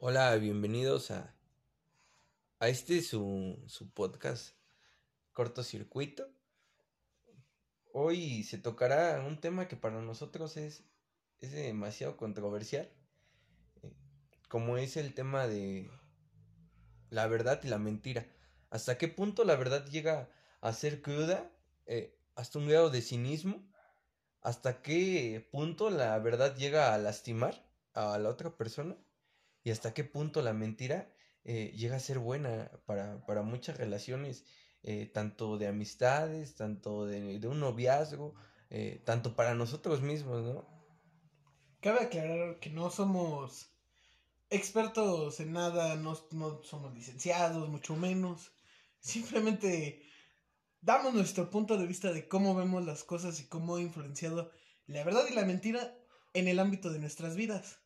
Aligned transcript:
Hola, 0.00 0.36
bienvenidos 0.36 1.10
a, 1.10 1.34
a 2.60 2.68
este 2.68 3.02
su, 3.02 3.60
su 3.66 3.90
podcast 3.90 4.54
cortocircuito. 5.32 6.24
Hoy 7.92 8.44
se 8.44 8.58
tocará 8.58 9.20
un 9.26 9.40
tema 9.40 9.66
que 9.66 9.74
para 9.74 10.00
nosotros 10.00 10.56
es, 10.56 10.84
es 11.40 11.50
demasiado 11.50 12.16
controversial, 12.16 12.88
eh, 13.82 13.92
como 14.48 14.76
es 14.78 14.96
el 14.96 15.14
tema 15.14 15.48
de 15.48 15.90
la 17.10 17.26
verdad 17.26 17.60
y 17.64 17.66
la 17.66 17.78
mentira. 17.78 18.24
¿Hasta 18.70 18.98
qué 18.98 19.08
punto 19.08 19.42
la 19.42 19.56
verdad 19.56 19.84
llega 19.88 20.30
a 20.60 20.72
ser 20.74 21.02
cruda? 21.02 21.50
Eh, 21.86 22.16
hasta 22.36 22.60
un 22.60 22.68
grado 22.68 22.90
de 22.90 23.02
cinismo. 23.02 23.68
¿Hasta 24.42 24.80
qué 24.80 25.48
punto 25.50 25.90
la 25.90 26.16
verdad 26.20 26.54
llega 26.54 26.94
a 26.94 26.98
lastimar 26.98 27.68
a 27.94 28.16
la 28.18 28.28
otra 28.28 28.56
persona? 28.56 28.96
Y 29.68 29.70
hasta 29.70 29.92
qué 29.92 30.02
punto 30.02 30.40
la 30.40 30.54
mentira 30.54 31.12
eh, 31.44 31.74
llega 31.76 31.96
a 31.96 32.00
ser 32.00 32.18
buena 32.18 32.70
para, 32.86 33.26
para 33.26 33.42
muchas 33.42 33.76
relaciones, 33.76 34.46
eh, 34.82 35.10
tanto 35.12 35.58
de 35.58 35.66
amistades, 35.66 36.54
tanto 36.54 37.04
de, 37.04 37.38
de 37.38 37.48
un 37.48 37.60
noviazgo, 37.60 38.34
eh, 38.70 39.02
tanto 39.04 39.36
para 39.36 39.54
nosotros 39.54 40.00
mismos, 40.00 40.42
¿no? 40.42 40.66
Cabe 41.82 42.00
aclarar 42.00 42.58
que 42.60 42.70
no 42.70 42.90
somos 42.90 43.70
expertos 44.48 45.38
en 45.38 45.52
nada, 45.52 45.96
no, 45.96 46.18
no 46.32 46.62
somos 46.62 46.94
licenciados, 46.94 47.68
mucho 47.68 47.94
menos. 47.94 48.52
Simplemente 49.00 50.02
damos 50.80 51.12
nuestro 51.12 51.50
punto 51.50 51.76
de 51.76 51.86
vista 51.86 52.10
de 52.10 52.26
cómo 52.26 52.54
vemos 52.54 52.86
las 52.86 53.04
cosas 53.04 53.38
y 53.40 53.48
cómo 53.48 53.76
ha 53.76 53.82
influenciado 53.82 54.50
la 54.86 55.04
verdad 55.04 55.26
y 55.30 55.34
la 55.34 55.44
mentira 55.44 55.94
en 56.32 56.48
el 56.48 56.58
ámbito 56.58 56.90
de 56.90 57.00
nuestras 57.00 57.36
vidas. 57.36 57.80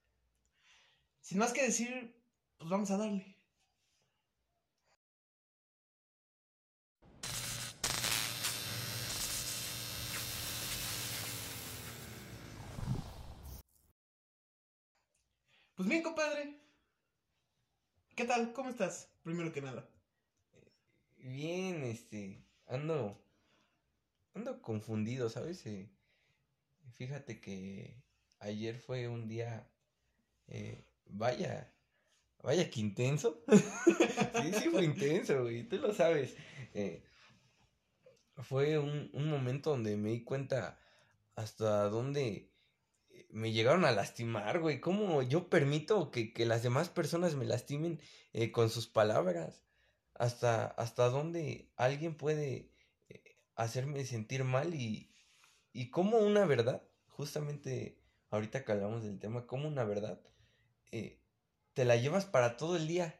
Sin 1.22 1.38
más 1.38 1.52
que 1.52 1.62
decir, 1.62 2.14
pues 2.58 2.68
vamos 2.68 2.90
a 2.90 2.96
darle. 2.96 3.36
Pues 15.76 15.88
bien, 15.88 16.02
compadre. 16.02 16.60
¿Qué 18.16 18.24
tal? 18.24 18.52
¿Cómo 18.52 18.70
estás? 18.70 19.08
Primero 19.22 19.52
que 19.52 19.62
nada. 19.62 19.88
Bien, 21.18 21.84
este, 21.84 22.44
ando, 22.66 23.16
ando 24.34 24.60
confundido, 24.60 25.30
¿sabes? 25.30 25.64
Eh, 25.66 25.88
fíjate 26.92 27.40
que 27.40 27.96
ayer 28.40 28.76
fue 28.78 29.08
un 29.08 29.28
día 29.28 29.70
eh, 30.48 30.84
Vaya, 31.14 31.72
vaya 32.42 32.70
que 32.70 32.80
intenso. 32.80 33.44
sí, 34.42 34.52
sí 34.54 34.68
fue 34.70 34.84
intenso, 34.84 35.42
güey, 35.42 35.68
tú 35.68 35.76
lo 35.76 35.92
sabes. 35.92 36.34
Eh, 36.74 37.04
fue 38.36 38.78
un, 38.78 39.10
un, 39.12 39.28
momento 39.28 39.70
donde 39.70 39.96
me 39.96 40.10
di 40.10 40.24
cuenta 40.24 40.80
hasta 41.36 41.88
dónde 41.90 42.50
me 43.30 43.52
llegaron 43.52 43.84
a 43.84 43.92
lastimar, 43.92 44.60
güey. 44.60 44.80
¿Cómo 44.80 45.22
yo 45.22 45.48
permito 45.48 46.10
que, 46.10 46.32
que 46.32 46.46
las 46.46 46.62
demás 46.62 46.88
personas 46.88 47.34
me 47.34 47.44
lastimen 47.44 48.00
eh, 48.32 48.50
con 48.52 48.70
sus 48.70 48.86
palabras? 48.86 49.62
Hasta, 50.14 50.66
hasta 50.66 51.08
dónde 51.08 51.70
alguien 51.76 52.14
puede 52.16 52.70
eh, 53.08 53.36
hacerme 53.54 54.04
sentir 54.04 54.44
mal 54.44 54.74
y, 54.74 55.10
y 55.72 55.90
cómo 55.90 56.18
una 56.18 56.46
verdad, 56.46 56.82
justamente 57.08 57.98
ahorita 58.30 58.64
que 58.64 58.72
hablamos 58.72 59.02
del 59.02 59.18
tema, 59.18 59.46
cómo 59.46 59.68
una 59.68 59.84
verdad 59.84 60.20
eh, 60.92 61.18
te 61.74 61.84
la 61.84 61.96
llevas 61.96 62.26
para 62.26 62.56
todo 62.56 62.76
el 62.76 62.86
día. 62.86 63.18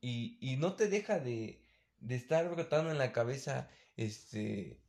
Y, 0.00 0.38
y 0.40 0.56
no 0.56 0.76
te 0.76 0.88
deja 0.88 1.18
de, 1.18 1.62
de, 1.98 2.14
estar 2.14 2.48
brotando 2.50 2.90
en 2.90 2.98
la 2.98 3.12
cabeza, 3.12 3.68
este, 3.96 4.80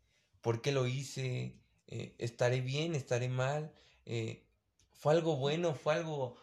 ¿por 0.42 0.62
qué 0.62 0.72
lo 0.72 0.88
hice? 0.88 1.60
Eh, 1.88 2.16
¿Estaré 2.20 2.62
bien? 2.62 2.96
¿Estaré 2.96 3.28
mal? 3.30 3.74
Eh, 4.06 4.48
¿Fue 4.92 5.14
algo 5.14 5.38
bueno? 5.38 5.74
¿Fue 5.74 5.96
algo 5.96 6.38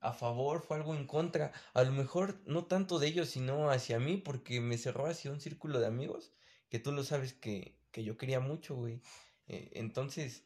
a 0.00 0.12
favor? 0.12 0.62
¿Fue 0.62 0.76
algo 0.76 0.94
en 0.94 1.06
contra? 1.06 1.52
A 1.74 1.82
lo 1.82 1.92
mejor 1.92 2.40
no 2.46 2.66
tanto 2.66 2.98
de 3.00 3.08
ellos, 3.08 3.28
sino 3.30 3.70
hacia 3.70 3.98
mí, 3.98 4.16
porque 4.16 4.60
me 4.60 4.78
cerró 4.78 5.06
hacia 5.06 5.32
un 5.32 5.40
círculo 5.40 5.80
de 5.80 5.88
amigos, 5.88 6.32
que 6.68 6.78
tú 6.78 6.92
lo 6.92 7.02
sabes 7.02 7.34
que, 7.34 7.76
que 7.90 8.04
yo 8.04 8.16
quería 8.16 8.38
mucho, 8.40 8.76
güey. 8.76 9.02
Entonces, 9.48 10.44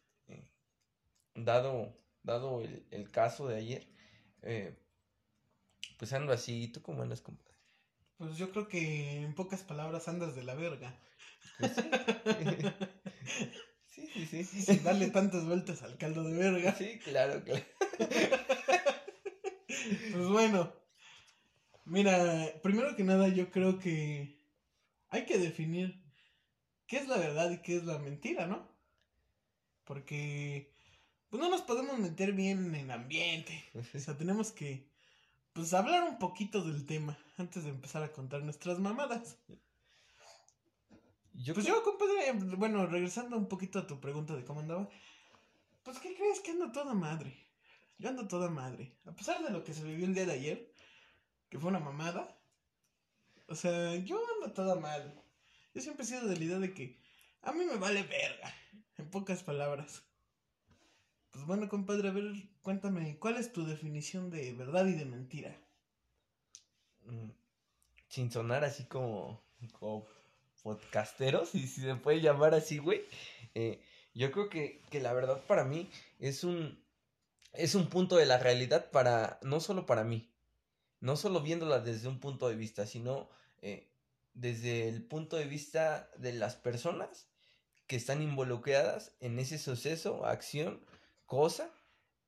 dado, 1.35 1.95
dado 2.23 2.61
el, 2.63 2.87
el 2.91 3.11
caso 3.11 3.49
de 3.49 3.57
ayer, 3.57 3.89
eh, 4.43 4.77
pues 5.99 6.13
ando 6.13 6.33
así. 6.33 6.69
¿Tú 6.69 6.83
cómo 6.83 7.03
andas, 7.03 7.21
compadre? 7.21 7.53
Pues 8.19 8.37
yo 8.37 8.51
creo 8.51 8.69
que 8.69 9.23
en 9.23 9.35
pocas 9.35 9.63
palabras 9.63 10.09
andas 10.09 10.35
de 10.35 10.45
la 10.45 10.55
verga. 10.55 10.99
Pues 11.59 11.73
sí. 11.75 11.83
sí, 13.89 14.27
sí, 14.27 14.45
sí. 14.45 14.63
sí. 14.63 14.79
Darle 14.79 15.11
tantas 15.11 15.45
vueltas 15.45 15.83
al 15.83 15.99
caldo 15.99 16.25
de 16.25 16.37
verga. 16.37 16.75
Sí, 16.75 16.99
claro, 17.01 17.43
claro. 17.45 17.65
pues 20.13 20.29
bueno. 20.29 20.73
Mira, 21.85 22.61
primero 22.63 22.95
que 22.95 23.05
nada 23.05 23.29
yo 23.29 23.51
creo 23.51 23.79
que 23.79 24.39
hay 25.09 25.27
que 25.27 25.39
definir 25.39 26.03
qué 26.87 26.99
es 26.99 27.09
la 27.09 27.19
verdad 27.19 27.51
y 27.51 27.59
qué 27.59 27.77
es 27.77 27.85
la 27.85 27.99
mentira, 27.99 28.47
¿no? 28.47 28.69
Porque 29.85 30.72
pues 31.33 31.41
no 31.41 31.49
nos 31.49 31.63
podemos 31.63 31.99
meter 31.99 32.35
bien 32.35 32.75
en 32.75 32.91
ambiente. 32.91 33.65
O 33.75 33.99
sea, 33.99 34.19
tenemos 34.19 34.53
que, 34.53 34.87
pues, 35.55 35.73
hablar 35.73 36.03
un 36.03 36.19
poquito 36.19 36.63
del 36.63 36.85
tema 36.85 37.17
antes 37.39 37.65
de 37.65 37.71
empezar 37.71 38.03
a 38.03 38.13
contar 38.13 38.43
nuestras 38.43 38.79
mamadas. 38.79 39.39
Yo 41.33 41.55
pues 41.55 41.65
yo, 41.65 41.83
compadre, 41.83 42.33
bueno, 42.59 42.85
regresando 42.85 43.39
un 43.39 43.49
poquito 43.49 43.79
a 43.79 43.87
tu 43.87 43.99
pregunta 43.99 44.37
de 44.37 44.45
cómo 44.45 44.61
andaba, 44.61 44.91
pues, 45.83 45.99
¿qué 46.01 46.15
crees 46.15 46.41
que 46.41 46.51
ando 46.51 46.71
toda 46.71 46.93
madre? 46.93 47.35
Yo 47.97 48.11
ando 48.11 48.29
toda 48.29 48.51
madre. 48.51 48.93
A 49.07 49.13
pesar 49.13 49.43
de 49.43 49.53
lo 49.53 49.65
que 49.65 49.73
se 49.73 49.85
vivió 49.85 50.05
el 50.05 50.15
día 50.15 50.27
de 50.27 50.33
ayer, 50.33 50.75
que 51.49 51.59
fue 51.59 51.71
una 51.71 51.81
mamada, 51.81 52.39
o 53.49 53.55
sea, 53.55 53.97
yo 53.97 54.21
ando 54.35 54.53
toda 54.53 54.75
mal. 54.75 55.19
Yo 55.75 55.81
siempre 55.81 56.05
he 56.05 56.09
sido 56.09 56.29
de 56.29 56.37
la 56.37 56.45
idea 56.45 56.59
de 56.59 56.75
que 56.75 57.01
a 57.41 57.53
mí 57.53 57.65
me 57.65 57.77
vale 57.77 58.03
verga, 58.03 58.55
en 58.99 59.09
pocas 59.09 59.43
palabras. 59.43 60.03
Pues 61.33 61.47
bueno, 61.47 61.69
compadre, 61.69 62.09
a 62.09 62.13
ver, 62.13 62.31
cuéntame, 62.63 63.17
¿cuál 63.19 63.39
es 63.39 63.53
tu 63.53 63.65
definición 63.65 64.31
de 64.31 64.53
verdad 64.53 64.87
y 64.87 64.93
de 64.93 65.07
mentira? 65.07 65.57
Mm, 67.07 67.31
sin 68.09 68.31
sonar 68.31 68.65
así 68.65 68.85
como, 68.85 69.43
como 69.73 70.07
podcasteros, 70.63 71.49
si, 71.49 71.67
si 71.67 71.81
se 71.81 71.95
puede 71.95 72.21
llamar 72.21 72.55
así, 72.55 72.77
güey. 72.77 73.03
Eh, 73.55 73.83
yo 74.15 74.31
creo 74.31 74.51
que, 74.51 74.83
que 74.91 75.01
la 75.01 75.15
verdad 75.15 75.43
para 75.47 75.65
mí 75.65 75.91
es 76.19 76.45
un, 76.45 76.79
es 77.55 77.75
un 77.75 77.89
punto 77.89 78.17
de 78.17 78.27
la 78.27 78.37
realidad 78.37 78.91
para, 78.91 79.39
no 79.43 79.61
solo 79.61 79.87
para 79.87 80.05
mí, 80.05 80.31
no 81.01 81.17
solo 81.17 81.41
viéndola 81.41 81.81
desde 81.81 82.09
un 82.09 82.21
punto 82.21 82.47
de 82.51 82.57
vista, 82.57 82.87
sino 82.87 83.31
eh, 83.63 83.89
desde 84.35 84.87
el 84.87 85.03
punto 85.03 85.37
de 85.37 85.47
vista 85.47 86.11
de 86.19 86.35
las 86.35 86.57
personas 86.57 87.27
que 87.87 87.97
están 87.97 88.21
involucradas 88.21 89.17
en 89.21 89.39
ese 89.39 89.57
suceso, 89.57 90.27
acción 90.27 90.85
cosa, 91.33 91.73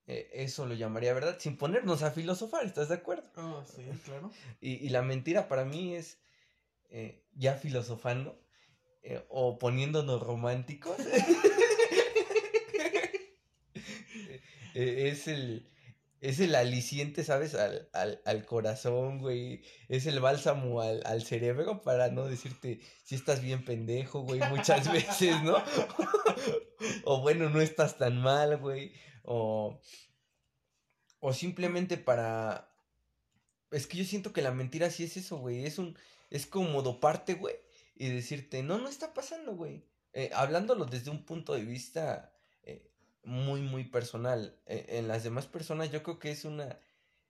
eh, 0.07 0.31
eso 0.33 0.65
lo 0.65 0.73
llamaría 0.73 1.13
verdad, 1.13 1.37
sin 1.39 1.59
ponernos 1.59 2.03
a 2.03 2.11
filosofar, 2.11 2.65
¿estás 2.65 2.89
de 2.89 2.95
acuerdo? 2.95 3.29
Ah, 3.37 3.63
sí, 3.67 3.83
claro. 4.03 4.31
y, 4.63 4.77
y, 4.77 4.89
la 4.89 5.03
mentira 5.03 5.47
para 5.47 5.67
mí 5.67 5.95
es, 5.95 6.17
eh, 6.89 7.23
ya 7.35 7.53
filosofando, 7.53 8.41
eh, 9.03 9.23
o 9.29 9.59
poniéndonos 9.59 10.23
románticos, 10.23 10.97
es 14.75 15.29
el... 15.29 15.71
Es 16.25 16.41
el 16.41 16.55
aliciente, 16.55 17.23
¿sabes? 17.23 17.55
Al, 17.55 17.91
al, 17.93 18.23
al 18.25 18.47
corazón, 18.47 19.19
güey. 19.19 19.63
Es 19.91 20.07
el 20.07 20.21
bálsamo 20.21 20.81
al, 20.81 21.03
al 21.05 21.23
cerebro 21.23 21.83
para 21.83 22.09
no 22.09 22.25
decirte 22.25 22.81
si 23.05 23.15
estás 23.15 23.43
bien 23.43 23.63
pendejo, 23.63 24.23
güey, 24.23 24.41
muchas 24.49 24.91
veces, 24.93 25.43
¿no? 25.43 25.63
o 27.05 27.21
bueno, 27.21 27.51
no 27.51 27.61
estás 27.61 27.99
tan 27.99 28.23
mal, 28.23 28.57
güey. 28.57 28.95
O, 29.23 29.83
o 31.21 31.33
simplemente 31.35 31.99
para... 31.99 32.75
Es 33.71 33.87
que 33.87 33.99
yo 33.99 34.05
siento 34.07 34.33
que 34.33 34.41
la 34.41 34.51
mentira 34.51 34.89
sí 34.89 35.05
es 35.05 35.19
eso, 35.19 35.37
güey. 35.37 35.67
Es 35.67 35.79
un... 35.79 35.95
Es 36.31 36.47
como 36.47 36.81
doparte, 36.81 37.35
güey. 37.35 37.57
Y 37.97 38.09
decirte, 38.09 38.63
no, 38.63 38.79
no 38.79 38.89
está 38.89 39.13
pasando, 39.13 39.57
güey. 39.57 39.85
Eh, 40.15 40.31
hablándolo 40.33 40.87
desde 40.87 41.11
un 41.11 41.27
punto 41.27 41.53
de 41.53 41.65
vista 41.65 42.34
muy, 43.25 43.61
muy 43.63 43.85
personal. 43.85 44.57
Eh, 44.67 44.87
en 44.99 45.09
las 45.09 45.25
demás 45.25 45.47
personas 45.47 45.91
yo 45.91 46.03
creo 46.03 46.19
que 46.19 46.31
es 46.31 46.45
una... 46.45 46.79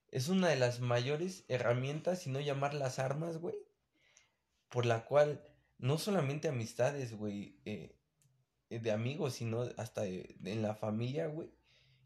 Es 0.08 0.28
una 0.28 0.48
de 0.48 0.56
las 0.56 0.78
mayores 0.78 1.44
herramientas, 1.48 2.20
si 2.20 2.30
no 2.30 2.40
llamarlas 2.40 3.00
armas, 3.00 3.38
güey. 3.38 3.56
Por 4.68 4.86
la 4.86 5.04
cual 5.06 5.42
no 5.78 5.98
solamente 5.98 6.48
amistades, 6.48 7.16
güey, 7.16 7.58
eh, 7.64 7.96
de 8.70 8.90
amigos, 8.92 9.34
sino 9.34 9.62
hasta 9.76 10.06
en 10.06 10.62
la 10.62 10.74
familia, 10.74 11.26
güey. 11.26 11.50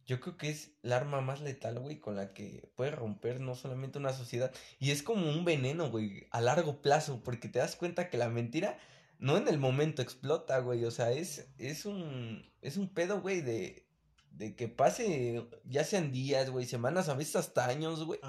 yo 0.06 0.20
creo 0.20 0.38
que 0.38 0.48
es 0.48 0.72
el 0.82 0.94
arma 0.94 1.20
más 1.20 1.42
letal, 1.42 1.78
güey, 1.78 2.00
con 2.00 2.16
la 2.16 2.32
que 2.32 2.72
puede 2.76 2.90
romper 2.92 3.40
no 3.40 3.54
solamente 3.54 3.98
una 3.98 4.14
sociedad. 4.14 4.52
Y 4.78 4.90
es 4.90 5.02
como 5.02 5.28
un 5.28 5.44
veneno, 5.44 5.90
güey, 5.90 6.26
a 6.30 6.40
largo 6.40 6.80
plazo, 6.80 7.22
porque 7.22 7.48
te 7.48 7.58
das 7.58 7.76
cuenta 7.76 8.08
que 8.08 8.16
la 8.16 8.30
mentira 8.30 8.78
no 9.18 9.36
en 9.36 9.48
el 9.48 9.58
momento 9.58 10.02
explota, 10.02 10.58
güey. 10.60 10.84
O 10.84 10.90
sea, 10.90 11.12
es, 11.12 11.48
es 11.58 11.86
un, 11.86 12.50
es 12.62 12.76
un 12.76 12.88
pedo, 12.88 13.20
güey, 13.20 13.40
de, 13.40 13.86
de 14.30 14.56
que 14.56 14.68
pase, 14.68 15.46
ya 15.64 15.84
sean 15.84 16.12
días, 16.12 16.50
güey, 16.50 16.66
semanas, 16.66 17.08
a 17.08 17.14
veces 17.14 17.36
hasta 17.36 17.66
años, 17.66 18.04
güey. 18.04 18.20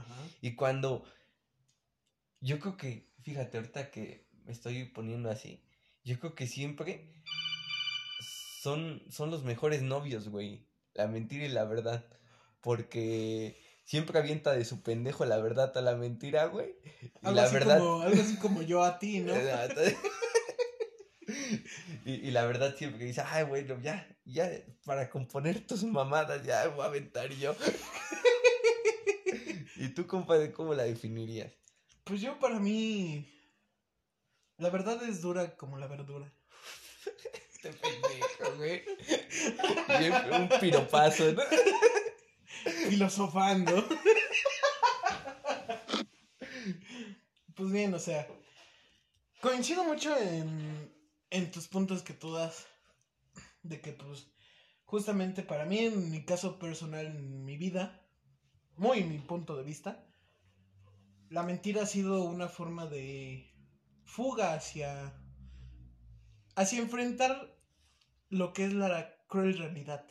Y 0.41 0.55
cuando, 0.55 1.03
yo 2.41 2.59
creo 2.59 2.77
que, 2.77 3.09
fíjate, 3.21 3.57
ahorita 3.57 3.91
que 3.91 4.27
me 4.45 4.51
estoy 4.51 4.85
poniendo 4.85 5.29
así, 5.29 5.63
yo 6.03 6.19
creo 6.19 6.35
que 6.35 6.47
siempre 6.47 7.11
son, 8.61 9.03
son 9.09 9.31
los 9.31 9.43
mejores 9.43 9.81
novios, 9.81 10.29
güey 10.29 10.69
la 10.99 11.07
mentira 11.07 11.45
y 11.45 11.49
la 11.49 11.65
verdad. 11.65 12.05
Porque 12.61 13.57
siempre 13.85 14.19
avienta 14.19 14.51
de 14.51 14.65
su 14.65 14.81
pendejo 14.81 15.25
la 15.25 15.37
verdad 15.37 15.75
a 15.77 15.81
la 15.81 15.95
mentira, 15.95 16.45
güey. 16.45 16.75
Y 17.21 17.33
la 17.33 17.47
verdad. 17.49 17.77
algo 17.77 18.21
así 18.21 18.35
como 18.37 18.61
yo 18.61 18.83
a 18.83 18.99
ti, 18.99 19.19
¿no? 19.21 19.33
y, 22.15 22.31
la 22.31 22.45
verdad 22.45 22.75
siempre 22.75 23.05
dice, 23.05 23.21
ay, 23.25 23.43
bueno, 23.43 23.79
ya, 23.81 24.07
ya, 24.25 24.49
para 24.85 25.09
componer 25.09 25.65
tus 25.65 25.83
mamadas, 25.83 26.43
ya 26.43 26.67
voy 26.67 26.81
a 26.81 26.85
aventar 26.85 27.29
yo. 27.31 27.55
¿Y 29.75 29.89
tú, 29.89 30.07
compadre, 30.07 30.51
cómo 30.51 30.73
la 30.73 30.83
definirías? 30.83 31.53
Pues 32.03 32.21
yo, 32.21 32.39
para 32.39 32.59
mí. 32.59 33.27
La 34.57 34.69
verdad 34.69 35.01
es 35.03 35.21
dura 35.21 35.55
como 35.55 35.77
la 35.77 35.87
verdura. 35.87 36.31
Este 37.59 37.73
pendejo, 37.73 38.55
güey. 38.55 38.83
un 40.31 40.49
piropazo, 40.61 41.33
¿no? 41.33 41.41
Filosofando. 42.89 43.85
Pues 47.53 47.71
bien, 47.73 47.93
o 47.93 47.99
sea, 47.99 48.25
coincido 49.41 49.83
mucho 49.83 50.15
en, 50.15 50.89
en 51.29 51.51
tus 51.51 51.67
puntos 51.67 52.03
que 52.03 52.13
tú 52.13 52.33
das. 52.33 52.67
De 53.63 53.81
que, 53.81 53.91
pues, 53.91 54.31
justamente 54.85 55.43
para 55.43 55.65
mí, 55.65 55.79
en 55.79 56.09
mi 56.11 56.23
caso 56.25 56.59
personal, 56.59 57.05
en 57.05 57.43
mi 57.43 57.57
vida, 57.57 58.07
muy 58.75 59.03
mi 59.03 59.19
punto 59.19 59.57
de 59.57 59.63
vista, 59.63 60.07
la 61.29 61.43
mentira 61.43 61.83
ha 61.83 61.85
sido 61.85 62.23
una 62.23 62.47
forma 62.47 62.85
de 62.87 63.53
fuga 64.05 64.53
hacia 64.53 65.13
hacia 66.55 66.79
enfrentar 66.79 67.55
lo 68.29 68.51
que 68.53 68.65
es 68.65 68.73
la 68.73 69.15
cruel 69.27 69.57
realidad. 69.57 70.05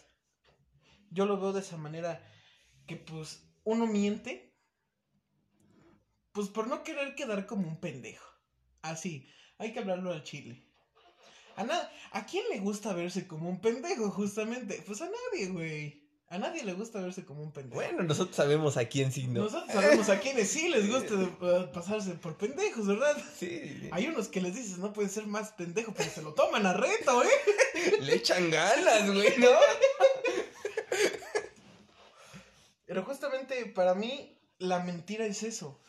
Yo 1.11 1.27
lo 1.27 1.41
veo 1.41 1.53
de 1.53 1.61
esa 1.61 1.77
manera 1.77 2.23
que 2.87 2.97
pues 2.97 3.51
uno 3.65 3.87
miente 3.87 4.55
pues 6.33 6.49
por 6.49 6.69
no 6.69 6.85
querer 6.85 7.15
quedar 7.15 7.47
como 7.47 7.67
un 7.67 7.81
pendejo. 7.81 8.31
Así, 8.83 9.29
hay 9.59 9.73
que 9.73 9.81
hablarlo 9.81 10.13
al 10.13 10.23
chile. 10.23 10.68
A, 11.59 11.91
¿A 12.13 12.27
quién 12.27 12.45
le 12.51 12.61
gusta 12.61 12.93
verse 12.93 13.27
como 13.27 13.49
un 13.49 13.61
pendejo, 13.61 14.11
justamente? 14.11 14.83
Pues 14.87 15.01
a 15.03 15.07
nadie, 15.07 15.49
güey. 15.49 16.09
A 16.31 16.39
nadie 16.39 16.63
le 16.63 16.75
gusta 16.75 17.01
verse 17.01 17.25
como 17.25 17.43
un 17.43 17.53
pendejo. 17.53 17.77
Bueno, 17.77 18.03
nosotros 18.03 18.37
sabemos 18.37 18.77
a 18.77 18.85
quién 18.85 19.11
sí, 19.11 19.27
¿no? 19.27 19.45
Nosotros 19.45 19.73
sabemos 19.73 20.09
a 20.11 20.21
quiénes 20.21 20.49
sí 20.49 20.69
les 20.69 20.89
gusta 20.89 21.15
eh, 21.15 21.71
pasarse 21.73 22.13
por 22.13 22.37
pendejos, 22.37 22.87
¿verdad? 22.87 23.17
Sí. 23.37 23.89
Hay 23.93 24.07
unos 24.07 24.29
que 24.29 24.43
les 24.43 24.55
dices, 24.55 24.79
no 24.79 24.93
puede 24.93 25.09
ser 25.09 25.27
más 25.27 25.53
pendejo, 25.53 25.95
pero 25.97 26.11
se 26.11 26.23
lo 26.23 26.35
toman 26.35 26.67
a 26.67 26.75
reto, 26.75 27.23
¿eh? 27.25 27.99
Le 28.03 28.15
echan 28.17 28.51
ganas, 28.51 29.11
güey, 29.11 29.39
¿no? 29.39 29.49
Pero 32.87 33.03
justamente 33.05 33.67
para 33.67 33.95
mí, 33.95 34.39
la 34.59 34.81
mentira 34.81 35.25
es 35.25 35.43
eso. 35.43 35.81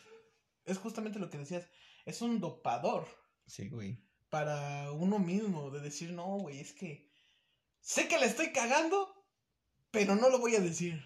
Es 0.64 0.78
justamente 0.78 1.18
lo 1.18 1.30
que 1.30 1.38
decías. 1.38 1.68
Es 2.06 2.22
un 2.22 2.40
dopador. 2.40 3.06
Sí, 3.46 3.68
güey. 3.68 3.98
Para 4.30 4.92
uno 4.92 5.18
mismo, 5.18 5.70
de 5.70 5.80
decir, 5.80 6.12
no, 6.12 6.38
güey, 6.38 6.60
es 6.60 6.72
que 6.72 7.10
sé 7.80 8.08
que 8.08 8.18
le 8.18 8.26
estoy 8.26 8.52
cagando, 8.52 9.26
pero 9.90 10.14
no 10.14 10.30
lo 10.30 10.38
voy 10.38 10.54
a 10.54 10.60
decir. 10.60 11.04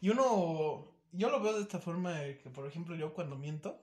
Y 0.00 0.10
uno, 0.10 0.92
yo 1.12 1.30
lo 1.30 1.40
veo 1.40 1.54
de 1.54 1.62
esta 1.62 1.78
forma, 1.78 2.14
que 2.42 2.50
por 2.52 2.66
ejemplo 2.66 2.96
yo 2.96 3.14
cuando 3.14 3.36
miento, 3.36 3.80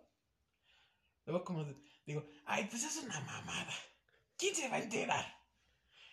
luego 1.26 1.44
como 1.44 1.66
digo, 2.06 2.26
ay, 2.46 2.68
pues 2.70 2.84
es 2.84 2.98
una 3.04 3.20
mamada. 3.22 3.74
¿Quién 4.38 4.56
se 4.56 4.70
va 4.70 4.76
a 4.76 4.84
enterar? 4.84 5.26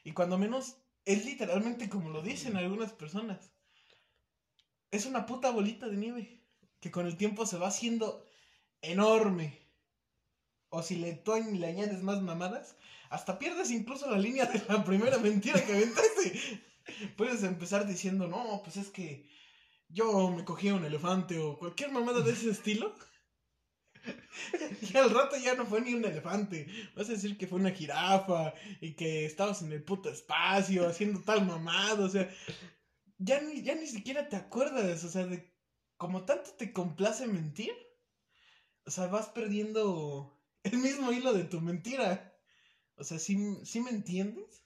Y 0.02 0.12
cuando 0.12 0.38
menos 0.38 0.76
es 1.04 1.24
literalmente 1.24 1.88
como 1.88 2.10
lo 2.10 2.22
dicen 2.22 2.56
algunas 2.56 2.92
personas. 2.92 3.50
Es 4.90 5.06
una 5.06 5.26
puta 5.26 5.50
bolita 5.50 5.88
de 5.88 5.96
nieve 5.96 6.40
que 6.80 6.90
con 6.90 7.06
el 7.06 7.16
tiempo 7.16 7.46
se 7.46 7.58
va 7.58 7.68
haciendo 7.68 8.24
enorme. 8.80 9.63
O 10.74 10.82
si 10.82 10.96
le, 10.96 11.22
le 11.52 11.66
añades 11.66 12.02
más 12.02 12.20
mamadas, 12.20 12.74
hasta 13.08 13.38
pierdes 13.38 13.70
incluso 13.70 14.10
la 14.10 14.18
línea 14.18 14.46
de 14.46 14.60
la 14.68 14.84
primera 14.84 15.18
mentira 15.18 15.64
que 15.64 15.72
aventaste. 15.72 16.62
Puedes 17.16 17.44
empezar 17.44 17.86
diciendo, 17.86 18.26
no, 18.26 18.60
pues 18.64 18.76
es 18.76 18.88
que 18.90 19.28
yo 19.88 20.30
me 20.30 20.44
cogí 20.44 20.70
un 20.70 20.84
elefante 20.84 21.38
o 21.38 21.56
cualquier 21.60 21.92
mamada 21.92 22.22
de 22.22 22.32
ese 22.32 22.50
estilo. 22.50 22.92
y 24.82 24.96
al 24.96 25.10
rato 25.10 25.36
ya 25.36 25.54
no 25.54 25.64
fue 25.64 25.80
ni 25.80 25.94
un 25.94 26.04
elefante. 26.04 26.66
Vas 26.96 27.08
a 27.08 27.12
decir 27.12 27.38
que 27.38 27.46
fue 27.46 27.60
una 27.60 27.70
jirafa 27.70 28.52
y 28.80 28.94
que 28.94 29.26
estabas 29.26 29.62
en 29.62 29.70
el 29.70 29.84
puto 29.84 30.10
espacio 30.10 30.88
haciendo 30.88 31.20
tal 31.20 31.46
mamada. 31.46 32.04
O 32.04 32.08
sea, 32.08 32.28
ya 33.18 33.40
ni, 33.40 33.62
ya 33.62 33.76
ni 33.76 33.86
siquiera 33.86 34.28
te 34.28 34.34
acuerdas. 34.34 35.04
O 35.04 35.08
sea, 35.08 35.24
de 35.24 35.54
como 35.98 36.24
tanto 36.24 36.50
te 36.58 36.72
complace 36.72 37.28
mentir. 37.28 37.72
O 38.86 38.90
sea, 38.90 39.06
vas 39.06 39.28
perdiendo 39.28 40.33
el 40.64 40.78
mismo 40.78 41.12
hilo 41.12 41.32
de 41.32 41.44
tu 41.44 41.60
mentira. 41.60 42.36
O 42.96 43.04
sea, 43.04 43.18
¿sí, 43.18 43.38
¿sí 43.64 43.80
me 43.80 43.90
entiendes? 43.90 44.64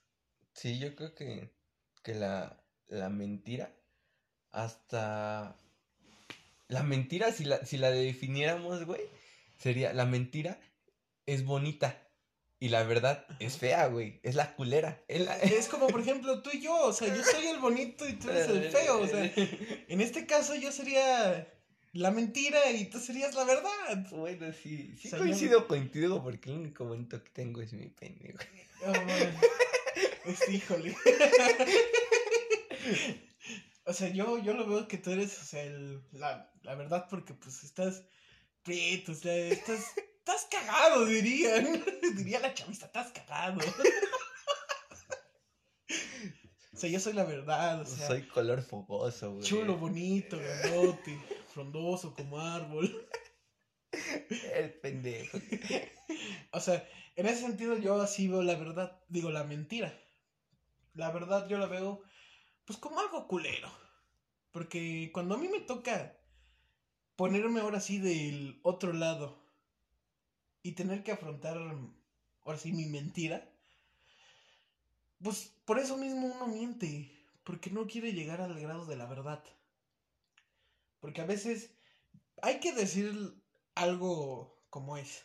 Sí, 0.55 0.79
yo 0.79 0.97
creo 0.97 1.15
que 1.15 1.53
que 2.09 2.15
la, 2.15 2.65
la 2.87 3.11
mentira 3.11 3.75
hasta... 4.51 5.57
La 6.69 6.83
mentira, 6.83 7.33
si 7.33 7.45
la, 7.45 7.65
si 7.65 7.79
la 7.79 7.91
definiéramos, 7.91 8.85
güey, 8.85 9.01
sería, 9.59 9.93
la 9.93 10.05
mentira 10.05 10.61
es 11.25 11.45
bonita. 11.45 12.03
Y 12.61 12.69
la 12.71 12.83
verdad 12.83 13.27
es 13.39 13.57
fea, 13.57 13.87
güey. 13.87 14.21
Es 14.23 14.35
la 14.35 14.55
culera. 14.57 15.03
Es, 15.07 15.69
como, 15.69 15.87
por 15.87 16.01
ejemplo, 16.01 16.43
tú 16.43 16.51
y 16.53 16.61
yo. 16.61 16.75
O 16.83 16.93
sea, 16.93 17.15
yo 17.15 17.23
soy 17.23 17.47
el 17.47 17.59
bonito 17.59 18.09
y 18.09 18.15
tú 18.15 18.31
eres 18.31 18.49
el 18.49 18.71
feo. 18.71 19.01
O 19.01 19.07
sea, 19.07 19.31
en 19.35 20.01
este 20.01 20.27
caso 20.27 20.55
yo 20.57 20.73
sería 20.73 21.47
la 21.93 22.11
mentira 22.11 22.71
y 22.71 22.87
tú 22.87 22.99
serías 22.99 23.35
la 23.35 23.45
verdad. 23.45 24.07
Bueno, 24.11 24.53
sí. 24.53 24.95
Sí 25.01 25.11
coincido 25.11 25.67
contigo 25.67 26.23
porque 26.23 26.51
el 26.51 26.59
único 26.59 26.85
momento 26.85 27.23
que 27.23 27.31
tengo 27.31 27.61
es 27.63 27.73
mi 27.73 27.89
pene, 27.89 28.35
güey. 28.35 28.69
Oh, 28.87 30.51
híjole. 30.51 30.97
o 33.85 33.93
sea, 33.93 34.09
yo, 34.11 34.39
yo 34.39 34.55
lo 34.55 34.67
veo 34.67 34.89
que 34.89 34.99
tú 34.99 35.11
eres, 35.11 35.39
o 35.41 35.45
sea, 35.45 35.63
el, 35.63 36.03
la, 36.13 36.53
la 36.63 36.75
verdad, 36.75 37.07
porque 37.09 37.35
pues 37.35 37.65
estás 37.65 38.05
prieto, 38.63 39.13
o 39.13 39.15
sea, 39.15 39.35
estás, 39.35 39.81
estás 39.97 40.47
cagado, 40.51 41.07
dirían. 41.07 41.85
Diría 42.17 42.41
la 42.41 42.55
chavista, 42.55 42.87
estás 42.87 43.11
cagado. 43.13 43.59
o 46.73 46.77
sea, 46.77 46.91
yo 46.91 47.01
soy 47.01 47.15
la 47.15 47.25
verdad, 47.25 47.81
o 47.81 47.87
sea. 47.87 48.07
Soy 48.07 48.23
color 48.29 48.63
fogoso, 48.63 49.33
güey. 49.33 49.45
Chulo, 49.45 49.77
bonito, 49.77 50.39
grandote, 50.39 51.19
frondoso 51.59 52.15
como 52.15 52.39
árbol. 52.39 53.09
El 54.55 54.75
pendejo. 54.75 55.39
o 56.53 56.61
sea, 56.61 56.89
en 57.17 57.27
ese 57.27 57.41
sentido 57.41 57.77
yo 57.77 58.01
así 58.01 58.29
veo 58.29 58.43
la 58.43 58.55
verdad, 58.55 59.01
digo 59.09 59.31
la 59.31 59.43
mentira. 59.43 59.93
La 60.95 61.11
verdad 61.11 61.49
yo 61.49 61.59
la 61.59 61.67
veo 61.67 62.03
pues 62.65 62.79
como 62.79 63.01
algo 63.01 63.27
culero. 63.27 63.69
Porque 64.53 65.11
cuando 65.13 65.35
a 65.35 65.39
mí 65.39 65.49
me 65.49 65.61
toca 65.61 66.17
ponerme 67.17 67.61
ahora 67.61 67.81
sí 67.81 67.99
del 67.99 68.61
otro 68.63 68.93
lado 68.93 69.43
y 70.63 70.73
tener 70.73 71.03
que 71.03 71.13
afrontar 71.13 71.57
ahora 71.57 72.59
sí 72.59 72.73
mi 72.73 72.87
mentira, 72.87 73.51
pues 75.21 75.53
por 75.65 75.81
eso 75.81 75.97
mismo 75.97 76.29
uno 76.29 76.47
miente, 76.47 77.11
porque 77.43 77.71
no 77.71 77.89
quiere 77.89 78.13
llegar 78.13 78.41
al 78.41 78.59
grado 78.61 78.87
de 78.87 78.97
la 78.97 79.07
verdad. 79.07 79.43
Porque 81.01 81.21
a 81.21 81.27
veces 81.27 81.71
hay 82.43 82.61
que 82.61 82.73
decir 82.73 83.43
algo 83.75 84.65
como 84.71 84.97
es. 84.97 85.25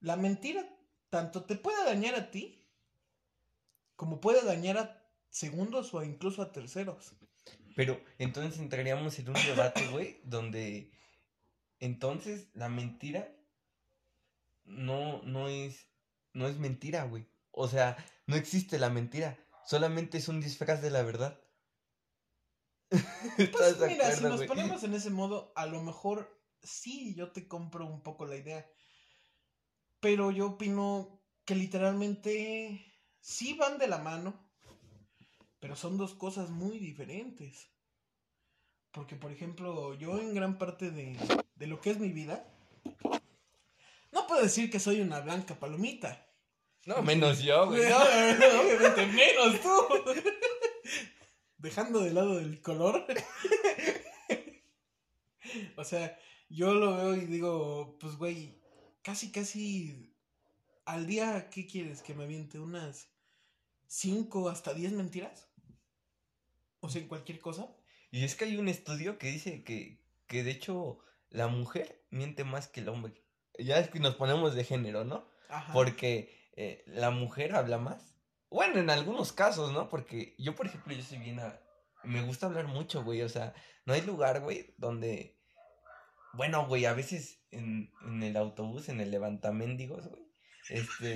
La 0.00 0.16
mentira 0.16 0.68
tanto 1.10 1.44
te 1.44 1.56
puede 1.56 1.84
dañar 1.84 2.14
a 2.14 2.30
ti 2.30 2.62
como 3.96 4.20
puede 4.20 4.44
dañar 4.44 4.78
a 4.78 5.08
segundos 5.30 5.94
o 5.94 6.02
incluso 6.02 6.42
a 6.42 6.50
terceros. 6.50 7.14
Pero 7.76 8.02
entonces 8.18 8.60
entraríamos 8.60 9.18
en 9.18 9.28
un 9.28 9.34
debate, 9.34 9.86
güey, 9.88 10.20
donde 10.24 10.90
entonces 11.78 12.48
la 12.54 12.68
mentira 12.68 13.32
no, 14.64 15.22
no 15.22 15.48
es, 15.48 15.86
no 16.32 16.48
es 16.48 16.58
mentira, 16.58 17.04
güey. 17.04 17.26
O 17.52 17.68
sea, 17.68 17.96
no 18.26 18.34
existe 18.34 18.78
la 18.78 18.90
mentira, 18.90 19.38
solamente 19.64 20.18
es 20.18 20.28
un 20.28 20.40
disfraz 20.40 20.82
de 20.82 20.90
la 20.90 21.02
verdad. 21.02 21.40
Pues 23.52 23.78
mira, 23.80 24.14
si 24.14 24.24
nos 24.24 24.42
ponemos 24.44 24.82
en 24.84 24.94
ese 24.94 25.10
modo, 25.10 25.52
a 25.56 25.66
lo 25.66 25.82
mejor 25.82 26.42
sí, 26.62 27.14
yo 27.14 27.32
te 27.32 27.48
compro 27.48 27.86
un 27.86 28.02
poco 28.02 28.26
la 28.26 28.36
idea. 28.36 28.68
Pero 30.00 30.30
yo 30.30 30.46
opino 30.46 31.22
que 31.44 31.54
literalmente 31.54 32.84
sí 33.20 33.54
van 33.54 33.78
de 33.78 33.86
la 33.86 33.98
mano, 33.98 34.34
pero 35.60 35.76
son 35.76 35.96
dos 35.96 36.14
cosas 36.14 36.50
muy 36.50 36.78
diferentes. 36.78 37.70
Porque, 38.90 39.16
por 39.16 39.32
ejemplo, 39.32 39.94
yo 39.94 40.18
en 40.18 40.34
gran 40.34 40.58
parte 40.58 40.90
de, 40.90 41.16
de 41.54 41.66
lo 41.66 41.80
que 41.80 41.90
es 41.90 41.98
mi 41.98 42.10
vida, 42.10 42.46
no 44.10 44.26
puedo 44.26 44.42
decir 44.42 44.70
que 44.70 44.80
soy 44.80 45.00
una 45.00 45.20
blanca 45.20 45.54
palomita. 45.54 46.26
No, 46.84 47.00
menos 47.00 47.40
yo, 47.40 47.66
güey. 47.66 47.80
obviamente, 47.92 49.06
menos 49.06 49.60
tú. 49.60 50.22
Dejando 51.62 52.00
de 52.00 52.12
lado 52.12 52.40
el 52.40 52.60
color. 52.60 53.06
o 55.76 55.84
sea, 55.84 56.18
yo 56.48 56.74
lo 56.74 56.96
veo 56.96 57.14
y 57.14 57.26
digo, 57.26 57.96
pues, 58.00 58.16
güey, 58.16 58.60
casi, 59.02 59.30
casi 59.30 60.12
al 60.84 61.06
día, 61.06 61.50
¿qué 61.50 61.68
quieres? 61.68 62.02
¿Que 62.02 62.14
me 62.14 62.24
aviente 62.24 62.58
unas 62.58 63.12
cinco 63.86 64.48
hasta 64.48 64.74
diez 64.74 64.92
mentiras? 64.92 65.48
O 66.80 66.88
sea, 66.88 67.00
en 67.00 67.06
cualquier 67.06 67.38
cosa. 67.38 67.72
Y 68.10 68.24
es 68.24 68.34
que 68.34 68.46
hay 68.46 68.56
un 68.56 68.68
estudio 68.68 69.16
que 69.18 69.28
dice 69.28 69.62
que, 69.62 70.02
que 70.26 70.42
de 70.42 70.50
hecho 70.50 70.98
la 71.30 71.46
mujer 71.46 72.04
miente 72.10 72.42
más 72.42 72.66
que 72.66 72.80
el 72.80 72.88
hombre. 72.88 73.22
Ya 73.56 73.78
es 73.78 73.88
que 73.88 74.00
nos 74.00 74.16
ponemos 74.16 74.56
de 74.56 74.64
género, 74.64 75.04
¿no? 75.04 75.28
Ajá. 75.48 75.72
Porque 75.72 76.50
eh, 76.56 76.82
la 76.86 77.10
mujer 77.10 77.54
habla 77.54 77.78
más. 77.78 78.11
Bueno, 78.52 78.78
en 78.78 78.90
algunos 78.90 79.32
casos, 79.32 79.72
¿no? 79.72 79.88
Porque 79.88 80.34
yo, 80.38 80.54
por 80.54 80.66
ejemplo, 80.66 80.92
yo 80.92 81.02
soy 81.02 81.18
bien... 81.18 81.40
A... 81.40 81.58
Me 82.04 82.22
gusta 82.22 82.46
hablar 82.46 82.66
mucho, 82.66 83.02
güey. 83.02 83.22
O 83.22 83.28
sea, 83.28 83.54
no 83.86 83.94
hay 83.94 84.02
lugar, 84.02 84.40
güey, 84.40 84.74
donde... 84.76 85.38
Bueno, 86.34 86.66
güey, 86.66 86.84
a 86.84 86.92
veces 86.92 87.40
en, 87.50 87.92
en 88.04 88.22
el 88.22 88.36
autobús, 88.36 88.88
en 88.88 89.00
el 89.00 89.10
levantamendigos, 89.10 90.06
güey. 90.06 90.22
Este... 90.68 91.14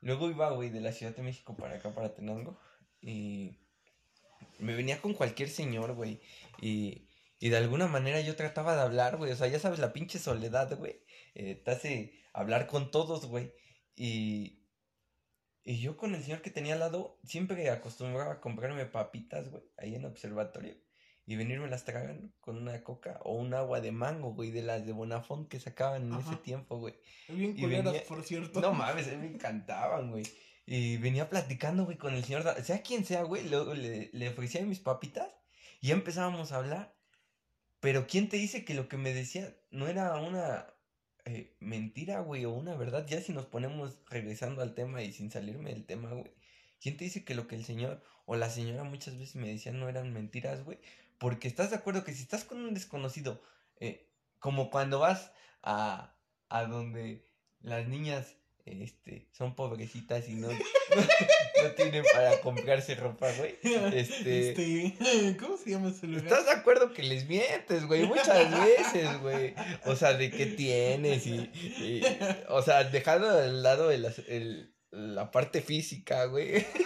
Luego 0.00 0.30
iba, 0.30 0.50
güey, 0.50 0.70
de 0.70 0.80
la 0.80 0.92
Ciudad 0.92 1.14
de 1.14 1.22
México 1.22 1.54
para 1.56 1.76
acá, 1.76 1.90
para 1.90 2.14
Tenango. 2.14 2.58
Y 3.00 3.58
me 4.58 4.74
venía 4.74 5.00
con 5.00 5.14
cualquier 5.14 5.50
señor, 5.50 5.92
güey. 5.92 6.20
Y, 6.60 7.08
y 7.38 7.50
de 7.50 7.56
alguna 7.58 7.86
manera 7.88 8.20
yo 8.20 8.36
trataba 8.36 8.74
de 8.74 8.82
hablar, 8.82 9.16
güey. 9.18 9.32
O 9.32 9.36
sea, 9.36 9.48
ya 9.48 9.60
sabes, 9.60 9.78
la 9.78 9.92
pinche 9.92 10.18
soledad, 10.18 10.76
güey. 10.78 11.04
Eh, 11.34 11.56
te 11.56 11.70
hace 11.70 12.20
hablar 12.32 12.66
con 12.66 12.90
todos, 12.90 13.26
güey. 13.26 13.52
Y, 13.94 14.62
y 15.64 15.80
yo 15.80 15.96
con 15.96 16.14
el 16.14 16.22
señor 16.22 16.42
que 16.42 16.50
tenía 16.50 16.74
al 16.74 16.80
lado, 16.80 17.20
siempre 17.24 17.68
acostumbraba 17.70 18.34
a 18.34 18.40
comprarme 18.40 18.86
papitas, 18.86 19.50
güey, 19.50 19.62
ahí 19.76 19.94
en 19.94 20.00
el 20.02 20.06
observatorio. 20.06 20.76
Y 21.24 21.36
venirme 21.36 21.70
las 21.70 21.84
tragando 21.84 22.30
con 22.40 22.56
una 22.56 22.82
coca 22.82 23.20
o 23.22 23.34
un 23.34 23.54
agua 23.54 23.80
de 23.80 23.92
mango, 23.92 24.34
güey, 24.34 24.50
de 24.50 24.62
las 24.62 24.84
de 24.84 24.92
Bonafont 24.92 25.48
que 25.48 25.60
sacaban 25.60 26.12
en 26.12 26.18
ese 26.18 26.34
tiempo, 26.36 26.78
güey. 26.78 26.94
Bien 27.28 27.54
culeras, 27.56 28.02
por 28.02 28.24
cierto. 28.24 28.60
No 28.60 28.72
mames, 28.72 29.06
me 29.16 29.26
encantaban, 29.26 30.10
güey. 30.10 30.24
Y 30.66 30.96
venía 30.96 31.28
platicando, 31.30 31.84
güey, 31.84 31.96
con 31.96 32.14
el 32.14 32.24
señor, 32.24 32.42
sea 32.64 32.82
quien 32.82 33.04
sea, 33.04 33.22
güey, 33.22 33.48
luego 33.48 33.74
le, 33.74 34.10
le 34.12 34.28
ofrecía 34.28 34.62
mis 34.62 34.80
papitas 34.80 35.28
y 35.80 35.88
ya 35.88 35.94
empezábamos 35.94 36.50
a 36.50 36.56
hablar. 36.56 36.96
Pero 37.78 38.06
¿quién 38.06 38.28
te 38.28 38.36
dice 38.36 38.64
que 38.64 38.74
lo 38.74 38.88
que 38.88 38.96
me 38.96 39.12
decía 39.12 39.56
no 39.70 39.88
era 39.88 40.16
una 40.16 40.71
eh, 41.24 41.54
mentira, 41.60 42.20
güey, 42.20 42.44
o 42.44 42.50
una 42.52 42.74
verdad, 42.74 43.06
ya 43.06 43.20
si 43.20 43.32
nos 43.32 43.46
ponemos 43.46 43.98
regresando 44.10 44.62
al 44.62 44.74
tema 44.74 45.02
y 45.02 45.12
sin 45.12 45.30
salirme 45.30 45.70
del 45.70 45.86
tema, 45.86 46.10
güey. 46.10 46.32
¿Quién 46.80 46.96
te 46.96 47.04
dice 47.04 47.24
que 47.24 47.34
lo 47.34 47.46
que 47.46 47.54
el 47.54 47.64
señor 47.64 48.02
o 48.26 48.36
la 48.36 48.50
señora 48.50 48.82
muchas 48.84 49.18
veces 49.18 49.36
me 49.36 49.48
decían 49.48 49.78
no 49.78 49.88
eran 49.88 50.12
mentiras, 50.12 50.64
güey? 50.64 50.78
Porque 51.18 51.46
estás 51.48 51.70
de 51.70 51.76
acuerdo 51.76 52.04
que 52.04 52.12
si 52.12 52.22
estás 52.22 52.44
con 52.44 52.58
un 52.58 52.74
desconocido, 52.74 53.40
eh, 53.78 54.08
como 54.40 54.70
cuando 54.70 54.98
vas 54.98 55.32
a, 55.62 56.16
a 56.48 56.64
donde 56.64 57.24
las 57.60 57.86
niñas 57.86 58.36
este, 58.64 59.28
son 59.32 59.54
pobrecitas 59.54 60.28
y 60.28 60.34
no, 60.34 60.48
no, 61.62 61.70
tienen 61.76 62.04
para 62.12 62.40
comprarse 62.40 62.94
ropa, 62.94 63.30
güey. 63.32 63.56
Este, 63.94 64.50
este, 64.50 65.36
¿cómo 65.38 65.56
se 65.56 65.70
llama 65.70 65.88
ese 65.88 66.06
lugar? 66.06 66.24
¿Estás 66.24 66.46
de 66.46 66.52
acuerdo 66.52 66.92
que 66.92 67.02
les 67.02 67.28
mientes, 67.28 67.86
güey? 67.86 68.04
Muchas 68.06 68.50
veces, 68.64 69.20
güey. 69.20 69.54
O 69.84 69.96
sea, 69.96 70.14
de 70.14 70.30
qué 70.30 70.46
tienes 70.46 71.26
y, 71.26 72.02
o 72.48 72.62
sea, 72.62 72.84
dejando 72.84 73.28
al 73.28 73.62
lado 73.62 73.88
de 73.88 73.98
la, 73.98 74.12
el, 74.28 74.74
la 74.90 75.30
parte 75.30 75.60
física, 75.60 76.26
güey. 76.26 76.64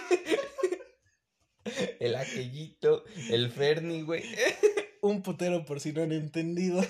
El 1.99 2.15
aquellito, 2.15 3.03
el 3.29 3.51
Ferni, 3.51 4.01
güey. 4.01 4.23
Un 5.01 5.21
putero 5.21 5.65
por 5.65 5.81
si 5.81 5.91
no 5.91 6.01
han 6.01 6.13
entendido. 6.13 6.81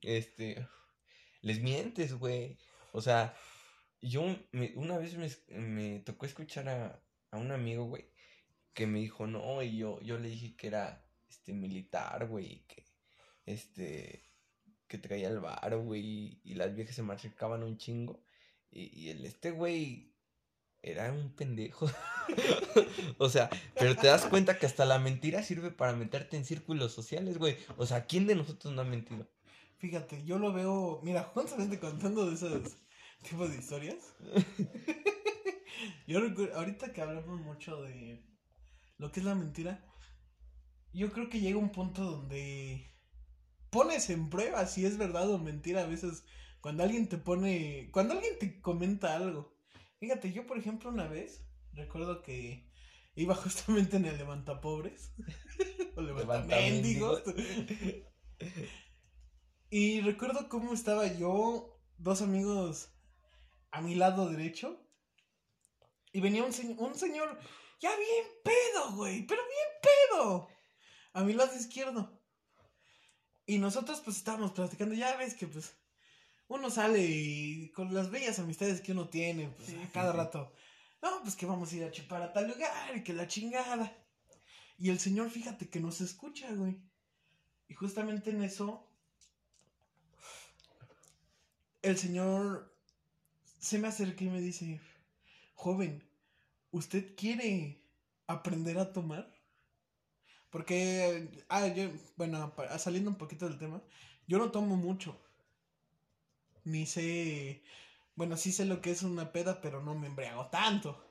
Este 0.00 0.66
les 1.42 1.60
mientes, 1.60 2.14
güey. 2.14 2.58
O 2.92 3.00
sea, 3.00 3.34
yo 4.00 4.24
una 4.74 4.98
vez 4.98 5.16
me, 5.48 5.98
tocó 6.00 6.26
escuchar 6.26 6.68
a, 6.68 7.02
a 7.30 7.38
un 7.38 7.52
amigo, 7.52 7.84
güey, 7.84 8.06
que 8.74 8.86
me 8.86 9.00
dijo, 9.00 9.26
no, 9.26 9.62
y 9.62 9.76
yo, 9.76 10.00
yo 10.00 10.18
le 10.18 10.28
dije 10.28 10.56
que 10.56 10.68
era, 10.68 11.04
este, 11.28 11.52
militar, 11.52 12.26
güey, 12.26 12.62
que, 12.68 12.84
este, 13.46 14.22
que 14.86 14.98
traía 14.98 15.28
el 15.28 15.40
bar, 15.40 15.76
güey, 15.78 16.40
y, 16.44 16.54
las 16.54 16.74
viejas 16.74 16.94
se 16.94 17.02
me 17.02 17.14
un 17.14 17.78
chingo. 17.78 18.22
Y, 18.70 18.98
y 18.98 19.10
el, 19.10 19.24
este, 19.24 19.50
güey, 19.50 20.12
era 20.82 21.12
un 21.12 21.34
pendejo. 21.34 21.90
o 23.18 23.28
sea, 23.28 23.48
pero 23.74 23.96
te 23.96 24.08
das 24.08 24.26
cuenta 24.26 24.58
que 24.58 24.66
hasta 24.66 24.84
la 24.84 24.98
mentira 24.98 25.42
sirve 25.42 25.70
para 25.70 25.94
meterte 25.94 26.36
en 26.36 26.44
círculos 26.44 26.92
sociales, 26.92 27.38
güey. 27.38 27.56
O 27.76 27.86
sea, 27.86 28.04
¿quién 28.06 28.26
de 28.26 28.34
nosotros 28.34 28.74
no 28.74 28.82
ha 28.82 28.84
mentido? 28.84 29.26
Fíjate, 29.82 30.24
yo 30.24 30.38
lo 30.38 30.52
veo, 30.52 31.00
mira, 31.02 31.24
justamente 31.34 31.80
contando 31.80 32.24
de 32.26 32.36
esos 32.36 32.76
tipos 33.28 33.50
de 33.50 33.58
historias. 33.58 34.14
yo 36.06 36.20
recuerdo, 36.20 36.56
ahorita 36.56 36.92
que 36.92 37.02
hablamos 37.02 37.40
mucho 37.40 37.82
de 37.82 38.24
lo 38.98 39.10
que 39.10 39.18
es 39.18 39.26
la 39.26 39.34
mentira, 39.34 39.84
yo 40.92 41.10
creo 41.10 41.28
que 41.28 41.40
llega 41.40 41.58
un 41.58 41.72
punto 41.72 42.04
donde 42.04 42.94
pones 43.70 44.08
en 44.10 44.30
prueba 44.30 44.64
si 44.66 44.86
es 44.86 44.98
verdad 44.98 45.28
o 45.28 45.38
mentira 45.38 45.82
a 45.82 45.86
veces 45.86 46.22
cuando 46.60 46.84
alguien 46.84 47.08
te 47.08 47.18
pone, 47.18 47.90
cuando 47.90 48.14
alguien 48.14 48.38
te 48.38 48.60
comenta 48.60 49.16
algo. 49.16 49.52
Fíjate, 49.98 50.32
yo 50.32 50.46
por 50.46 50.58
ejemplo 50.58 50.90
una 50.90 51.08
vez 51.08 51.44
recuerdo 51.72 52.22
que 52.22 52.70
iba 53.16 53.34
justamente 53.34 53.96
en 53.96 54.04
el 54.04 54.16
levantapobres 54.16 55.12
o 55.96 56.02
levantamendigos. 56.02 57.24
Y 59.74 60.02
recuerdo 60.02 60.50
cómo 60.50 60.74
estaba 60.74 61.06
yo, 61.06 61.80
dos 61.96 62.20
amigos 62.20 62.90
a 63.70 63.80
mi 63.80 63.94
lado 63.94 64.28
derecho. 64.28 64.86
Y 66.12 66.20
venía 66.20 66.44
un, 66.44 66.52
un 66.78 66.94
señor 66.94 67.40
ya 67.80 67.88
bien 67.96 68.26
pedo, 68.44 68.96
güey, 68.96 69.26
pero 69.26 69.40
bien 69.40 70.10
pedo. 70.10 70.48
A 71.14 71.24
mi 71.24 71.32
lado 71.32 71.56
izquierdo. 71.56 72.22
Y 73.46 73.56
nosotros 73.56 74.02
pues 74.04 74.18
estábamos 74.18 74.52
platicando, 74.52 74.94
ya 74.94 75.16
ves 75.16 75.32
que 75.32 75.46
pues 75.46 75.74
uno 76.48 76.68
sale 76.68 77.02
y 77.02 77.72
con 77.72 77.94
las 77.94 78.10
bellas 78.10 78.40
amistades 78.40 78.82
que 78.82 78.92
uno 78.92 79.08
tiene, 79.08 79.48
pues 79.56 79.70
a 79.70 79.90
cada 79.90 80.12
rato. 80.12 80.52
No, 81.00 81.22
pues 81.22 81.34
que 81.34 81.46
vamos 81.46 81.72
a 81.72 81.76
ir 81.76 81.84
a 81.84 81.90
chupar 81.90 82.20
a 82.20 82.34
tal 82.34 82.46
lugar 82.46 82.94
y 82.94 83.02
que 83.02 83.14
la 83.14 83.26
chingada. 83.26 83.90
Y 84.76 84.90
el 84.90 85.00
señor, 85.00 85.30
fíjate 85.30 85.70
que 85.70 85.80
nos 85.80 86.02
escucha, 86.02 86.52
güey. 86.52 86.78
Y 87.68 87.74
justamente 87.74 88.28
en 88.32 88.42
eso 88.42 88.91
el 91.82 91.98
señor 91.98 92.72
se 93.58 93.78
me 93.78 93.88
acerca 93.88 94.24
y 94.24 94.28
me 94.28 94.40
dice, 94.40 94.80
joven, 95.54 96.02
¿usted 96.70 97.14
quiere 97.16 97.82
aprender 98.26 98.78
a 98.78 98.92
tomar? 98.92 99.32
Porque, 100.50 101.28
ah, 101.48 101.66
yo, 101.68 101.90
bueno, 102.16 102.52
saliendo 102.78 103.10
un 103.10 103.16
poquito 103.16 103.48
del 103.48 103.58
tema, 103.58 103.82
yo 104.26 104.38
no 104.38 104.50
tomo 104.50 104.76
mucho. 104.76 105.16
Ni 106.64 106.86
sé, 106.86 107.62
bueno, 108.14 108.36
sí 108.36 108.52
sé 108.52 108.64
lo 108.64 108.80
que 108.80 108.90
es 108.90 109.02
una 109.02 109.32
peda, 109.32 109.60
pero 109.60 109.82
no 109.82 109.94
me 109.94 110.08
embriago 110.08 110.46
tanto. 110.46 111.02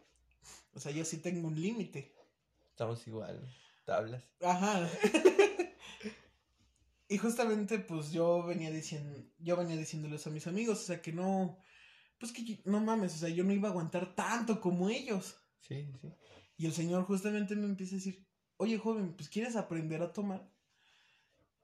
O 0.73 0.79
sea, 0.79 0.91
yo 0.91 1.03
sí 1.05 1.17
tengo 1.17 1.47
un 1.47 1.59
límite. 1.59 2.13
Estamos 2.69 3.05
igual, 3.07 3.41
tablas. 3.85 4.23
Ajá. 4.41 4.89
Y 7.11 7.17
justamente, 7.17 7.77
pues 7.77 8.13
yo 8.13 8.41
venía 8.41 8.71
diciendo, 8.71 9.21
yo 9.37 9.57
venía 9.57 9.75
diciéndoles 9.75 10.25
a 10.25 10.29
mis 10.29 10.47
amigos, 10.47 10.79
o 10.79 10.83
sea, 10.83 11.01
que 11.01 11.11
no, 11.11 11.61
pues 12.17 12.31
que 12.31 12.61
no 12.63 12.79
mames, 12.79 13.15
o 13.15 13.17
sea, 13.17 13.27
yo 13.27 13.43
no 13.43 13.51
iba 13.51 13.67
a 13.67 13.71
aguantar 13.71 14.15
tanto 14.15 14.61
como 14.61 14.89
ellos. 14.89 15.35
Sí, 15.59 15.91
sí. 15.99 16.07
Y 16.55 16.67
el 16.67 16.71
señor 16.71 17.03
justamente 17.03 17.53
me 17.57 17.65
empieza 17.65 17.95
a 17.95 17.97
decir, 17.97 18.25
oye 18.55 18.77
joven, 18.77 19.13
pues 19.17 19.27
quieres 19.27 19.57
aprender 19.57 20.01
a 20.01 20.13
tomar. 20.13 20.49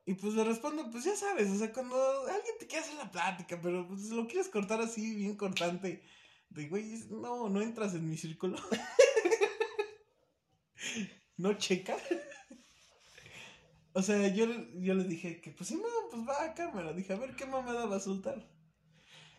Y 0.06 0.16
pues 0.16 0.34
le 0.34 0.44
respondo, 0.44 0.92
pues 0.92 1.06
ya 1.06 1.16
sabes, 1.16 1.50
o 1.50 1.58
sea, 1.58 1.72
cuando 1.72 1.96
alguien 2.24 2.58
te 2.60 2.68
quiere 2.68 2.84
hacer 2.84 2.98
la 2.98 3.10
plática, 3.10 3.58
pero 3.62 3.88
pues 3.88 4.10
lo 4.10 4.28
quieres 4.28 4.50
cortar 4.50 4.82
así, 4.82 5.16
bien 5.16 5.38
cortante, 5.38 6.04
de 6.50 6.68
güey, 6.68 7.06
no, 7.10 7.48
no 7.48 7.62
entras 7.62 7.94
en 7.94 8.10
mi 8.10 8.18
círculo. 8.18 8.58
no 11.38 11.54
checa. 11.54 11.96
O 13.98 14.02
sea, 14.04 14.28
yo, 14.28 14.46
yo 14.76 14.94
le 14.94 15.06
dije 15.06 15.42
que, 15.42 15.50
pues 15.50 15.70
sí, 15.70 15.76
no, 15.76 15.88
pues 16.12 16.22
va 16.30 16.44
a 16.44 16.54
cámara. 16.54 16.94
Dije, 16.94 17.14
a 17.14 17.16
ver 17.16 17.36
qué 17.36 17.48
mamada 17.48 17.88
va 17.88 17.96
a 17.96 18.00
soltar. 18.00 18.48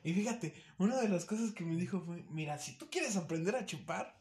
Y 0.02 0.12
fíjate, 0.12 0.52
una 0.78 1.00
de 1.00 1.08
las 1.08 1.24
cosas 1.26 1.52
que 1.52 1.62
me 1.62 1.76
dijo 1.76 2.00
fue, 2.00 2.24
mira, 2.30 2.58
si 2.58 2.76
tú 2.76 2.90
quieres 2.90 3.16
aprender 3.16 3.54
a 3.54 3.66
chupar 3.66 4.20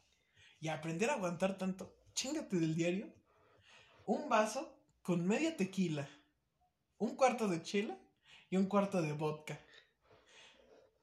y 0.60 0.68
aprender 0.68 1.10
a 1.10 1.14
aguantar 1.14 1.58
tanto, 1.58 1.92
chingate 2.14 2.56
del 2.56 2.76
diario. 2.76 3.12
Un 4.06 4.28
vaso 4.28 4.80
con 5.02 5.26
media 5.26 5.56
tequila, 5.56 6.08
un 6.98 7.16
cuarto 7.16 7.48
de 7.48 7.60
chela 7.60 7.98
y 8.48 8.58
un 8.58 8.66
cuarto 8.66 9.02
de 9.02 9.14
vodka. 9.14 9.58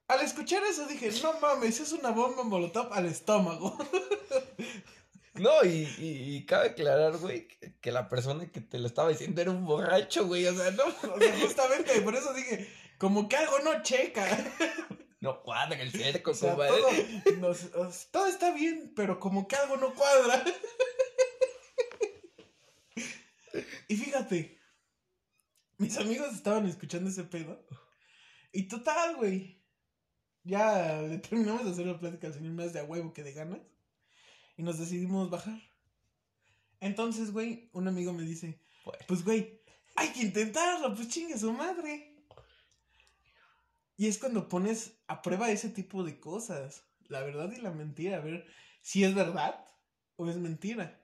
Al 0.07 0.21
escuchar 0.21 0.63
eso 0.63 0.87
dije, 0.87 1.11
no 1.21 1.41
mames, 1.41 1.81
es 1.81 1.91
una 1.91 2.11
bomba 2.11 2.43
molotov 2.43 2.93
al 2.93 3.07
estómago. 3.07 3.77
No, 5.35 5.65
y, 5.65 5.87
y, 5.97 6.45
cabe 6.45 6.69
aclarar, 6.69 7.17
güey, 7.17 7.47
que, 7.81 7.91
la 7.91 8.07
persona 8.07 8.49
que 8.51 8.61
te 8.61 8.79
lo 8.79 8.87
estaba 8.87 9.09
diciendo 9.09 9.41
era 9.41 9.51
un 9.51 9.65
borracho, 9.65 10.25
güey. 10.27 10.47
O 10.47 10.53
sea, 10.53 10.71
no. 10.71 10.83
O 11.13 11.19
sea, 11.19 11.39
justamente, 11.39 12.01
por 12.01 12.15
eso 12.15 12.33
dije, 12.33 12.69
como 12.97 13.27
que 13.27 13.35
algo 13.35 13.59
no 13.59 13.83
checa. 13.83 14.25
No 15.19 15.41
cuadra 15.41 15.81
el 15.81 15.91
cerco, 15.91 16.31
o 16.31 16.33
sea, 16.33 16.55
todo, 16.55 17.55
todo 18.11 18.27
está 18.27 18.53
bien, 18.53 18.93
pero 18.95 19.19
como 19.19 19.47
que 19.47 19.55
algo 19.55 19.77
no 19.77 19.93
cuadra. 19.93 20.43
Y 23.87 23.95
fíjate, 23.97 24.59
mis 25.77 25.97
amigos 25.97 26.33
estaban 26.33 26.65
escuchando 26.65 27.09
ese 27.09 27.23
pedo. 27.23 27.65
Y 28.51 28.67
total, 28.67 29.15
güey. 29.15 29.63
Ya 30.43 31.01
le 31.01 31.19
terminamos 31.19 31.65
de 31.65 31.71
hacer 31.71 31.85
la 31.85 31.99
plática 31.99 32.27
al 32.27 32.33
señor 32.33 32.53
más 32.53 32.73
de 32.73 32.79
a 32.79 32.83
huevo 32.83 33.13
que 33.13 33.23
de 33.23 33.33
ganas. 33.33 33.61
Y 34.57 34.63
nos 34.63 34.79
decidimos 34.79 35.29
bajar. 35.29 35.61
Entonces, 36.79 37.31
güey, 37.31 37.69
un 37.73 37.87
amigo 37.87 38.13
me 38.13 38.23
dice, 38.23 38.59
pues, 39.07 39.23
güey, 39.23 39.61
hay 39.95 40.09
que 40.09 40.21
intentarlo, 40.21 40.93
pues 40.93 41.09
chingue 41.09 41.37
su 41.37 41.51
madre. 41.51 42.13
Y 43.97 44.07
es 44.07 44.17
cuando 44.17 44.49
pones 44.49 44.97
a 45.07 45.21
prueba 45.21 45.49
ese 45.49 45.69
tipo 45.69 46.03
de 46.03 46.19
cosas, 46.19 46.83
la 47.07 47.21
verdad 47.21 47.51
y 47.51 47.61
la 47.61 47.71
mentira, 47.71 48.17
a 48.17 48.21
ver 48.21 48.45
si 48.81 49.03
es 49.03 49.15
verdad 49.15 49.65
o 50.17 50.29
es 50.29 50.35
mentira. 50.37 51.01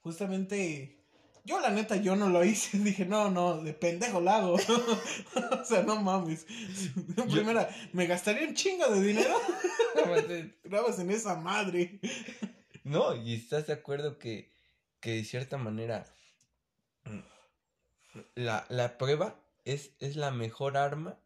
Justamente, 0.00 1.04
yo 1.44 1.60
la 1.60 1.70
neta, 1.70 1.96
yo 1.96 2.16
no 2.16 2.30
lo 2.30 2.44
hice, 2.44 2.78
dije, 2.82 3.04
no, 3.04 3.30
no, 3.30 3.62
de 3.62 3.74
pendejo 3.74 4.20
lo 4.20 4.30
hago. 4.30 4.54
o 5.60 5.64
sea, 5.64 5.82
no 5.82 6.00
mames. 6.00 6.46
Primera, 7.30 7.68
me 7.92 8.06
gastaría 8.06 8.48
un 8.48 8.54
chingo 8.54 8.88
de 8.88 9.02
dinero. 9.02 9.40
Grabas 10.64 10.98
en 10.98 11.10
esa 11.10 11.36
madre. 11.36 12.00
No, 12.86 13.16
y 13.16 13.34
estás 13.34 13.66
de 13.66 13.72
acuerdo 13.72 14.16
que, 14.16 14.48
que 15.00 15.14
de 15.14 15.24
cierta 15.24 15.58
manera 15.58 16.06
mm, 17.04 18.20
la, 18.36 18.64
la 18.68 18.96
prueba 18.96 19.34
es, 19.64 19.90
es 19.98 20.14
la 20.14 20.30
mejor 20.30 20.76
arma 20.76 21.18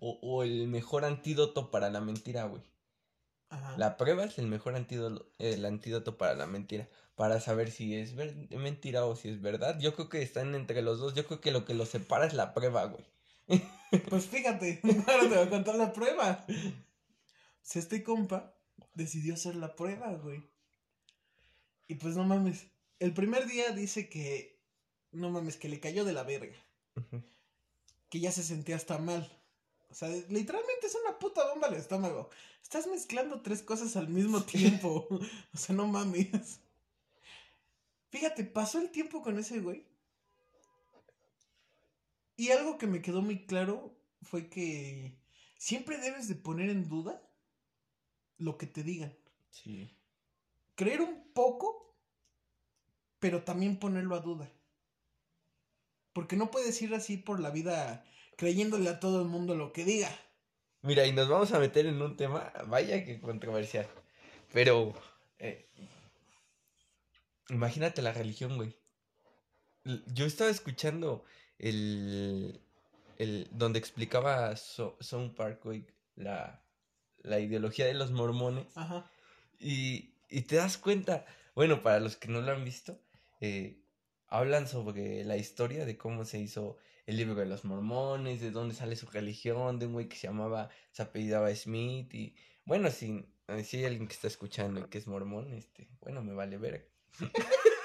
o, 0.00 0.18
o 0.20 0.42
el 0.42 0.66
mejor 0.66 1.04
antídoto 1.04 1.70
para 1.70 1.88
la 1.88 2.00
mentira, 2.00 2.46
güey. 2.46 2.64
La 3.76 3.96
prueba 3.96 4.24
es 4.24 4.38
el 4.38 4.48
mejor 4.48 4.74
antídoto, 4.74 5.30
el 5.38 5.64
antídoto 5.64 6.18
para 6.18 6.34
la 6.34 6.46
mentira. 6.46 6.88
Para 7.14 7.40
saber 7.40 7.70
si 7.70 7.94
es 7.94 8.14
mentira 8.50 9.04
o 9.04 9.14
si 9.14 9.28
es 9.28 9.40
verdad. 9.40 9.78
Yo 9.78 9.94
creo 9.94 10.08
que 10.08 10.20
están 10.20 10.56
entre 10.56 10.82
los 10.82 10.98
dos. 10.98 11.14
Yo 11.14 11.24
creo 11.26 11.40
que 11.40 11.52
lo 11.52 11.64
que 11.64 11.74
los 11.74 11.90
separa 11.90 12.26
es 12.26 12.34
la 12.34 12.54
prueba, 12.54 12.84
güey. 12.86 13.04
Pues 14.10 14.26
fíjate, 14.26 14.80
ahora 15.06 15.22
te 15.22 15.28
voy 15.28 15.46
a 15.46 15.48
contar 15.48 15.76
la 15.76 15.92
prueba. 15.92 16.44
Si 17.62 17.78
este 17.78 18.02
compa 18.02 18.52
decidió 18.94 19.34
hacer 19.34 19.54
la 19.54 19.76
prueba, 19.76 20.12
güey. 20.12 20.42
Y 21.88 21.96
pues 21.96 22.14
no 22.16 22.24
mames. 22.24 22.66
El 23.00 23.12
primer 23.12 23.46
día 23.46 23.72
dice 23.72 24.08
que. 24.08 24.62
No 25.10 25.30
mames, 25.30 25.56
que 25.56 25.68
le 25.68 25.80
cayó 25.80 26.04
de 26.04 26.12
la 26.12 26.22
verga. 26.22 26.56
Que 28.10 28.20
ya 28.20 28.30
se 28.30 28.42
sentía 28.42 28.76
hasta 28.76 28.98
mal. 28.98 29.28
O 29.90 29.94
sea, 29.94 30.08
literalmente 30.28 30.86
es 30.86 30.96
una 31.02 31.18
puta 31.18 31.48
bomba 31.48 31.68
al 31.68 31.74
estómago. 31.74 32.28
Estás 32.62 32.86
mezclando 32.86 33.40
tres 33.40 33.62
cosas 33.62 33.96
al 33.96 34.08
mismo 34.08 34.42
tiempo. 34.42 35.08
o 35.54 35.56
sea, 35.56 35.74
no 35.74 35.86
mames. 35.86 36.60
Fíjate, 38.10 38.44
pasó 38.44 38.80
el 38.80 38.90
tiempo 38.90 39.22
con 39.22 39.38
ese 39.38 39.60
güey. 39.60 39.86
Y 42.36 42.50
algo 42.50 42.78
que 42.78 42.86
me 42.86 43.02
quedó 43.02 43.22
muy 43.22 43.46
claro 43.46 43.96
fue 44.22 44.48
que 44.48 45.18
siempre 45.56 45.98
debes 45.98 46.28
de 46.28 46.34
poner 46.34 46.68
en 46.68 46.88
duda 46.88 47.22
lo 48.36 48.58
que 48.58 48.66
te 48.66 48.82
digan. 48.82 49.16
Sí. 49.50 49.90
Creer 50.78 51.00
un 51.00 51.32
poco, 51.34 51.92
pero 53.18 53.42
también 53.42 53.80
ponerlo 53.80 54.14
a 54.14 54.20
duda. 54.20 54.48
Porque 56.12 56.36
no 56.36 56.52
puedes 56.52 56.80
ir 56.80 56.94
así 56.94 57.16
por 57.16 57.40
la 57.40 57.50
vida 57.50 58.06
creyéndole 58.36 58.88
a 58.88 59.00
todo 59.00 59.20
el 59.20 59.26
mundo 59.26 59.56
lo 59.56 59.72
que 59.72 59.84
diga. 59.84 60.08
Mira, 60.82 61.04
y 61.04 61.12
nos 61.12 61.28
vamos 61.28 61.50
a 61.50 61.58
meter 61.58 61.86
en 61.86 62.00
un 62.00 62.16
tema, 62.16 62.52
vaya 62.68 63.04
que 63.04 63.20
controversial. 63.20 63.88
Pero, 64.52 64.94
eh, 65.40 65.68
imagínate 67.48 68.00
la 68.00 68.12
religión, 68.12 68.54
güey. 68.54 68.76
Yo 70.14 70.26
estaba 70.26 70.48
escuchando 70.48 71.24
el, 71.58 72.60
el 73.16 73.48
donde 73.50 73.80
explicaba 73.80 74.54
so, 74.54 74.96
Park, 75.36 75.64
güey, 75.64 75.88
la, 76.14 76.62
la 77.24 77.40
ideología 77.40 77.86
de 77.86 77.94
los 77.94 78.12
mormones. 78.12 78.76
Ajá. 78.76 79.10
Y, 79.58 80.14
y 80.28 80.42
te 80.42 80.56
das 80.56 80.78
cuenta, 80.78 81.24
bueno, 81.54 81.82
para 81.82 82.00
los 82.00 82.16
que 82.16 82.28
no 82.28 82.40
lo 82.40 82.52
han 82.52 82.64
visto, 82.64 83.00
eh, 83.40 83.80
hablan 84.28 84.68
sobre 84.68 85.24
la 85.24 85.36
historia 85.36 85.84
de 85.84 85.96
cómo 85.96 86.24
se 86.24 86.38
hizo 86.38 86.76
el 87.06 87.16
libro 87.16 87.34
de 87.34 87.46
los 87.46 87.64
mormones, 87.64 88.40
de 88.40 88.50
dónde 88.50 88.74
sale 88.74 88.96
su 88.96 89.06
religión, 89.06 89.78
de 89.78 89.86
un 89.86 89.94
güey 89.94 90.08
que 90.08 90.16
se 90.16 90.26
llamaba, 90.26 90.68
se 90.92 91.02
apellidaba 91.02 91.54
Smith 91.54 92.12
y 92.14 92.36
bueno, 92.64 92.90
si, 92.90 93.24
si 93.64 93.78
hay 93.78 93.84
alguien 93.86 94.06
que 94.06 94.14
está 94.14 94.26
escuchando 94.26 94.80
y 94.80 94.84
que 94.84 94.98
es 94.98 95.06
mormón, 95.06 95.54
este, 95.54 95.88
bueno, 96.00 96.22
me 96.22 96.34
vale 96.34 96.58
ver. 96.58 96.90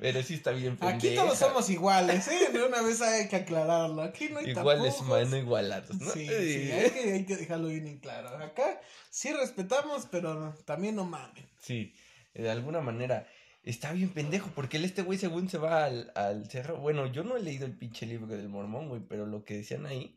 Pero 0.00 0.22
sí 0.22 0.34
está 0.34 0.50
bien 0.52 0.76
pendeja. 0.76 0.96
Aquí 0.96 1.14
todos 1.14 1.38
somos 1.38 1.68
iguales, 1.70 2.28
¿eh? 2.28 2.50
De 2.52 2.64
una 2.64 2.82
vez 2.82 3.00
hay 3.00 3.28
que 3.28 3.36
aclararlo. 3.36 4.02
Aquí 4.02 4.28
no 4.28 4.38
hay 4.38 4.50
Iguales, 4.50 5.00
mano, 5.02 5.36
igualados, 5.36 6.00
¿no? 6.00 6.10
Sí, 6.10 6.26
sí, 6.26 6.72
hay 6.72 6.90
que, 6.90 7.12
hay 7.12 7.24
que 7.24 7.36
dejarlo 7.36 7.68
bien 7.68 7.86
en 7.86 7.98
claro. 7.98 8.28
Acá 8.42 8.80
sí 9.10 9.32
respetamos, 9.32 10.06
pero 10.10 10.54
también 10.64 10.96
no 10.96 11.04
mamen. 11.04 11.46
Sí, 11.58 11.94
de 12.34 12.50
alguna 12.50 12.80
manera 12.80 13.26
está 13.62 13.92
bien 13.92 14.10
pendejo, 14.10 14.50
porque 14.54 14.76
el 14.76 14.84
este 14.84 15.02
güey 15.02 15.18
según 15.18 15.48
se 15.48 15.58
va 15.58 15.84
al, 15.84 16.12
al 16.14 16.50
cerro, 16.50 16.78
bueno, 16.78 17.06
yo 17.06 17.22
no 17.22 17.36
he 17.36 17.42
leído 17.42 17.66
el 17.66 17.76
pinche 17.76 18.06
libro 18.06 18.26
del 18.26 18.48
mormón, 18.48 18.88
güey, 18.88 19.02
pero 19.08 19.26
lo 19.26 19.44
que 19.44 19.58
decían 19.58 19.86
ahí 19.86 20.16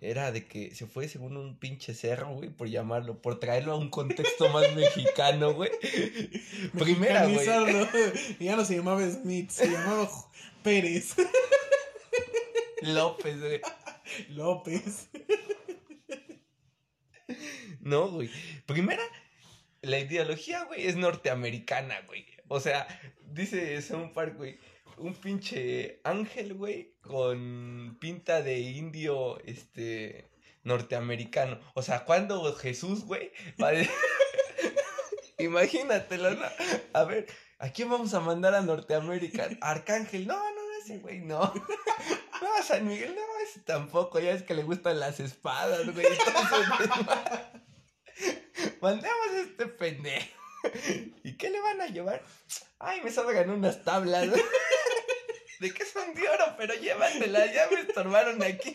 era 0.00 0.32
de 0.32 0.46
que 0.46 0.74
se 0.74 0.86
fue 0.86 1.08
según 1.08 1.36
un 1.36 1.58
pinche 1.58 1.94
cerro, 1.94 2.34
güey, 2.34 2.48
por 2.48 2.68
llamarlo, 2.68 3.20
por 3.20 3.38
traerlo 3.38 3.72
a 3.72 3.76
un 3.76 3.90
contexto 3.90 4.48
más 4.48 4.74
mexicano, 4.74 5.52
güey. 5.52 5.70
Primera, 6.78 7.26
güey. 7.26 7.46
Ya 8.40 8.56
no 8.56 8.64
se 8.64 8.76
llamaba 8.76 9.08
Smith, 9.10 9.50
se 9.50 9.68
llamaba 9.68 10.08
Pérez. 10.62 11.14
López, 12.82 13.38
güey. 13.38 13.60
López. 14.30 15.08
No, 17.80 18.08
güey. 18.08 18.30
Primera, 18.64 19.02
la 19.82 19.98
ideología, 19.98 20.64
güey, 20.64 20.86
es 20.86 20.96
norteamericana, 20.96 22.00
güey. 22.06 22.26
O 22.48 22.58
sea, 22.58 22.86
dice 23.32 23.80
Son 23.82 24.12
Park, 24.14 24.36
güey. 24.38 24.58
Un 25.00 25.14
pinche 25.14 26.00
ángel, 26.04 26.54
güey, 26.54 26.94
con 27.00 27.96
pinta 28.00 28.42
de 28.42 28.60
indio, 28.60 29.40
este, 29.44 30.30
norteamericano. 30.62 31.58
O 31.74 31.82
sea, 31.82 32.04
cuando 32.04 32.54
Jesús, 32.54 33.04
güey, 33.04 33.32
va 33.60 33.72
Imagínatelo, 35.38 36.32
¿no? 36.32 36.44
A 36.92 37.04
ver, 37.04 37.26
¿a 37.58 37.70
quién 37.70 37.88
vamos 37.88 38.12
a 38.12 38.20
mandar 38.20 38.54
a 38.54 38.60
Norteamérica? 38.60 39.48
Arcángel, 39.62 40.26
no, 40.26 40.36
no, 40.36 40.60
ese 40.82 40.98
güey, 40.98 41.20
no. 41.20 41.52
No, 42.40 42.48
San 42.62 42.88
Miguel, 42.88 43.14
no, 43.14 43.20
ese 43.46 43.60
tampoco, 43.60 44.18
ya 44.18 44.32
es 44.32 44.42
que 44.42 44.54
le 44.54 44.62
gustan 44.62 44.98
las 44.98 45.20
espadas, 45.20 45.92
güey. 45.92 46.06
mandemos 48.80 49.28
a 49.30 49.40
este 49.40 49.66
pendejo. 49.66 50.26
¿Y 51.22 51.36
qué 51.36 51.50
le 51.50 51.60
van 51.60 51.82
a 51.82 51.88
llevar? 51.88 52.22
Ay, 52.78 53.02
me 53.02 53.10
sobran 53.10 53.50
unas 53.50 53.84
tablas. 53.84 54.30
¿De 55.60 55.72
qué 55.72 55.84
son 55.84 56.14
de 56.14 56.28
oro? 56.28 56.56
Pero 56.56 56.74
llévatelas, 56.74 57.54
ya 57.54 57.68
me 57.70 57.80
estorbaron 57.82 58.42
aquí. 58.42 58.74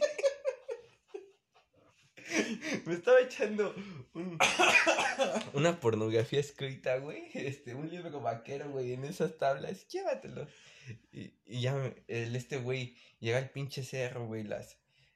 Me 2.86 2.93
estaba 2.93 3.19
echando 3.21 3.76
una 5.54 5.80
pornografía 5.80 6.39
escrita, 6.39 6.98
güey. 6.98 7.30
Este, 7.34 7.76
un 7.76 7.89
libro 7.89 8.21
vaquero, 8.21 8.69
güey, 8.69 8.93
en 8.93 9.04
esas 9.06 9.38
tablas. 9.38 9.88
Llévatelo. 9.88 10.48
Y, 11.12 11.34
ya 11.45 11.93
el, 12.08 12.36
este 12.36 12.58
güey 12.58 12.95
llega 13.19 13.39
al 13.39 13.50
pinche 13.50 13.84
cerro, 13.84 14.28
güey, 14.28 14.48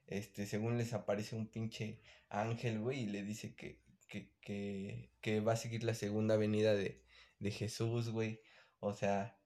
este, 0.07 0.47
según 0.47 0.79
les 0.79 0.93
aparece 0.93 1.35
un 1.35 1.47
pinche 1.47 2.01
ángel, 2.29 2.79
güey, 2.79 3.01
y 3.01 3.05
le 3.05 3.21
dice 3.21 3.53
que, 3.55 3.79
que, 4.07 4.31
que, 4.41 5.11
que 5.21 5.39
va 5.39 5.53
a 5.53 5.57
seguir 5.57 5.83
la 5.83 5.93
segunda 5.93 6.35
venida 6.35 6.73
de, 6.73 7.03
de 7.37 7.51
Jesús, 7.51 8.09
güey. 8.09 8.41
O 8.79 8.93
sea, 8.93 9.37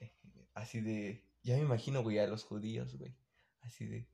eh, 0.00 0.12
así 0.54 0.80
de. 0.80 1.29
Ya 1.42 1.56
me 1.56 1.62
imagino, 1.62 2.02
güey, 2.02 2.18
a 2.18 2.26
los 2.26 2.44
judíos, 2.44 2.96
güey. 2.96 3.14
Así 3.62 3.86
de. 3.86 4.06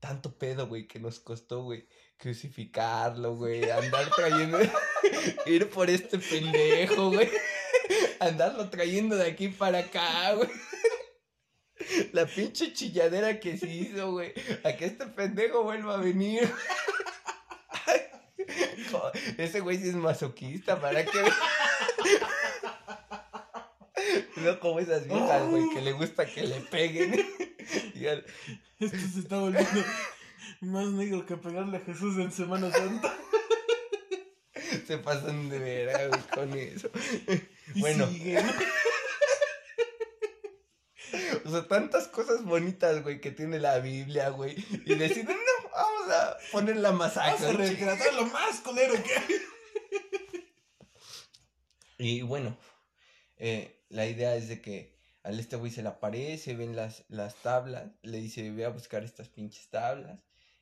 Tanto 0.00 0.38
pedo, 0.38 0.68
güey, 0.68 0.86
que 0.86 1.00
nos 1.00 1.18
costó, 1.18 1.64
güey, 1.64 1.88
crucificarlo, 2.18 3.36
güey. 3.36 3.68
Andar 3.70 4.10
trayendo. 4.14 4.58
ir 5.46 5.68
por 5.70 5.90
este 5.90 6.18
pendejo, 6.18 7.10
güey. 7.10 7.28
Andarlo 8.20 8.70
trayendo 8.70 9.16
de 9.16 9.30
aquí 9.30 9.48
para 9.48 9.80
acá, 9.80 10.34
güey. 10.34 10.48
La 12.12 12.26
pinche 12.26 12.72
chilladera 12.72 13.40
que 13.40 13.56
se 13.56 13.68
hizo, 13.68 14.12
güey. 14.12 14.32
A 14.64 14.76
que 14.76 14.86
este 14.86 15.06
pendejo 15.06 15.64
vuelva 15.64 15.94
a 15.94 15.98
venir. 15.98 16.48
Ese 19.36 19.60
güey 19.60 19.78
sí 19.78 19.88
es 19.88 19.94
masoquista, 19.94 20.80
¿para 20.80 21.04
qué? 21.04 21.18
No 24.42 24.60
como 24.60 24.80
esas 24.80 25.06
viejas, 25.06 25.48
güey, 25.48 25.68
que 25.70 25.80
le 25.80 25.92
gusta 25.92 26.26
que 26.26 26.42
le 26.44 26.60
peguen. 26.60 27.12
Esto 28.80 28.96
se 29.12 29.20
está 29.20 29.38
volviendo 29.38 29.82
más 30.60 30.86
negro 30.86 31.26
que 31.26 31.36
pegarle 31.36 31.78
a 31.78 31.80
Jesús 31.80 32.16
en 32.18 32.32
Semana 32.32 32.70
Santa. 32.70 33.14
Se 34.86 34.98
pasan 34.98 35.48
de 35.48 35.58
vera, 35.58 36.08
güey, 36.08 36.20
con 36.34 36.58
eso. 36.58 36.90
bueno. 37.76 38.08
O 41.44 41.50
sea, 41.50 41.66
tantas 41.66 42.08
cosas 42.08 42.44
bonitas, 42.44 43.02
güey, 43.02 43.22
que 43.22 43.30
tiene 43.30 43.58
la 43.58 43.78
Biblia, 43.78 44.28
güey. 44.28 44.54
Y 44.84 44.94
deciden, 44.96 45.38
no, 45.38 45.70
vamos 45.70 46.10
a 46.12 46.36
poner 46.52 46.76
la 46.76 46.92
masacre. 46.92 47.46
Vamos 47.46 47.60
a 47.60 47.70
retratar 47.70 48.14
lo 48.14 48.26
más 48.26 48.60
culero 48.60 48.92
que 49.02 49.14
hay. 49.14 49.40
Y 51.96 52.22
bueno, 52.22 52.58
eh, 53.38 53.84
la 53.88 54.06
idea 54.06 54.36
es 54.36 54.48
de 54.48 54.60
que 54.60 54.98
al 55.22 55.38
este 55.40 55.56
güey 55.56 55.70
se 55.70 55.82
le 55.82 55.88
aparece, 55.88 56.54
ven 56.54 56.76
las, 56.76 57.04
las 57.08 57.34
tablas, 57.36 57.90
le 58.02 58.18
dice, 58.18 58.50
ve 58.50 58.64
a 58.64 58.70
buscar 58.70 59.04
estas 59.04 59.28
pinches 59.28 59.68
tablas. 59.68 60.18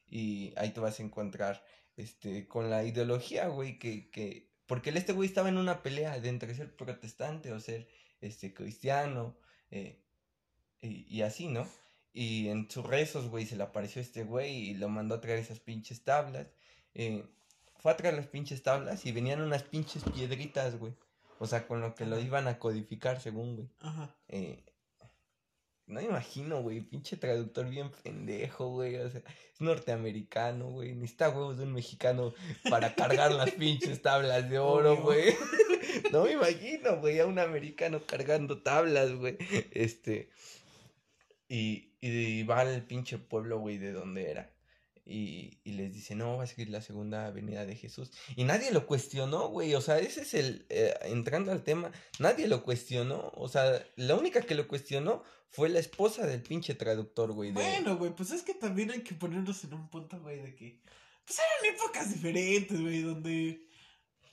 Y 0.08 0.52
ahí 0.56 0.70
te 0.70 0.80
vas 0.80 1.00
a 1.00 1.02
encontrar 1.02 1.64
este, 1.96 2.46
con 2.46 2.70
la 2.70 2.84
ideología, 2.84 3.48
güey, 3.48 3.78
que, 3.78 4.10
que, 4.10 4.50
porque 4.66 4.90
el 4.90 4.96
este 4.96 5.12
güey 5.12 5.28
estaba 5.28 5.48
en 5.48 5.58
una 5.58 5.82
pelea 5.82 6.18
de 6.20 6.28
entre 6.28 6.54
ser 6.54 6.74
protestante 6.76 7.52
o 7.52 7.60
ser, 7.60 7.88
este, 8.20 8.54
cristiano, 8.54 9.36
eh, 9.70 10.02
y, 10.80 11.22
así, 11.22 11.48
¿no? 11.48 11.66
Y 12.12 12.48
en 12.48 12.70
sus 12.70 12.84
rezos, 12.86 13.28
güey, 13.28 13.46
se 13.46 13.56
le 13.56 13.64
apareció 13.64 14.00
este 14.00 14.24
güey 14.24 14.70
y 14.70 14.74
lo 14.74 14.88
mandó 14.88 15.16
a 15.16 15.20
traer 15.20 15.38
esas 15.38 15.60
pinches 15.60 16.02
tablas. 16.04 16.46
Eh, 16.94 17.24
fue 17.78 17.92
a 17.92 17.96
traer 17.96 18.14
las 18.14 18.26
pinches 18.26 18.62
tablas 18.62 19.04
y 19.06 19.12
venían 19.12 19.40
unas 19.40 19.62
pinches 19.64 20.04
piedritas, 20.04 20.78
güey. 20.78 20.94
O 21.38 21.46
sea, 21.46 21.66
con 21.66 21.80
lo 21.80 21.94
que 21.94 22.06
lo 22.06 22.18
iban 22.18 22.48
a 22.48 22.58
codificar, 22.58 23.20
según, 23.20 23.56
güey. 23.56 23.68
Ajá. 23.80 24.14
Eh, 24.28 24.64
no 25.86 26.00
me 26.00 26.06
imagino, 26.06 26.62
güey, 26.62 26.80
pinche 26.80 27.16
traductor 27.16 27.68
bien 27.68 27.90
pendejo, 28.02 28.70
güey. 28.70 28.96
O 28.96 29.08
sea, 29.08 29.20
es 29.20 29.60
norteamericano, 29.60 30.70
güey. 30.70 30.94
Necesita 30.94 31.28
huevos 31.28 31.58
de 31.58 31.64
un 31.64 31.74
mexicano 31.74 32.34
para 32.68 32.94
cargar 32.94 33.32
las 33.32 33.50
pinches 33.52 34.02
tablas 34.02 34.50
de 34.50 34.58
oro, 34.58 34.96
güey. 34.96 35.34
no 36.12 36.24
me 36.24 36.32
imagino, 36.32 36.96
güey, 36.96 37.20
a 37.20 37.26
un 37.26 37.38
americano 37.38 38.02
cargando 38.04 38.62
tablas, 38.62 39.12
güey. 39.12 39.36
Este. 39.70 40.30
Y, 41.48 41.92
y 42.00 42.42
va 42.42 42.60
al 42.60 42.82
pinche 42.82 43.18
pueblo, 43.18 43.60
güey, 43.60 43.78
de 43.78 43.92
donde 43.92 44.30
era. 44.30 44.55
Y, 45.08 45.60
y, 45.62 45.72
les 45.72 45.94
dice, 45.94 46.16
no, 46.16 46.38
va 46.38 46.44
a 46.44 46.46
seguir 46.48 46.68
la 46.68 46.82
segunda 46.82 47.30
venida 47.30 47.64
de 47.64 47.76
Jesús. 47.76 48.10
Y 48.34 48.42
nadie 48.42 48.72
lo 48.72 48.88
cuestionó, 48.88 49.48
güey. 49.48 49.72
O 49.76 49.80
sea, 49.80 50.00
ese 50.00 50.22
es 50.22 50.34
el, 50.34 50.66
eh, 50.68 50.94
entrando 51.02 51.52
al 51.52 51.62
tema, 51.62 51.92
nadie 52.18 52.48
lo 52.48 52.64
cuestionó. 52.64 53.30
O 53.36 53.48
sea, 53.48 53.86
la 53.94 54.16
única 54.16 54.42
que 54.42 54.56
lo 54.56 54.66
cuestionó 54.66 55.22
fue 55.48 55.68
la 55.68 55.78
esposa 55.78 56.26
del 56.26 56.42
pinche 56.42 56.74
traductor, 56.74 57.32
güey. 57.32 57.52
Bueno, 57.52 57.96
güey, 57.96 58.14
pues 58.16 58.32
es 58.32 58.42
que 58.42 58.54
también 58.54 58.90
hay 58.90 59.02
que 59.02 59.14
ponernos 59.14 59.62
en 59.62 59.74
un 59.74 59.88
punto, 59.88 60.20
güey, 60.20 60.40
de 60.42 60.54
que, 60.56 60.80
pues 61.24 61.38
eran 61.38 61.74
épocas 61.74 62.12
diferentes, 62.12 62.80
güey, 62.80 63.02
donde, 63.02 63.64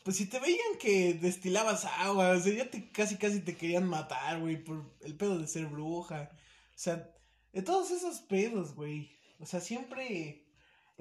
pues 0.04 0.18
si 0.18 0.26
te 0.26 0.40
veían 0.40 0.78
que 0.80 1.14
destilabas 1.14 1.86
agua, 1.86 2.32
o 2.32 2.40
sea, 2.40 2.52
ya 2.52 2.70
casi, 2.92 3.18
casi 3.18 3.42
te 3.42 3.56
querían 3.56 3.88
matar, 3.88 4.42
güey, 4.42 4.64
por 4.64 4.84
el 5.02 5.16
pedo 5.16 5.38
de 5.38 5.48
ser 5.48 5.68
bruja. 5.68 6.32
O 6.32 6.78
sea, 6.78 7.14
de 7.54 7.62
todos 7.62 7.92
esos 7.92 8.22
pedos, 8.22 8.74
güey. 8.74 9.12
O 9.40 9.46
sea, 9.46 9.62
siempre. 9.62 10.43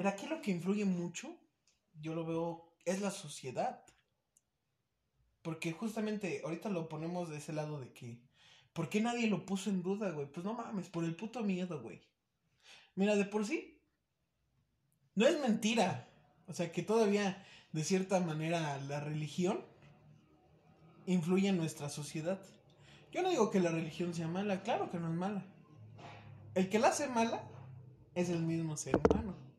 Pero 0.03 0.17
aquí 0.17 0.27
lo 0.27 0.43
que 0.43 0.51
influye 0.51 0.85
mucho, 0.85 1.33
yo 2.01 2.13
lo 2.13 2.27
veo, 2.27 2.75
es 2.85 3.01
la 3.01 3.13
sociedad. 3.13 3.85
Porque 5.43 5.71
justamente 5.71 6.43
ahorita 6.43 6.71
lo 6.71 6.89
ponemos 6.89 7.31
de 7.31 7.37
ese 7.37 7.53
lado 7.53 7.79
de 7.79 7.93
que. 7.93 8.21
¿Por 8.73 8.89
qué 8.89 9.01
nadie 9.01 9.29
lo 9.29 9.47
puso 9.47 9.71
en 9.71 9.81
duda, 9.81 10.11
güey? 10.11 10.27
Pues 10.27 10.45
no 10.45 10.55
mames, 10.55 10.89
por 10.89 11.05
el 11.05 11.15
puto 11.15 11.45
miedo, 11.45 11.81
güey. 11.81 12.03
Mira, 12.97 13.15
de 13.15 13.27
por 13.27 13.47
sí. 13.47 13.81
No 15.15 15.25
es 15.25 15.39
mentira. 15.39 16.09
O 16.49 16.53
sea, 16.53 16.73
que 16.73 16.83
todavía, 16.83 17.47
de 17.71 17.85
cierta 17.85 18.19
manera, 18.19 18.81
la 18.89 18.99
religión 18.99 19.65
influye 21.07 21.47
en 21.47 21.59
nuestra 21.59 21.89
sociedad. 21.89 22.43
Yo 23.13 23.23
no 23.23 23.31
digo 23.31 23.53
que 23.53 23.61
la 23.61 23.71
religión 23.71 24.15
sea 24.15 24.27
mala, 24.27 24.65
claro 24.65 24.91
que 24.91 24.99
no 24.99 25.07
es 25.07 25.15
mala 25.15 25.47
el 26.57 26.69
que 26.69 26.81
la 26.81 26.89
hace 26.89 27.07
mala 27.07 27.45
es 28.17 28.29
el 28.31 28.43
mismo 28.43 28.77
ser 28.77 28.97
humano. 28.97 29.52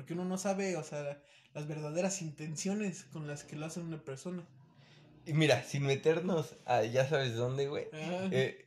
Porque 0.00 0.14
uno 0.14 0.24
no 0.24 0.38
sabe, 0.38 0.78
o 0.78 0.82
sea, 0.82 1.22
las 1.52 1.68
verdaderas 1.68 2.22
intenciones 2.22 3.04
con 3.12 3.26
las 3.26 3.44
que 3.44 3.54
lo 3.54 3.66
hace 3.66 3.80
una 3.80 4.02
persona. 4.02 4.48
Y 5.26 5.34
mira, 5.34 5.62
sin 5.62 5.82
meternos 5.82 6.56
a 6.64 6.84
ya 6.84 7.06
sabes 7.06 7.34
dónde, 7.34 7.68
güey. 7.68 7.88
Eh, 7.92 8.66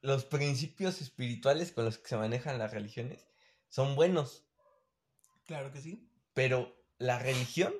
los 0.00 0.24
principios 0.24 1.00
espirituales 1.00 1.70
con 1.70 1.84
los 1.84 1.98
que 1.98 2.08
se 2.08 2.16
manejan 2.16 2.58
las 2.58 2.72
religiones 2.72 3.28
son 3.68 3.94
buenos. 3.94 4.42
Claro 5.46 5.70
que 5.70 5.80
sí. 5.80 6.10
Pero 6.34 6.76
la 6.98 7.20
religión, 7.20 7.72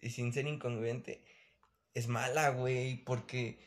y 0.00 0.10
sin 0.10 0.32
ser 0.32 0.46
incongruente, 0.46 1.24
es 1.94 2.06
mala, 2.06 2.50
güey, 2.50 2.98
porque 3.02 3.58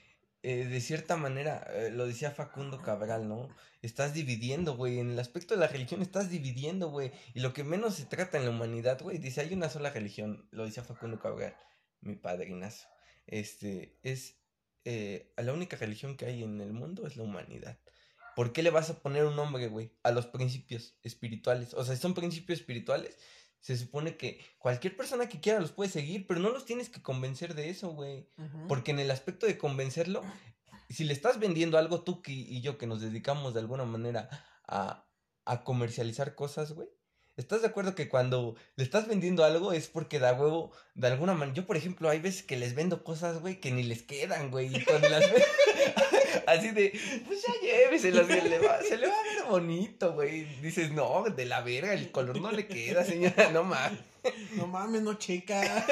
eh, 0.43 0.65
de 0.65 0.81
cierta 0.81 1.17
manera, 1.17 1.65
eh, 1.73 1.89
lo 1.91 2.05
decía 2.05 2.31
Facundo 2.31 2.81
Cabral, 2.81 3.27
¿no? 3.27 3.49
Estás 3.81 4.13
dividiendo, 4.13 4.75
güey. 4.75 4.99
En 4.99 5.11
el 5.11 5.19
aspecto 5.19 5.53
de 5.55 5.59
la 5.59 5.67
religión 5.67 6.01
estás 6.01 6.29
dividiendo, 6.29 6.89
güey. 6.89 7.11
Y 7.33 7.39
lo 7.39 7.53
que 7.53 7.63
menos 7.63 7.95
se 7.95 8.05
trata 8.05 8.37
en 8.37 8.45
la 8.45 8.51
humanidad, 8.51 9.01
güey, 9.01 9.17
dice, 9.17 9.41
hay 9.41 9.53
una 9.53 9.69
sola 9.69 9.89
religión, 9.89 10.47
lo 10.51 10.65
decía 10.65 10.83
Facundo 10.83 11.19
Cabral, 11.19 11.55
mi 12.01 12.15
padrinazo. 12.15 12.87
Este, 13.25 13.99
es, 14.03 14.39
eh, 14.85 15.33
la 15.37 15.53
única 15.53 15.75
religión 15.75 16.15
que 16.15 16.25
hay 16.25 16.43
en 16.43 16.61
el 16.61 16.71
mundo 16.71 17.07
es 17.07 17.17
la 17.17 17.23
humanidad. 17.23 17.79
¿Por 18.35 18.53
qué 18.53 18.61
le 18.61 18.69
vas 18.69 18.89
a 18.91 18.99
poner 19.01 19.25
un 19.25 19.35
nombre, 19.35 19.67
güey, 19.67 19.91
a 20.03 20.11
los 20.11 20.27
principios 20.27 20.97
espirituales? 21.03 21.73
O 21.73 21.83
sea, 21.83 21.95
si 21.95 22.01
son 22.01 22.13
principios 22.13 22.59
espirituales, 22.59 23.17
se 23.59 23.77
supone 23.77 24.17
que 24.17 24.39
cualquier 24.59 24.95
persona 24.95 25.27
que 25.27 25.39
quiera 25.39 25.59
los 25.59 25.71
puede 25.71 25.89
seguir, 25.89 26.25
pero 26.27 26.39
no 26.39 26.49
los 26.49 26.65
tienes 26.65 26.89
que 26.89 27.01
convencer 27.01 27.53
de 27.55 27.69
eso, 27.69 27.89
güey. 27.89 28.27
Porque 28.67 28.91
en 28.91 28.99
el 28.99 29.11
aspecto 29.11 29.45
de 29.45 29.57
convencerlo, 29.57 30.23
si 30.89 31.03
le 31.03 31.13
estás 31.13 31.39
vendiendo 31.39 31.77
algo 31.77 32.01
tú 32.01 32.21
y 32.25 32.61
yo 32.61 32.77
que 32.77 32.87
nos 32.87 33.01
dedicamos 33.01 33.53
de 33.53 33.59
alguna 33.59 33.85
manera 33.85 34.29
a, 34.67 35.05
a 35.45 35.63
comercializar 35.63 36.35
cosas, 36.35 36.73
güey. 36.73 36.89
¿Estás 37.37 37.61
de 37.61 37.67
acuerdo 37.67 37.93
que 37.93 38.09
cuando 38.09 38.55
le 38.77 38.83
estás 38.83 39.07
vendiendo 39.07 39.43
algo 39.43 39.71
es 39.71 39.87
porque 39.87 40.17
da 40.17 40.33
huevo 40.33 40.71
de 40.95 41.07
alguna 41.07 41.35
manera? 41.35 41.55
Yo, 41.55 41.67
por 41.67 41.77
ejemplo, 41.77 42.09
hay 42.09 42.19
veces 42.19 42.41
que 42.41 42.57
les 42.57 42.73
vendo 42.73 43.03
cosas, 43.03 43.41
güey, 43.41 43.59
que 43.59 43.69
ni 43.71 43.83
les 43.83 44.01
quedan, 44.01 44.49
güey. 44.49 44.75
Y 44.75 44.83
cuando 44.83 45.07
las 45.07 45.23
así 46.47 46.71
de, 46.71 46.99
pues 47.27 47.43
ya 47.43 47.53
lléveselo, 47.61 48.25
se 48.25 48.41
le 48.41 48.59
va, 48.59 48.81
se 48.81 48.97
le 48.97 49.07
va 49.07 49.15
bonito, 49.47 50.13
güey. 50.13 50.45
Dices, 50.61 50.91
no, 50.91 51.23
de 51.23 51.45
la 51.45 51.61
verga, 51.61 51.93
el 51.93 52.11
color 52.11 52.39
no 52.39 52.51
le 52.51 52.67
queda, 52.67 53.03
señora, 53.05 53.51
no 53.51 53.63
mames. 53.63 53.99
No 54.55 54.67
mames, 54.67 55.01
no 55.01 55.13
checa. 55.15 55.85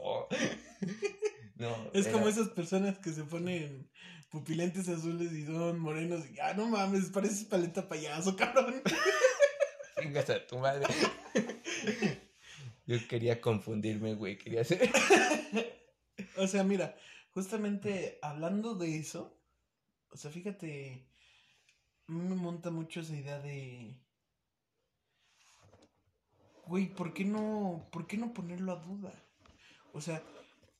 no. 1.56 1.90
es 1.92 2.08
como 2.08 2.28
esas 2.28 2.48
personas 2.48 2.98
que 2.98 3.12
se 3.12 3.24
ponen 3.24 3.90
pupilentes 4.30 4.88
azules 4.88 5.32
y 5.32 5.46
son 5.46 5.78
morenos 5.78 6.24
y, 6.30 6.38
ah, 6.40 6.54
no 6.54 6.66
mames, 6.66 7.06
pareces 7.06 7.44
paleta 7.44 7.88
payaso, 7.88 8.36
cabrón. 8.36 8.82
Vengas 9.96 10.28
a 10.30 10.46
tu 10.46 10.58
madre. 10.58 10.86
Yo 12.86 12.96
quería 13.08 13.40
confundirme, 13.40 14.14
güey, 14.14 14.38
quería 14.38 14.60
hacer... 14.60 14.90
o 16.36 16.46
sea, 16.46 16.62
mira, 16.62 16.96
justamente 17.32 18.18
hablando 18.22 18.74
de 18.74 18.98
eso, 18.98 19.40
o 20.10 20.16
sea, 20.16 20.30
fíjate, 20.30 21.08
me 22.06 22.34
monta 22.34 22.70
mucho 22.70 23.00
esa 23.00 23.16
idea 23.16 23.40
de... 23.40 23.96
Güey, 26.66 26.92
¿por 26.94 27.14
qué 27.14 27.24
no, 27.24 27.86
por 27.92 28.06
qué 28.06 28.16
no 28.16 28.32
ponerlo 28.32 28.72
a 28.72 28.76
duda? 28.76 29.12
O 29.92 30.00
sea, 30.00 30.22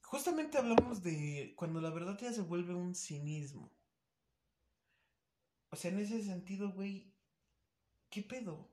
justamente 0.02 0.58
hablamos 0.58 1.02
de 1.02 1.54
cuando 1.56 1.80
la 1.80 1.90
verdad 1.90 2.18
ya 2.18 2.32
se 2.32 2.42
vuelve 2.42 2.74
un 2.74 2.94
cinismo. 2.94 3.70
O 5.70 5.76
sea, 5.76 5.90
en 5.90 6.00
ese 6.00 6.22
sentido, 6.22 6.72
güey, 6.72 7.12
¿qué 8.10 8.22
pedo? 8.22 8.68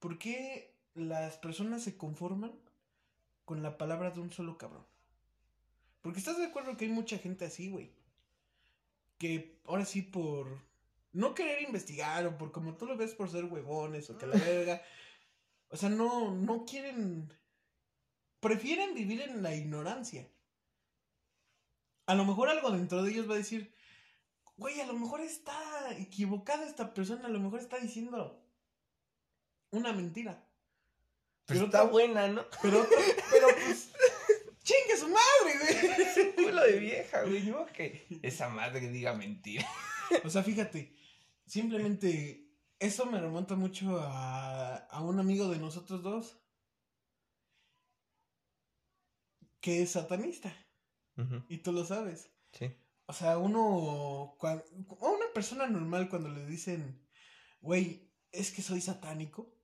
¿Por 0.00 0.18
qué 0.18 0.74
las 0.94 1.36
personas 1.36 1.82
se 1.82 1.96
conforman 1.96 2.52
con 3.44 3.62
la 3.62 3.78
palabra 3.78 4.10
de 4.10 4.20
un 4.20 4.32
solo 4.32 4.58
cabrón? 4.58 4.86
Porque 6.02 6.18
estás 6.18 6.38
de 6.38 6.46
acuerdo 6.46 6.76
que 6.76 6.86
hay 6.86 6.90
mucha 6.90 7.18
gente 7.18 7.44
así, 7.44 7.70
güey 7.70 7.92
que 9.18 9.58
ahora 9.64 9.84
sí 9.84 10.02
por 10.02 10.60
no 11.16 11.34
querer 11.34 11.62
investigar 11.62 12.26
o 12.26 12.36
por 12.36 12.52
como 12.52 12.76
tú 12.76 12.84
lo 12.84 12.96
ves 12.96 13.14
por 13.14 13.30
ser 13.30 13.46
huevones 13.46 14.10
o 14.10 14.18
que 14.18 14.26
la 14.26 14.36
verga, 14.36 14.82
o 15.68 15.76
sea, 15.76 15.88
no, 15.88 16.30
no 16.32 16.66
quieren, 16.66 17.32
prefieren 18.40 18.94
vivir 18.94 19.22
en 19.22 19.42
la 19.42 19.54
ignorancia. 19.54 20.28
A 22.04 22.14
lo 22.14 22.26
mejor 22.26 22.50
algo 22.50 22.70
dentro 22.70 23.02
de 23.02 23.12
ellos 23.12 23.28
va 23.28 23.34
a 23.34 23.38
decir, 23.38 23.74
güey, 24.58 24.78
a 24.82 24.86
lo 24.86 24.92
mejor 24.92 25.22
está 25.22 25.56
equivocada 25.98 26.66
esta 26.66 26.92
persona, 26.92 27.26
a 27.26 27.30
lo 27.30 27.40
mejor 27.40 27.60
está 27.60 27.78
diciendo 27.78 28.44
una 29.70 29.94
mentira. 29.94 30.46
Pero, 31.46 31.64
está 31.64 31.84
buena, 31.84 32.28
¿no? 32.28 32.44
Pero, 32.60 32.86
pero 33.30 33.46
pues, 33.54 33.90
chingue 34.62 34.96
su 34.98 35.08
madre, 35.08 35.58
güey. 35.60 36.02
Es 36.02 36.16
un 36.16 36.32
culo 36.32 36.62
de 36.62 36.78
vieja, 36.78 37.22
güey. 37.22 37.42
No 37.44 37.64
que 37.66 38.06
esa 38.22 38.50
madre 38.50 38.88
diga 38.88 39.14
mentira. 39.14 39.66
O 40.24 40.28
sea, 40.28 40.42
fíjate, 40.42 40.95
simplemente 41.46 42.52
eso 42.78 43.06
me 43.06 43.20
remonta 43.20 43.56
mucho 43.56 43.98
a, 44.00 44.76
a 44.76 45.02
un 45.02 45.18
amigo 45.18 45.48
de 45.48 45.58
nosotros 45.58 46.02
dos 46.02 46.42
que 49.60 49.82
es 49.82 49.90
satanista. 49.90 50.54
Y 51.48 51.58
tú 51.58 51.72
lo 51.72 51.84
sabes. 51.84 52.30
Sí. 52.52 52.70
O 53.06 53.12
sea, 53.12 53.38
uno, 53.38 54.36
a 54.40 54.62
una 55.08 55.32
persona 55.34 55.66
normal 55.66 56.08
cuando 56.08 56.28
le 56.28 56.46
dicen, 56.46 57.04
güey, 57.60 58.12
es 58.32 58.52
que 58.52 58.62
soy 58.62 58.80
satánico. 58.80 59.55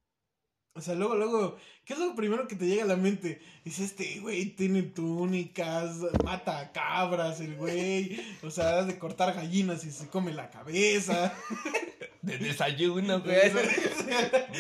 O 0.74 0.80
sea, 0.80 0.94
luego, 0.94 1.14
luego, 1.16 1.58
¿qué 1.84 1.92
es 1.92 1.98
lo 1.98 2.14
primero 2.14 2.48
que 2.48 2.56
te 2.56 2.64
llega 2.64 2.84
a 2.84 2.86
la 2.86 2.96
mente? 2.96 3.42
Dice, 3.62 3.84
este 3.84 4.20
güey 4.20 4.46
tiene 4.56 4.82
túnicas, 4.82 5.96
mata 6.24 6.72
cabras, 6.72 7.40
el 7.40 7.56
güey. 7.56 8.18
O 8.42 8.50
sea, 8.50 8.78
has 8.78 8.86
de 8.86 8.98
cortar 8.98 9.34
gallinas 9.34 9.84
y 9.84 9.90
se 9.90 10.08
come 10.08 10.32
la 10.32 10.50
cabeza. 10.50 11.34
De 12.22 12.38
desayuno, 12.38 13.20
güey. 13.20 13.50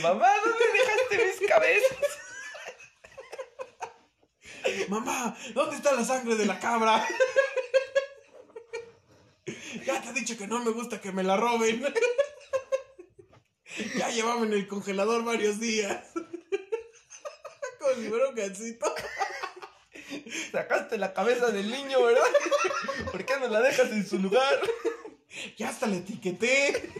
Mamá, 0.02 0.28
¿dónde 0.44 0.64
dejaste 0.74 1.40
mis 1.40 1.48
cabezas? 1.48 1.96
Mamá, 4.88 5.36
¿dónde 5.54 5.76
está 5.76 5.92
la 5.92 6.04
sangre 6.04 6.34
de 6.34 6.46
la 6.46 6.58
cabra? 6.58 7.06
Ya 9.86 10.00
te 10.00 10.10
he 10.10 10.12
dicho 10.12 10.36
que 10.36 10.46
no 10.46 10.62
me 10.62 10.70
gusta 10.70 11.00
que 11.00 11.10
me 11.10 11.24
la 11.24 11.36
roben. 11.36 11.82
Llevaba 14.14 14.44
en 14.44 14.52
el 14.52 14.68
congelador 14.68 15.24
varios 15.24 15.58
días. 15.58 16.06
Con 17.80 18.02
mi 18.02 18.08
brocancito. 18.08 18.86
Sacaste 20.52 20.98
la 20.98 21.14
cabeza 21.14 21.50
del 21.50 21.70
niño, 21.70 22.02
¿verdad? 22.02 22.22
¿Por 23.12 23.24
qué 23.24 23.34
no 23.40 23.48
la 23.48 23.60
dejas 23.60 23.90
en 23.90 24.06
su 24.06 24.18
lugar? 24.18 24.60
Ya 25.56 25.70
hasta 25.70 25.86
la 25.86 25.96
etiqueté. 25.96 26.92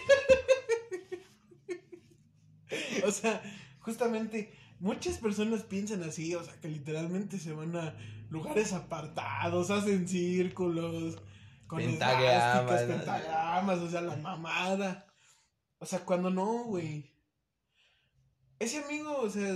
O 3.04 3.10
sea, 3.10 3.42
justamente 3.80 4.56
muchas 4.80 5.18
personas 5.18 5.62
piensan 5.62 6.02
así, 6.02 6.34
o 6.34 6.42
sea, 6.42 6.58
que 6.60 6.68
literalmente 6.68 7.38
se 7.38 7.52
van 7.52 7.76
a 7.76 7.94
lugares 8.30 8.72
apartados, 8.72 9.70
hacen 9.70 10.08
círculos, 10.08 11.16
con 11.66 11.78
Pentagramas, 11.78 12.82
pentagramas, 12.82 13.78
o 13.78 13.90
sea, 13.90 14.00
la 14.00 14.16
mamada. 14.16 15.11
O 15.82 15.86
sea, 15.86 16.04
cuando 16.04 16.30
no, 16.30 16.62
güey. 16.62 17.10
Ese 18.60 18.78
amigo, 18.84 19.16
o 19.18 19.28
sea, 19.28 19.52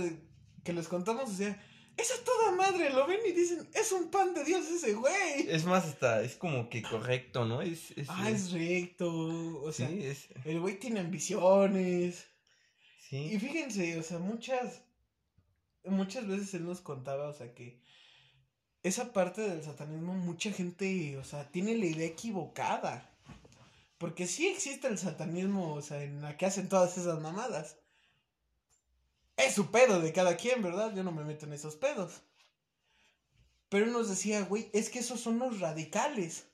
que 0.61 0.73
les 0.73 0.89
contamos, 0.89 1.29
o 1.29 1.33
sea, 1.33 1.63
esa 1.95 2.21
toda 2.25 2.51
madre, 2.51 2.89
lo 2.89 3.07
ven 3.07 3.21
y 3.25 3.31
dicen, 3.31 3.65
es 3.73 3.93
un 3.93 4.11
pan 4.11 4.33
de 4.33 4.43
Dios 4.43 4.67
ese 4.67 4.93
güey. 4.93 5.47
Es 5.47 5.63
más, 5.63 5.85
hasta 5.85 6.21
es 6.21 6.35
como 6.35 6.67
que 6.67 6.81
correcto, 6.81 7.45
¿no? 7.45 7.61
Es, 7.61 7.91
es, 7.91 8.09
Ah, 8.09 8.29
es 8.29 8.51
recto, 8.51 9.09
o 9.63 9.71
sea, 9.71 9.87
sí, 9.87 10.03
es, 10.03 10.27
el 10.43 10.59
güey 10.59 10.77
tiene 10.77 10.99
ambiciones. 10.99 12.27
Y 13.09 13.29
sí. 13.29 13.39
fíjense, 13.39 13.97
o 13.97 14.03
sea, 14.03 14.19
muchas, 14.19 14.81
muchas 15.85 16.27
veces 16.27 16.53
él 16.55 16.65
nos 16.65 16.81
contaba, 16.81 17.29
o 17.29 17.33
sea, 17.33 17.53
que 17.55 17.79
esa 18.83 19.13
parte 19.13 19.43
del 19.43 19.63
satanismo, 19.63 20.13
mucha 20.13 20.51
gente, 20.51 21.15
o 21.15 21.23
sea, 21.23 21.49
tiene 21.49 21.77
la 21.77 21.85
idea 21.85 22.07
equivocada. 22.07 23.16
Porque 23.97 24.27
sí 24.27 24.47
existe 24.47 24.87
el 24.87 24.97
satanismo, 24.97 25.73
o 25.73 25.81
sea, 25.81 26.03
en 26.03 26.21
la 26.21 26.37
que 26.37 26.45
hacen 26.45 26.69
todas 26.69 26.97
esas 26.97 27.19
mamadas. 27.19 27.77
Es 29.37 29.53
su 29.53 29.71
pedo 29.71 30.01
de 30.01 30.13
cada 30.13 30.35
quien, 30.37 30.61
¿verdad? 30.61 30.93
Yo 30.95 31.03
no 31.03 31.11
me 31.11 31.23
meto 31.23 31.45
en 31.45 31.53
esos 31.53 31.75
pedos. 31.75 32.21
Pero 33.69 33.85
nos 33.87 34.09
decía, 34.09 34.41
güey, 34.43 34.69
es 34.73 34.89
que 34.89 34.99
esos 34.99 35.19
son 35.19 35.39
los 35.39 35.59
radicales. 35.59 36.45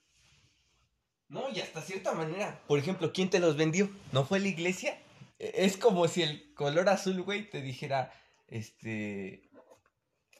No, 1.29 1.49
y 1.49 1.59
hasta 1.59 1.81
cierta 1.81 2.13
manera. 2.13 2.61
Por 2.67 2.79
ejemplo, 2.79 3.11
¿quién 3.13 3.29
te 3.29 3.39
los 3.39 3.57
vendió? 3.57 3.89
¿No 4.11 4.25
fue 4.25 4.39
la 4.39 4.47
iglesia? 4.47 4.97
E- 5.39 5.53
Es 5.65 5.77
como 5.77 6.07
si 6.07 6.21
el 6.23 6.53
color 6.53 6.89
azul, 6.89 7.21
güey, 7.23 7.49
te 7.49 7.61
dijera, 7.61 8.11
este... 8.47 9.49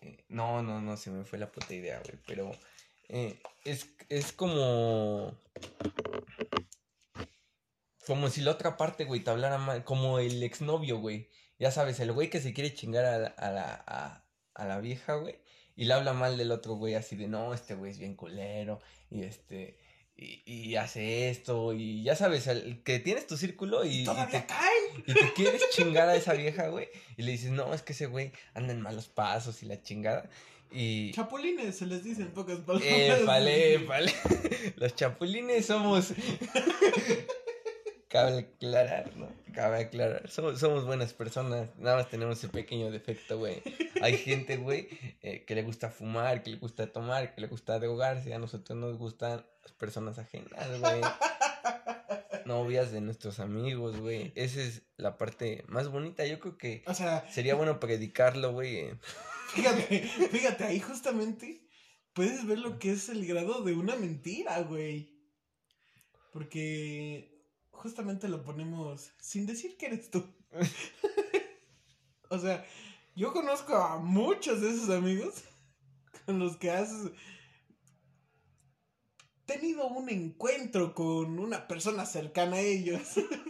eh, 0.02 0.24
No, 0.30 0.62
no, 0.62 0.82
no, 0.82 0.98
se 0.98 1.10
me 1.12 1.26
fue 1.26 1.40
la 1.40 1.52
puta 1.52 1.74
idea, 1.74 2.02
güey, 2.06 2.18
pero... 2.28 2.52
eh, 3.10 3.42
es, 3.66 3.88
es 4.10 4.32
como... 4.34 5.36
Como 8.06 8.30
si 8.30 8.42
la 8.42 8.52
otra 8.52 8.78
parte, 8.78 9.06
güey, 9.06 9.22
te 9.22 9.30
hablara 9.30 9.58
mal, 9.58 9.84
como 9.84 10.20
el 10.20 10.42
exnovio, 10.44 11.00
güey. 11.00 11.30
Ya 11.60 11.72
sabes, 11.72 12.00
el 12.00 12.12
güey 12.12 12.30
que 12.30 12.42
se 12.42 12.54
quiere 12.54 12.74
chingar 12.74 13.06
a 13.06 13.18
la, 13.18 13.28
a 13.28 13.52
la, 13.52 13.84
a, 13.88 14.26
a 14.56 14.66
la 14.66 14.80
vieja, 14.80 15.16
güey. 15.16 15.40
Y 15.76 15.86
le 15.86 15.94
habla 15.94 16.14
mal 16.14 16.38
del 16.38 16.52
otro 16.52 16.76
güey 16.76 16.96
así 16.96 17.16
de, 17.16 17.28
no, 17.28 17.54
este 17.54 17.76
güey 17.76 17.92
es 17.92 17.98
bien 17.98 18.16
culero. 18.16 18.80
Y 19.10 19.24
este, 19.24 19.78
y, 20.16 20.44
y 20.46 20.76
hace 20.76 21.30
esto. 21.30 21.74
Y 21.74 22.04
ya 22.04 22.16
sabes, 22.16 22.48
el, 22.48 22.84
que 22.84 23.00
tienes 23.00 23.28
tu 23.28 23.38
círculo 23.38 23.86
y, 23.86 24.02
y 24.02 24.04
Todavía 24.04 24.42
te, 24.42 24.48
caen. 24.48 25.04
y 25.06 25.14
te 25.14 25.34
quieres 25.34 25.62
chingar 25.72 26.10
a 26.10 26.16
esa 26.16 26.34
vieja, 26.34 26.68
güey. 26.68 26.90
Y 27.18 27.24
le 27.24 27.32
dices, 27.32 27.52
no, 27.52 27.74
es 27.74 27.82
que 27.82 27.94
ese 27.94 28.08
güey 28.08 28.32
anda 28.54 28.74
en 28.74 28.82
malos 28.82 29.08
pasos 29.08 29.64
y 29.64 29.66
la 29.66 29.82
chingada. 29.82 30.30
Y... 30.72 31.12
Chapulines 31.12 31.78
se 31.78 31.86
les 31.86 32.04
dice 32.04 32.24
en 32.24 32.32
pocas 32.32 32.60
palabras. 32.60 32.90
Épale, 32.92 33.76
épale. 33.76 34.14
Los 34.76 34.96
chapulines 34.96 35.68
somos. 35.68 36.14
Cabe 38.14 38.38
aclarar, 38.38 39.18
¿no? 39.18 39.28
Cabe 39.56 39.80
aclarar. 39.86 40.30
Somos, 40.30 40.60
somos 40.60 40.86
buenas 40.86 41.14
personas. 41.14 41.68
Nada 41.80 41.98
más 41.98 42.12
tenemos 42.12 42.38
ese 42.38 42.48
pequeño 42.48 42.92
defecto, 42.92 43.40
güey. 43.40 43.64
Hay 44.04 44.20
gente, 44.20 44.58
güey, 44.58 44.88
eh, 45.24 45.46
que 45.46 45.56
le 45.56 45.64
gusta 45.64 45.90
fumar, 45.90 46.44
que 46.44 46.52
le 46.52 46.58
gusta 46.58 46.86
tomar, 46.94 47.34
que 47.34 47.42
le 47.42 47.48
gusta 47.48 47.80
drogarse. 47.80 48.32
A 48.32 48.38
nosotros 48.38 48.78
nos 48.78 49.00
gustan 49.00 49.44
las 49.64 49.72
personas 49.72 50.20
ajenas, 50.20 50.80
güey. 50.80 51.02
Novias 52.46 52.92
de 52.92 53.02
nuestros 53.02 53.40
amigos, 53.40 54.00
güey. 54.00 54.32
Esa 54.36 54.62
es 54.62 54.84
la 54.98 55.18
parte 55.18 55.64
más 55.68 55.90
bonita. 55.90 56.24
Yo 56.24 56.40
creo 56.40 56.56
que 56.56 56.84
O 56.86 56.94
sea, 56.94 57.28
sería 57.32 57.56
bueno 57.56 57.80
predicarlo, 57.80 58.52
güey. 58.54 58.92
fíjate, 59.56 60.02
fíjate, 60.32 60.66
ahí 60.66 60.80
justamente 60.80 61.68
puedes 62.14 62.46
ver 62.46 62.60
lo 62.60 62.78
que 62.78 62.92
es 62.92 63.10
el 63.10 63.26
grado 63.26 63.64
de 63.64 63.74
una 63.74 63.96
mentira, 63.96 64.62
güey. 64.62 65.18
Porque 66.32 67.33
justamente 67.74 68.30
lo 68.30 68.44
ponemos 68.44 69.12
sin 69.20 69.46
decir 69.46 69.76
que 69.78 69.88
eres 69.88 70.10
tú. 70.10 70.26
o 72.30 72.40
sea, 72.40 72.66
yo 73.16 73.34
conozco 73.34 73.76
a 73.76 73.98
muchos 73.98 74.62
de 74.62 74.70
esos 74.72 74.90
amigos 74.90 75.44
con 76.26 76.40
los 76.40 76.56
que 76.58 76.72
has 76.72 76.90
tenido 79.46 79.88
un 79.88 80.10
encuentro 80.10 80.96
con 80.96 81.40
una 81.40 81.68
persona 81.68 82.06
cercana 82.06 82.58
a 82.58 82.62
ellos. 82.62 83.02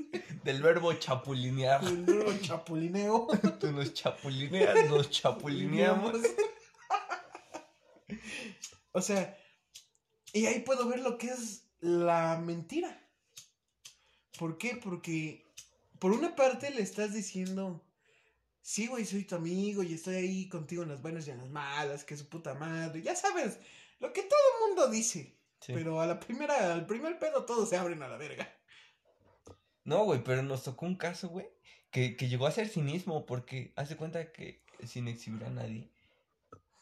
Del 0.44 0.62
verbo 0.62 0.94
chapulinear. 0.94 1.84
El 1.84 2.06
nuevo 2.06 2.34
chapulineo. 2.42 3.28
Tú 3.60 3.72
nos 3.72 3.94
chapulineas, 3.94 4.90
nos 4.90 5.10
chapulineamos. 5.10 6.16
O 8.92 9.02
sea, 9.02 9.38
y 10.34 10.46
ahí 10.46 10.60
puedo 10.62 10.88
ver 10.88 11.00
lo 11.00 11.18
que 11.18 11.28
es 11.28 11.68
la 11.80 12.42
mentira. 12.44 13.03
¿Por 14.44 14.58
qué? 14.58 14.76
Porque 14.76 15.46
por 16.00 16.12
una 16.12 16.36
parte 16.36 16.70
le 16.70 16.82
estás 16.82 17.14
diciendo, 17.14 17.82
sí, 18.62 18.88
güey, 18.88 19.06
soy 19.06 19.24
tu 19.24 19.36
amigo 19.36 19.84
y 19.84 19.94
estoy 19.94 20.16
ahí 20.16 20.50
contigo 20.50 20.84
en 20.84 20.90
las 20.90 21.02
buenas 21.02 21.26
y 21.26 21.32
en 21.32 21.38
las 21.38 21.48
malas, 21.48 22.04
que 22.04 22.18
su 22.18 22.28
puta 22.28 22.54
madre. 22.54 23.02
Ya 23.02 23.16
sabes, 23.16 23.58
lo 24.02 24.12
que 24.12 24.22
todo 24.24 24.40
el 24.52 24.68
mundo 24.68 24.92
dice. 24.92 25.34
Sí. 25.62 25.72
Pero 25.74 26.02
a 26.02 26.08
la 26.08 26.20
primera, 26.20 26.74
al 26.74 26.86
primer 26.86 27.20
pedo 27.20 27.46
todos 27.46 27.70
se 27.70 27.78
abren 27.78 28.04
a 28.04 28.10
la 28.10 28.18
verga. 28.18 28.54
No, 29.86 30.04
güey, 30.04 30.22
pero 30.26 30.44
nos 30.44 30.64
tocó 30.64 30.88
un 30.88 30.98
caso, 30.98 31.30
güey, 31.30 31.48
que, 31.90 32.18
que 32.18 32.28
llegó 32.28 32.46
a 32.46 32.52
ser 32.52 32.68
cinismo 32.68 33.26
porque 33.26 33.72
hace 33.78 33.96
cuenta 33.96 34.34
que 34.34 34.62
sin 34.86 35.08
exhibir 35.08 35.46
a 35.46 35.52
nadie 35.52 35.90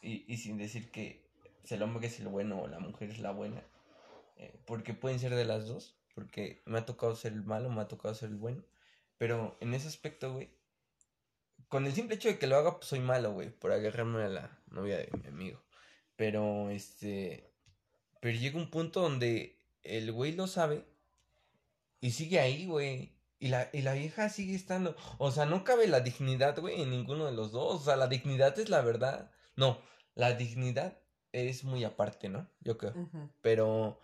y, 0.00 0.24
y 0.26 0.38
sin 0.38 0.58
decir 0.58 0.90
que 0.90 1.22
el 1.70 1.80
hombre 1.84 2.08
es 2.08 2.18
el 2.18 2.26
bueno 2.26 2.60
o 2.60 2.66
la 2.66 2.80
mujer 2.80 3.10
es 3.10 3.20
la 3.20 3.30
buena, 3.30 3.62
eh, 4.36 4.52
porque 4.66 4.94
pueden 4.94 5.20
ser 5.20 5.36
de 5.36 5.44
las 5.44 5.68
dos, 5.68 6.01
porque 6.14 6.62
me 6.66 6.78
ha 6.78 6.86
tocado 6.86 7.14
ser 7.16 7.32
el 7.32 7.42
malo, 7.42 7.70
me 7.70 7.80
ha 7.80 7.88
tocado 7.88 8.14
ser 8.14 8.30
el 8.30 8.36
bueno, 8.36 8.62
pero 9.18 9.56
en 9.60 9.74
ese 9.74 9.88
aspecto, 9.88 10.32
güey, 10.32 10.50
con 11.68 11.86
el 11.86 11.92
simple 11.92 12.16
hecho 12.16 12.28
de 12.28 12.38
que 12.38 12.46
lo 12.46 12.56
haga, 12.56 12.76
pues 12.76 12.86
soy 12.86 13.00
malo, 13.00 13.32
güey, 13.32 13.50
por 13.50 13.72
agarrarme 13.72 14.22
a 14.22 14.28
la 14.28 14.58
novia 14.68 14.98
de 14.98 15.08
mi 15.22 15.28
amigo, 15.28 15.62
pero 16.16 16.70
este, 16.70 17.52
pero 18.20 18.38
llega 18.38 18.58
un 18.58 18.70
punto 18.70 19.00
donde 19.00 19.58
el 19.82 20.12
güey 20.12 20.32
lo 20.32 20.46
sabe 20.46 20.84
y 22.02 22.10
sigue 22.10 22.40
ahí, 22.40 22.66
güey. 22.66 23.16
Y 23.38 23.48
la, 23.48 23.70
y 23.72 23.82
la 23.82 23.94
vieja 23.94 24.28
sigue 24.28 24.54
estando. 24.54 24.94
O 25.18 25.32
sea, 25.32 25.46
no 25.46 25.64
cabe 25.64 25.88
la 25.88 26.00
dignidad, 26.00 26.58
güey, 26.60 26.82
en 26.82 26.90
ninguno 26.90 27.26
de 27.26 27.32
los 27.32 27.50
dos. 27.52 27.80
O 27.80 27.84
sea, 27.84 27.96
la 27.96 28.06
dignidad 28.06 28.56
es 28.58 28.68
la 28.68 28.82
verdad. 28.82 29.30
No, 29.56 29.80
la 30.14 30.34
dignidad 30.34 30.98
es 31.32 31.64
muy 31.64 31.82
aparte, 31.84 32.28
¿no? 32.28 32.48
Yo 32.60 32.76
creo. 32.76 32.94
Pero. 33.40 33.98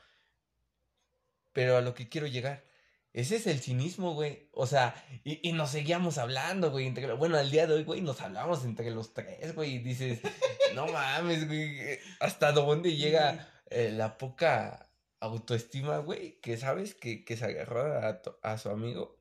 Pero 1.59 1.77
a 1.77 1.81
lo 1.81 1.93
que 1.93 2.09
quiero 2.09 2.29
llegar. 2.29 2.65
Ese 3.13 3.35
es 3.35 3.49
el 3.49 3.59
cinismo, 3.59 4.15
güey. 4.15 4.49
O 4.53 4.69
sea, 4.69 4.95
y, 5.25 5.41
y 5.43 5.51
nos 5.51 5.71
seguíamos 5.73 6.17
hablando, 6.17 6.71
güey. 6.71 6.89
bueno, 7.17 7.37
al 7.37 7.51
día 7.51 7.67
de 7.67 7.75
hoy, 7.75 7.83
güey, 7.83 8.01
nos 8.01 8.21
hablamos 8.21 8.65
entre 8.65 8.93
los 8.93 9.13
tres, 9.13 9.57
güey. 9.57 9.75
Y 9.75 9.79
dices, 9.81 10.21
no 10.77 10.87
mames, 10.87 11.49
güey. 11.49 11.99
¿Hasta 12.21 12.53
dónde 12.53 12.95
llega 12.95 13.51
eh, 13.71 13.91
la 13.91 14.19
poca 14.19 14.89
autoestima, 15.19 15.99
güey? 15.99 16.39
Que 16.41 16.57
sabes 16.57 16.95
que, 16.95 17.25
que 17.25 17.37
se 17.37 17.47
agarró 17.47 17.93
a, 17.99 18.23
a 18.43 18.57
su 18.57 18.71
amigo. 18.71 19.17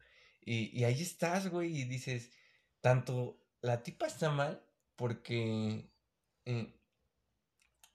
Y, 0.46 0.80
y 0.80 0.84
ahí 0.84 1.02
estás, 1.02 1.50
güey. 1.50 1.76
Y 1.76 1.86
dices, 1.86 2.30
tanto 2.82 3.44
la 3.62 3.82
tipa 3.82 4.06
está 4.06 4.30
mal 4.30 4.64
porque. 4.96 5.90
Eh, 6.46 6.72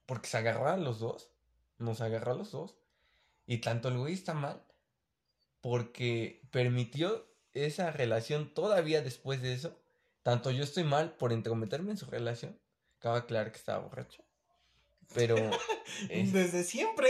porque 0.05 0.27
se 0.27 0.35
agarró 0.35 0.67
a 0.67 0.75
los 0.75 0.99
dos. 0.99 1.31
Nos 1.77 2.01
agarró 2.01 2.33
a 2.33 2.35
los 2.35 2.51
dos. 2.51 2.82
Y 3.45 3.57
tanto 3.59 3.89
el 3.89 3.97
güey 3.97 4.13
está 4.13 4.33
mal 4.33 4.63
porque 5.61 6.41
permitió 6.51 7.25
esa 7.53 7.91
relación 7.91 8.53
todavía 8.53 9.01
después 9.01 9.41
de 9.41 9.53
eso. 9.53 9.79
Tanto 10.21 10.51
yo 10.51 10.63
estoy 10.63 10.83
mal 10.83 11.15
por 11.15 11.33
entrometerme 11.33 11.91
en 11.91 11.97
su 11.97 12.05
relación. 12.05 12.59
Acaba 12.97 13.25
claro 13.25 13.51
que 13.51 13.57
estaba 13.57 13.79
borracho. 13.79 14.23
Pero. 15.13 15.35
Desde 16.09 16.63
siempre. 16.63 17.09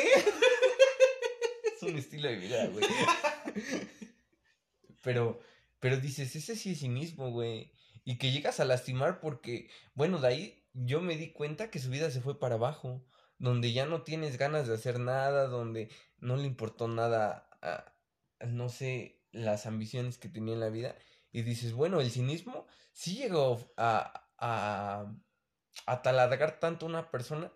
es 1.75 1.83
un 1.83 1.97
estilo 1.97 2.29
de 2.29 2.35
vida, 2.35 2.67
güey. 2.67 2.85
pero. 5.03 5.39
Pero 5.79 5.97
dices, 5.97 6.35
ese 6.35 6.55
sí 6.55 6.71
es 6.71 6.79
cinismo, 6.79 7.29
güey. 7.31 7.73
Y 8.05 8.17
que 8.17 8.31
llegas 8.31 8.59
a 8.59 8.65
lastimar 8.65 9.19
porque. 9.19 9.69
Bueno, 9.93 10.19
de 10.19 10.27
ahí 10.27 10.67
yo 10.73 11.01
me 11.01 11.17
di 11.17 11.31
cuenta 11.31 11.69
que 11.69 11.79
su 11.79 11.89
vida 11.89 12.09
se 12.09 12.21
fue 12.21 12.39
para 12.39 12.55
abajo. 12.55 13.05
Donde 13.43 13.73
ya 13.73 13.85
no 13.85 14.03
tienes 14.03 14.37
ganas 14.37 14.67
de 14.67 14.75
hacer 14.75 14.99
nada. 14.99 15.47
Donde 15.47 15.89
no 16.17 16.37
le 16.37 16.45
importó 16.45 16.87
nada 16.87 17.49
a, 17.61 17.93
no 18.47 18.69
sé, 18.69 19.21
las 19.31 19.65
ambiciones 19.65 20.17
que 20.17 20.29
tenía 20.29 20.53
en 20.53 20.61
la 20.61 20.69
vida. 20.69 20.95
Y 21.31 21.41
dices, 21.41 21.73
bueno, 21.73 21.99
el 21.99 22.09
cinismo 22.09 22.67
sí 22.93 23.15
llegó 23.17 23.73
a, 23.75 24.29
a, 24.37 25.13
a 25.85 26.01
tanto 26.59 26.85
a 26.85 26.89
una 26.89 27.11
persona 27.11 27.51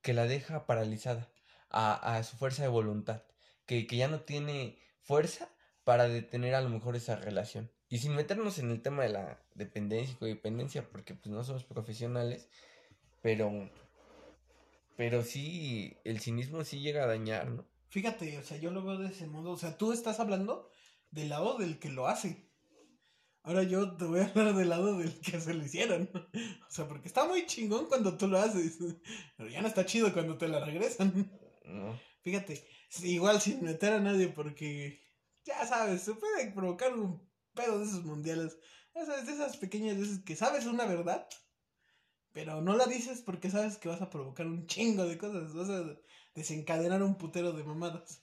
que 0.00 0.14
la 0.14 0.26
deja 0.26 0.66
paralizada 0.66 1.28
a, 1.70 2.16
a 2.16 2.22
su 2.22 2.36
fuerza 2.36 2.62
de 2.62 2.68
voluntad. 2.68 3.24
Que, 3.66 3.88
que 3.88 3.96
ya 3.96 4.06
no 4.06 4.20
tiene 4.20 4.78
fuerza 5.00 5.50
para 5.82 6.08
detener 6.08 6.54
a 6.54 6.60
lo 6.60 6.68
mejor 6.68 6.94
esa 6.94 7.16
relación. 7.16 7.70
Y 7.88 7.98
sin 7.98 8.14
meternos 8.14 8.58
en 8.58 8.70
el 8.70 8.82
tema 8.82 9.04
de 9.04 9.10
la 9.10 9.40
dependencia 9.54 10.12
y 10.12 10.16
codependencia, 10.16 10.88
porque 10.88 11.14
pues 11.14 11.32
no 11.32 11.44
somos 11.44 11.64
profesionales, 11.64 12.48
pero, 13.22 13.70
pero 14.96 15.22
sí, 15.22 15.96
el 16.04 16.20
cinismo 16.20 16.64
sí 16.64 16.80
llega 16.80 17.04
a 17.04 17.06
dañar, 17.06 17.50
¿no? 17.50 17.66
Fíjate, 17.88 18.38
o 18.38 18.42
sea, 18.42 18.58
yo 18.58 18.70
lo 18.70 18.82
veo 18.82 18.98
de 18.98 19.08
ese 19.08 19.26
modo. 19.26 19.52
O 19.52 19.56
sea, 19.56 19.76
tú 19.76 19.92
estás 19.92 20.20
hablando 20.20 20.70
del 21.10 21.28
lado 21.28 21.58
del 21.58 21.78
que 21.78 21.90
lo 21.90 22.08
hace. 22.08 22.50
Ahora 23.42 23.62
yo 23.62 23.96
te 23.96 24.04
voy 24.04 24.20
a 24.20 24.26
hablar 24.26 24.54
del 24.54 24.68
lado 24.68 24.98
del 24.98 25.20
que 25.20 25.40
se 25.40 25.54
lo 25.54 25.64
hicieron. 25.64 26.10
O 26.68 26.70
sea, 26.76 26.88
porque 26.88 27.08
está 27.08 27.26
muy 27.26 27.46
chingón 27.46 27.86
cuando 27.86 28.16
tú 28.16 28.26
lo 28.26 28.38
haces. 28.38 28.78
Pero 29.36 29.48
ya 29.48 29.62
no 29.62 29.68
está 29.68 29.86
chido 29.86 30.12
cuando 30.12 30.36
te 30.36 30.48
la 30.48 30.64
regresan. 30.64 31.30
Fíjate, 32.22 32.66
igual 33.02 33.40
sin 33.40 33.62
meter 33.62 33.92
a 33.92 34.00
nadie 34.00 34.28
porque, 34.28 35.00
ya 35.44 35.64
sabes, 35.66 36.02
se 36.02 36.14
puede 36.14 36.50
provocar 36.50 36.92
un 36.94 37.26
pedo 37.54 37.78
de 37.78 37.84
esos 37.84 38.04
mundiales. 38.04 38.58
Esas, 38.94 39.26
de 39.26 39.32
esas 39.32 39.56
pequeñas 39.58 39.98
veces 39.98 40.20
que 40.24 40.36
sabes 40.36 40.66
una 40.66 40.86
verdad, 40.86 41.28
pero 42.36 42.60
no 42.60 42.76
la 42.76 42.84
dices 42.84 43.22
porque 43.22 43.50
sabes 43.50 43.78
que 43.78 43.88
vas 43.88 44.02
a 44.02 44.10
provocar 44.10 44.46
un 44.46 44.66
chingo 44.66 45.06
de 45.06 45.16
cosas. 45.16 45.54
Vas 45.54 45.70
a 45.70 45.96
desencadenar 46.34 47.02
un 47.02 47.16
putero 47.16 47.54
de 47.54 47.64
mamadas. 47.64 48.20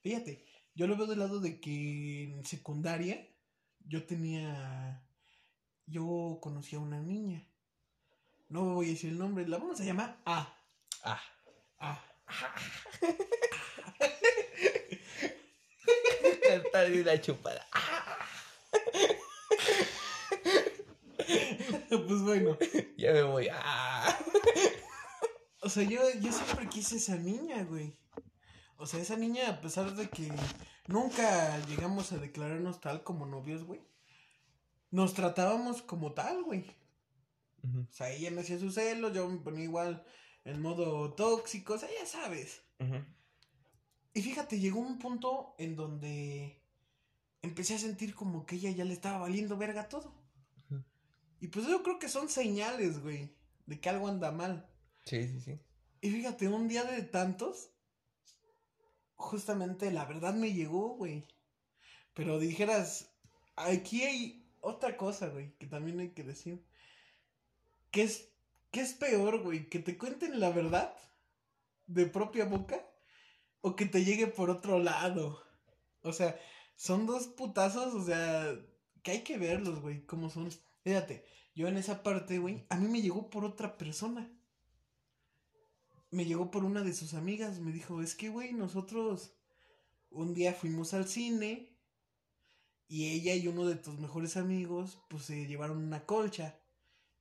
Fíjate, 0.00 0.44
yo 0.74 0.88
lo 0.88 0.96
veo 0.96 1.06
del 1.06 1.20
lado 1.20 1.38
de 1.38 1.60
que 1.60 2.24
en 2.24 2.44
secundaria 2.44 3.28
yo 3.86 4.04
tenía. 4.06 5.06
Yo 5.86 6.40
conocí 6.42 6.74
a 6.74 6.80
una 6.80 7.00
niña. 7.00 7.46
No 8.48 8.74
voy 8.74 8.86
a 8.86 8.90
decir 8.90 9.10
el 9.10 9.18
nombre, 9.18 9.46
la 9.46 9.58
vamos 9.58 9.80
a 9.80 9.84
llamar 9.84 10.20
A. 10.24 10.52
A. 11.04 11.20
A. 11.78 12.04
Cantar 16.42 16.90
de 16.90 17.02
una 17.02 17.20
chupada. 17.20 17.68
pues 22.06 22.22
bueno. 22.22 22.56
Ya 22.96 23.12
me 23.12 23.22
voy. 23.22 23.48
Ah. 23.52 24.18
O 25.60 25.68
sea, 25.68 25.82
yo, 25.82 26.00
yo 26.20 26.32
siempre 26.32 26.68
quise 26.68 26.96
esa 26.96 27.16
niña, 27.16 27.64
güey. 27.64 27.96
O 28.76 28.86
sea, 28.86 29.00
esa 29.00 29.16
niña, 29.16 29.48
a 29.48 29.60
pesar 29.60 29.94
de 29.94 30.08
que 30.08 30.32
nunca 30.86 31.58
llegamos 31.66 32.12
a 32.12 32.18
declararnos 32.18 32.80
tal 32.80 33.02
como 33.02 33.26
novios, 33.26 33.64
güey, 33.64 33.80
nos 34.90 35.14
tratábamos 35.14 35.82
como 35.82 36.12
tal, 36.12 36.44
güey. 36.44 36.64
O 37.64 37.92
sea, 37.92 38.10
ella 38.10 38.30
me 38.30 38.42
hacía 38.42 38.58
sus 38.58 38.74
celos, 38.74 39.12
yo 39.12 39.28
me 39.28 39.38
ponía 39.38 39.64
igual 39.64 40.04
en 40.44 40.62
modo 40.62 41.12
tóxico, 41.14 41.74
o 41.74 41.78
sea, 41.78 41.88
ya 41.90 42.06
sabes. 42.06 42.62
Y 44.14 44.22
fíjate, 44.22 44.58
llegó 44.58 44.80
un 44.80 44.98
punto 44.98 45.54
en 45.58 45.76
donde 45.76 46.62
empecé 47.42 47.74
a 47.74 47.78
sentir 47.78 48.14
como 48.14 48.46
que 48.46 48.56
ella 48.56 48.70
ya 48.70 48.84
le 48.84 48.94
estaba 48.94 49.18
valiendo 49.18 49.56
verga 49.56 49.88
todo. 49.88 50.17
Y 51.40 51.48
pues 51.48 51.66
yo 51.66 51.82
creo 51.82 51.98
que 51.98 52.08
son 52.08 52.28
señales, 52.28 53.02
güey, 53.02 53.34
de 53.66 53.80
que 53.80 53.88
algo 53.88 54.08
anda 54.08 54.32
mal. 54.32 54.68
Sí, 55.04 55.28
sí, 55.28 55.40
sí. 55.40 55.60
Y 56.00 56.10
fíjate, 56.10 56.48
un 56.48 56.68
día 56.68 56.84
de 56.84 57.02
tantos, 57.02 57.70
justamente 59.14 59.90
la 59.90 60.04
verdad 60.04 60.34
me 60.34 60.52
llegó, 60.52 60.96
güey. 60.96 61.26
Pero 62.14 62.38
dijeras, 62.38 63.10
aquí 63.56 64.02
hay 64.02 64.48
otra 64.60 64.96
cosa, 64.96 65.28
güey, 65.28 65.52
que 65.58 65.66
también 65.66 66.00
hay 66.00 66.10
que 66.10 66.24
decir. 66.24 66.64
¿Qué 67.90 68.02
es, 68.02 68.28
qué 68.70 68.80
es 68.80 68.94
peor, 68.94 69.42
güey? 69.42 69.68
¿Que 69.68 69.78
te 69.78 69.96
cuenten 69.96 70.40
la 70.40 70.50
verdad 70.50 70.94
de 71.86 72.06
propia 72.06 72.44
boca? 72.44 72.84
¿O 73.60 73.76
que 73.76 73.86
te 73.86 74.04
llegue 74.04 74.26
por 74.26 74.50
otro 74.50 74.78
lado? 74.78 75.42
O 76.02 76.12
sea, 76.12 76.38
son 76.76 77.06
dos 77.06 77.26
putazos, 77.26 77.94
o 77.94 78.04
sea, 78.04 78.56
que 79.02 79.10
hay 79.10 79.22
que 79.22 79.38
verlos, 79.38 79.80
güey, 79.80 80.04
cómo 80.06 80.30
son. 80.30 80.50
Fíjate, 80.82 81.24
yo 81.54 81.68
en 81.68 81.76
esa 81.76 82.02
parte, 82.02 82.38
güey, 82.38 82.66
a 82.70 82.76
mí 82.76 82.88
me 82.88 83.02
llegó 83.02 83.30
por 83.30 83.44
otra 83.44 83.76
persona 83.76 84.32
me 86.10 86.24
llegó 86.24 86.50
por 86.50 86.64
una 86.64 86.82
de 86.82 86.94
sus 86.94 87.14
amigas, 87.14 87.60
me 87.60 87.72
dijo, 87.72 88.02
es 88.02 88.14
que, 88.14 88.28
güey, 88.28 88.52
nosotros 88.52 89.32
un 90.10 90.34
día 90.34 90.54
fuimos 90.54 90.94
al 90.94 91.06
cine 91.06 91.76
y 92.86 93.10
ella 93.10 93.34
y 93.34 93.48
uno 93.48 93.66
de 93.66 93.76
tus 93.76 93.98
mejores 93.98 94.36
amigos, 94.36 94.98
pues 95.08 95.24
se 95.24 95.46
llevaron 95.46 95.78
una 95.78 96.06
colcha 96.06 96.58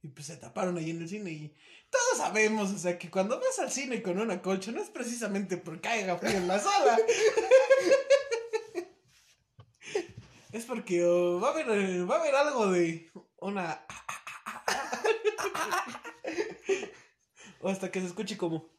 y 0.02 0.10
pues 0.10 0.28
se 0.28 0.38
taparon 0.38 0.78
ahí 0.78 0.92
en 0.92 1.02
el 1.02 1.10
cine 1.10 1.32
y 1.32 1.56
todos 1.90 2.18
sabemos, 2.18 2.72
o 2.72 2.78
sea, 2.78 2.98
que 2.98 3.10
cuando 3.10 3.40
vas 3.40 3.60
al 3.60 3.72
cine 3.72 4.02
con 4.02 4.20
una 4.20 4.42
colcha 4.42 4.72
no 4.72 4.82
es 4.82 4.90
precisamente 4.90 5.58
porque 5.58 5.90
haya 5.90 6.18
frío 6.18 6.38
en 6.38 6.48
la 6.48 6.60
sala. 6.60 6.98
es 10.54 10.66
porque 10.66 11.04
va, 11.04 11.50
a 11.50 11.52
haber, 11.52 12.10
va 12.10 12.16
a 12.16 12.20
haber 12.20 12.36
algo 12.36 12.72
de 12.72 13.12
una... 13.40 13.86
o 17.62 17.70
hasta 17.70 17.92
que 17.92 18.02
se 18.02 18.08
escuche 18.08 18.38
como... 18.38 18.70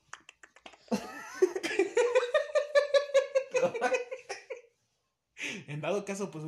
en 5.66 5.80
dado 5.80 6.04
caso, 6.04 6.30
pues 6.30 6.44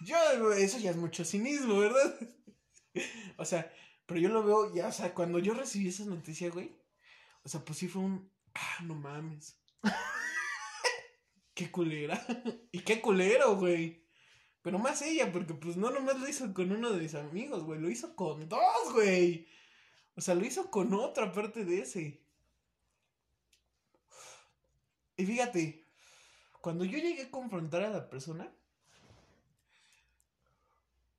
yo, 0.00 0.52
eso 0.52 0.78
ya 0.78 0.90
es 0.90 0.96
mucho 0.96 1.24
cinismo, 1.24 1.78
¿verdad? 1.78 2.14
o 3.36 3.44
sea, 3.44 3.72
pero 4.06 4.20
yo 4.20 4.28
lo 4.30 4.42
veo, 4.42 4.74
ya, 4.74 4.88
o 4.88 4.92
sea, 4.92 5.14
cuando 5.14 5.38
yo 5.38 5.54
recibí 5.54 5.88
esa 5.88 6.04
noticia, 6.04 6.50
güey, 6.50 6.76
o 7.44 7.48
sea, 7.48 7.64
pues 7.64 7.78
sí 7.78 7.88
fue 7.88 8.02
un, 8.02 8.30
ah, 8.54 8.82
no 8.84 8.94
mames. 8.94 9.58
Qué 11.58 11.72
culera. 11.72 12.24
y 12.72 12.80
qué 12.80 13.00
culero, 13.00 13.56
güey. 13.56 14.00
Pero 14.62 14.78
más 14.78 15.02
ella, 15.02 15.32
porque 15.32 15.54
pues 15.54 15.76
no 15.76 15.90
nomás 15.90 16.20
lo 16.20 16.28
hizo 16.28 16.54
con 16.54 16.70
uno 16.70 16.92
de 16.92 17.00
mis 17.00 17.14
amigos, 17.14 17.64
güey, 17.64 17.80
lo 17.80 17.90
hizo 17.90 18.14
con 18.14 18.48
dos, 18.48 18.92
güey. 18.92 19.48
O 20.14 20.20
sea, 20.20 20.34
lo 20.34 20.44
hizo 20.44 20.70
con 20.70 20.94
otra 20.94 21.32
parte 21.32 21.64
de 21.64 21.80
ese. 21.80 22.20
Y 25.16 25.26
fíjate, 25.26 25.84
cuando 26.60 26.84
yo 26.84 26.98
llegué 26.98 27.22
a 27.22 27.30
confrontar 27.30 27.82
a 27.82 27.90
la 27.90 28.08
persona, 28.08 28.52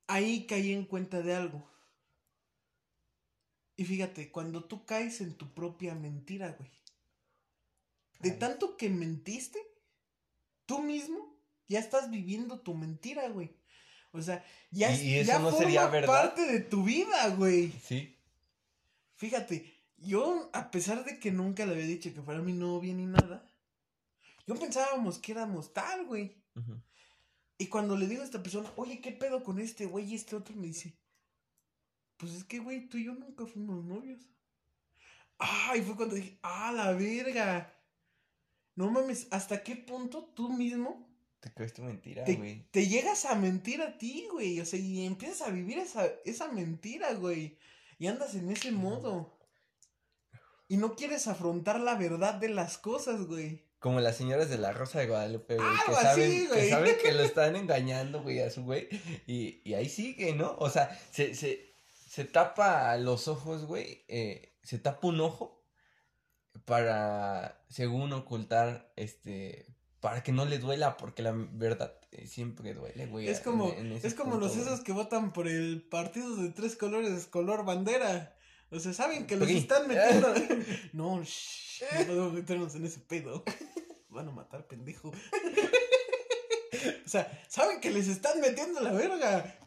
ahí 0.07 0.45
caí 0.47 0.71
en 0.71 0.85
cuenta 0.85 1.21
de 1.21 1.35
algo. 1.35 1.69
Y 3.75 3.83
fíjate, 3.83 4.31
cuando 4.31 4.63
tú 4.63 4.85
caes 4.85 5.19
en 5.21 5.35
tu 5.35 5.53
propia 5.53 5.95
mentira, 5.95 6.55
güey, 6.57 6.71
De 8.19 8.31
tanto 8.31 8.75
que 8.75 8.89
mentiste, 8.89 9.68
tú 10.69 10.83
mismo 10.83 11.35
ya 11.67 11.79
estás 11.79 12.11
viviendo 12.11 12.59
tu 12.59 12.75
mentira, 12.75 13.27
güey. 13.29 13.49
O 14.11 14.21
sea, 14.21 14.45
ya, 14.69 14.95
Y- 14.95 15.01
y 15.01 15.15
eso 15.15 15.27
ya 15.31 15.39
no 15.39 15.45
forma 15.49 15.57
sería 15.57 15.87
verdad. 15.87 16.07
parte 16.07 16.43
de 16.45 16.59
tu 16.59 16.83
vida, 16.83 17.29
güey. 17.29 17.71
Sí. 17.83 18.15
Fíjate, 19.15 19.73
yo, 19.97 20.49
a 20.53 20.69
pesar 20.69 21.03
de 21.05 21.19
que 21.19 21.31
nunca 21.31 21.65
le 21.65 21.73
había 21.73 21.87
dicho 21.87 22.13
que 22.13 22.21
fuera 22.21 22.39
mi 22.41 22.53
novia 22.53 22.93
ni 22.93 23.07
nada, 23.07 23.43
yo 24.45 24.53
pensábamos 24.55 25.17
que 25.17 25.31
éramos 25.31 25.73
tal, 25.73 26.05
güey. 26.05 26.35
Y 27.57 27.65
cuando 27.67 27.97
le 27.97 28.07
digo 28.07 28.21
a 28.21 28.25
esta 28.25 28.43
persona, 28.43 28.71
oye, 28.75 29.01
¿qué 29.01 29.11
pedo 29.11 29.43
con 29.43 29.59
este 29.59 29.87
güey 29.87 30.05
y 30.05 30.15
este 30.15 30.35
otro? 30.35 30.55
Me 30.55 30.67
dice, 30.67 30.93
pues 32.17 32.33
es 32.33 32.43
que, 32.43 32.59
güey, 32.59 32.87
tú 32.87 32.97
y 32.99 33.05
yo 33.05 33.13
nunca 33.15 33.45
fuimos 33.47 33.83
novios. 33.83 34.21
Ay, 35.39 35.81
fue 35.81 35.95
cuando 35.95 36.13
dije, 36.15 36.37
ah, 36.43 36.71
la 36.71 36.91
verga. 36.93 37.73
No 38.75 38.89
mames, 38.91 39.27
¿hasta 39.31 39.61
qué 39.63 39.75
punto 39.75 40.31
tú 40.35 40.49
mismo 40.49 41.07
Te 41.39 41.51
crees 41.53 41.73
tu 41.73 41.81
mentira, 41.83 42.23
te, 42.23 42.35
güey. 42.35 42.65
te 42.71 42.87
llegas 42.87 43.25
a 43.25 43.35
mentir 43.35 43.81
a 43.81 43.97
ti, 43.97 44.27
güey? 44.31 44.59
O 44.59 44.65
sea, 44.65 44.79
y 44.79 45.05
empiezas 45.05 45.47
a 45.47 45.51
vivir 45.51 45.77
esa, 45.79 46.07
esa 46.25 46.47
mentira, 46.51 47.13
güey. 47.13 47.57
Y 47.97 48.07
andas 48.07 48.35
en 48.35 48.49
ese 48.51 48.71
modo. 48.71 49.37
Y 50.67 50.77
no 50.77 50.95
quieres 50.95 51.27
afrontar 51.27 51.79
la 51.79 51.95
verdad 51.95 52.35
de 52.35 52.49
las 52.49 52.77
cosas, 52.77 53.21
güey. 53.25 53.65
Como 53.79 53.99
las 54.01 54.17
señoras 54.17 54.49
de 54.49 54.57
la 54.57 54.71
Rosa 54.71 54.99
de 54.99 55.07
Guadalupe, 55.07 55.55
güey. 55.55 55.67
Que 55.67 55.81
Algo 55.91 55.97
así, 55.97 56.05
saben, 56.05 56.47
güey. 56.47 56.61
que 56.61 56.69
saben 56.69 56.95
que 57.01 57.11
lo 57.13 57.23
están 57.23 57.55
engañando, 57.55 58.21
güey, 58.21 58.39
a 58.39 58.49
su 58.51 58.63
güey. 58.63 58.87
Y, 59.25 59.61
y 59.63 59.73
ahí 59.73 59.89
sigue, 59.89 60.33
¿no? 60.33 60.55
O 60.59 60.69
sea, 60.69 60.97
se, 61.11 61.33
se, 61.33 61.73
se 62.07 62.25
tapa 62.25 62.95
los 62.97 63.27
ojos, 63.27 63.65
güey. 63.65 64.03
eh, 64.07 64.53
se 64.63 64.77
tapa 64.77 65.07
un 65.07 65.19
ojo 65.21 65.58
para, 66.69 67.59
según 67.67 68.13
ocultar, 68.13 68.93
este, 68.95 69.65
para 69.99 70.21
que 70.21 70.31
no 70.31 70.45
le 70.45 70.59
duela, 70.59 70.97
porque 70.97 71.23
la 71.23 71.33
verdad 71.33 71.99
eh, 72.11 72.27
siempre 72.27 72.75
duele, 72.75 73.07
güey. 73.07 73.27
Es 73.27 73.39
como, 73.39 73.73
en 73.73 73.91
ese 73.91 74.07
es 74.07 74.13
como 74.13 74.33
punto, 74.33 74.45
los 74.45 74.55
güey. 74.55 74.67
esos 74.67 74.81
que 74.81 74.91
votan 74.91 75.33
por 75.33 75.47
el 75.47 75.81
partido 75.81 76.35
de 76.35 76.49
tres 76.49 76.75
colores, 76.75 77.25
color 77.25 77.65
bandera. 77.65 78.37
O 78.69 78.79
sea, 78.79 78.93
saben 78.93 79.25
que 79.25 79.35
los 79.35 79.49
están 79.49 79.87
metiendo. 79.87 80.31
No, 80.93 81.23
shh, 81.23 81.81
no 82.01 82.05
podemos 82.05 82.33
meternos 82.33 82.75
en 82.75 82.85
ese 82.85 82.99
pedo. 82.99 83.43
Van 84.09 84.27
a 84.27 84.31
matar, 84.31 84.67
pendejo. 84.67 85.11
O 87.05 87.09
sea, 87.09 87.43
saben 87.49 87.81
que 87.81 87.89
les 87.89 88.07
están 88.07 88.39
metiendo 88.39 88.79
la 88.79 88.91
verga. 88.93 89.57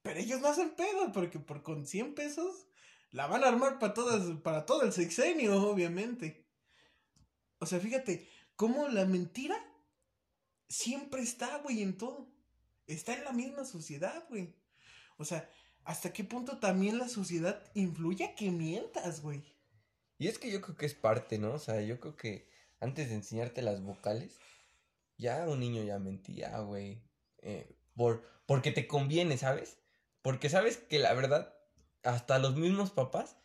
Pero 0.00 0.18
ellos 0.18 0.40
no 0.40 0.48
hacen 0.48 0.70
pedo 0.70 1.12
porque 1.12 1.38
por 1.38 1.62
con 1.62 1.86
100 1.86 2.14
pesos 2.14 2.66
la 3.12 3.26
van 3.26 3.44
a 3.44 3.48
armar 3.48 3.78
para 3.78 3.94
todas, 3.94 4.24
para 4.40 4.66
todo 4.66 4.82
el 4.82 4.92
sexenio, 4.92 5.62
obviamente. 5.62 6.44
O 7.58 7.66
sea, 7.66 7.78
fíjate, 7.78 8.28
cómo 8.56 8.88
la 8.88 9.04
mentira 9.04 9.56
siempre 10.68 11.22
está, 11.22 11.58
güey, 11.58 11.82
en 11.82 11.96
todo. 11.96 12.26
Está 12.86 13.14
en 13.14 13.24
la 13.24 13.32
misma 13.32 13.64
sociedad, 13.64 14.24
güey. 14.28 14.54
O 15.18 15.24
sea, 15.24 15.48
¿hasta 15.84 16.12
qué 16.12 16.24
punto 16.24 16.58
también 16.58 16.98
la 16.98 17.08
sociedad 17.08 17.62
influye 17.74 18.24
a 18.24 18.34
que 18.34 18.50
mientas, 18.50 19.20
güey? 19.20 19.44
Y 20.18 20.28
es 20.28 20.38
que 20.38 20.50
yo 20.50 20.60
creo 20.60 20.76
que 20.76 20.86
es 20.86 20.94
parte, 20.94 21.38
¿no? 21.38 21.52
O 21.54 21.58
sea, 21.58 21.80
yo 21.82 22.00
creo 22.00 22.16
que 22.16 22.48
antes 22.80 23.08
de 23.10 23.16
enseñarte 23.16 23.60
las 23.62 23.82
vocales, 23.82 24.38
ya 25.18 25.46
un 25.46 25.60
niño 25.60 25.82
ya 25.82 25.98
mentía, 25.98 26.58
güey. 26.60 27.02
Eh, 27.38 27.76
por, 27.94 28.24
porque 28.46 28.72
te 28.72 28.86
conviene, 28.86 29.36
¿sabes? 29.36 29.78
Porque 30.22 30.48
sabes 30.48 30.78
que 30.78 30.98
la 30.98 31.12
verdad, 31.14 31.54
hasta 32.02 32.38
los 32.38 32.56
mismos 32.56 32.90
papás, 32.90 33.36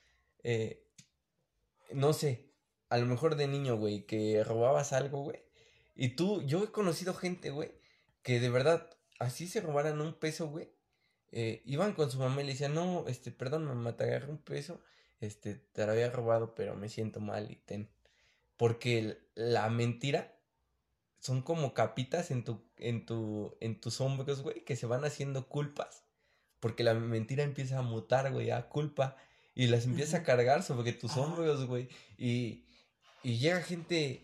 eh, 0.43 0.87
no 1.93 2.13
sé, 2.13 2.51
a 2.89 2.97
lo 2.97 3.05
mejor 3.05 3.35
de 3.35 3.47
niño, 3.47 3.77
güey, 3.77 4.05
que 4.05 4.43
robabas 4.43 4.93
algo, 4.93 5.21
güey. 5.23 5.43
Y 5.95 6.09
tú, 6.15 6.41
yo 6.43 6.63
he 6.63 6.71
conocido 6.71 7.13
gente, 7.13 7.49
güey, 7.49 7.71
que 8.23 8.39
de 8.39 8.49
verdad, 8.49 8.89
así 9.19 9.47
se 9.47 9.61
robaran 9.61 10.01
un 10.01 10.13
peso, 10.13 10.47
güey. 10.49 10.69
eh, 11.31 11.61
iban 11.65 11.93
con 11.93 12.11
su 12.11 12.19
mamá 12.19 12.41
y 12.41 12.45
le 12.45 12.53
decían, 12.53 12.73
no, 12.73 13.05
este, 13.07 13.31
perdón, 13.31 13.65
mamá, 13.65 13.97
te 13.97 14.05
agarré 14.05 14.29
un 14.31 14.37
peso 14.39 14.81
este, 15.19 15.55
te 15.55 15.85
lo 15.85 15.91
había 15.91 16.09
robado, 16.11 16.55
pero 16.55 16.75
me 16.75 16.89
siento 16.89 17.19
mal 17.19 17.51
y 17.51 17.55
ten. 17.57 17.89
Porque 18.57 19.19
la 19.35 19.69
mentira 19.69 20.39
son 21.19 21.41
como 21.41 21.73
capitas 21.73 22.31
en 22.31 22.43
tu, 22.43 22.63
en 22.77 23.05
tu, 23.05 23.57
en 23.61 23.79
tus 23.81 24.01
hombros, 24.01 24.41
güey, 24.43 24.63
que 24.65 24.75
se 24.75 24.85
van 24.87 25.05
haciendo 25.05 25.47
culpas. 25.49 26.03
Porque 26.59 26.83
la 26.83 26.93
mentira 26.93 27.43
empieza 27.43 27.79
a 27.79 27.83
mutar, 27.83 28.31
güey, 28.31 28.51
a 28.51 28.67
culpa. 28.69 29.15
Y 29.53 29.67
las 29.67 29.85
empieza 29.85 30.17
a 30.17 30.23
cargar 30.23 30.63
sobre 30.63 30.93
tus 30.93 31.17
hombros, 31.17 31.65
güey. 31.65 31.89
Y, 32.17 32.65
y 33.23 33.37
llega 33.37 33.61
gente 33.61 34.21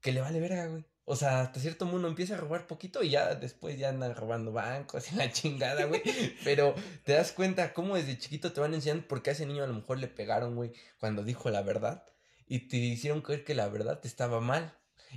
que 0.00 0.12
le 0.12 0.20
vale 0.20 0.40
verga, 0.40 0.66
güey. 0.66 0.84
O 1.08 1.14
sea, 1.14 1.40
hasta 1.40 1.60
cierto 1.60 1.86
mundo 1.86 2.08
empieza 2.08 2.34
a 2.34 2.38
robar 2.38 2.66
poquito 2.66 3.04
y 3.04 3.10
ya 3.10 3.36
después 3.36 3.78
ya 3.78 3.90
andan 3.90 4.16
robando 4.16 4.50
bancos 4.50 5.12
y 5.12 5.14
la 5.14 5.30
chingada, 5.30 5.84
güey. 5.84 6.02
Pero 6.44 6.74
te 7.04 7.12
das 7.12 7.30
cuenta 7.30 7.72
cómo 7.72 7.94
desde 7.94 8.18
chiquito 8.18 8.52
te 8.52 8.60
van 8.60 8.74
enseñando 8.74 9.06
porque 9.06 9.30
a 9.30 9.32
ese 9.34 9.46
niño 9.46 9.62
a 9.62 9.68
lo 9.68 9.74
mejor 9.74 10.00
le 10.00 10.08
pegaron, 10.08 10.56
güey, 10.56 10.72
cuando 10.98 11.22
dijo 11.22 11.48
la 11.48 11.62
verdad. 11.62 12.04
Y 12.48 12.66
te 12.68 12.76
hicieron 12.76 13.22
creer 13.22 13.44
que 13.44 13.54
la 13.54 13.68
verdad 13.68 14.00
estaba 14.02 14.40
mal. 14.40 14.74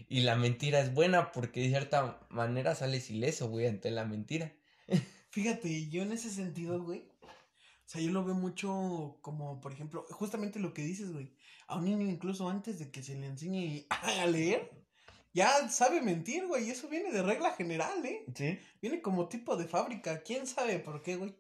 Y 0.08 0.22
la 0.22 0.36
mentira 0.36 0.80
es 0.80 0.94
buena 0.94 1.32
porque 1.32 1.62
de 1.62 1.70
cierta 1.70 2.20
manera 2.30 2.76
sales 2.76 3.10
ileso, 3.10 3.50
güey, 3.50 3.66
ante 3.66 3.90
la 3.90 4.06
mentira. 4.06 4.54
Fíjate, 5.32 5.90
yo 5.90 6.02
en 6.04 6.12
ese 6.12 6.30
sentido, 6.30 6.82
güey. 6.82 7.08
O 7.22 7.92
sea, 7.92 8.02
yo 8.02 8.12
lo 8.12 8.24
veo 8.24 8.36
mucho 8.36 9.18
como, 9.22 9.62
por 9.62 9.74
ejemplo, 9.74 10.06
justamente 10.12 10.60
lo 10.60 10.74
que 10.74 10.84
dices, 10.84 11.12
güey. 11.12 11.34
A 11.68 11.78
un 11.78 11.86
niño 11.86 12.08
incluso 12.08 12.50
antes 12.50 12.80
de 12.80 12.92
que 12.92 13.04
se 13.04 13.16
le 13.16 13.28
enseñe 13.28 13.88
a 13.90 14.26
leer, 14.28 14.70
ya 15.34 15.70
sabe 15.70 16.02
mentir, 16.02 16.48
güey. 16.48 16.68
Y 16.68 16.72
eso 16.72 16.88
viene 16.90 17.12
de 17.12 17.24
regla 17.24 17.54
general, 17.54 18.06
¿eh? 18.06 18.26
Sí. 18.36 18.60
Viene 18.82 19.02
como 19.02 19.28
tipo 19.28 19.56
de 19.56 19.68
fábrica. 19.68 20.22
¿Quién 20.22 20.48
sabe 20.48 20.80
por 20.80 21.02
qué, 21.02 21.16
güey? 21.16 21.36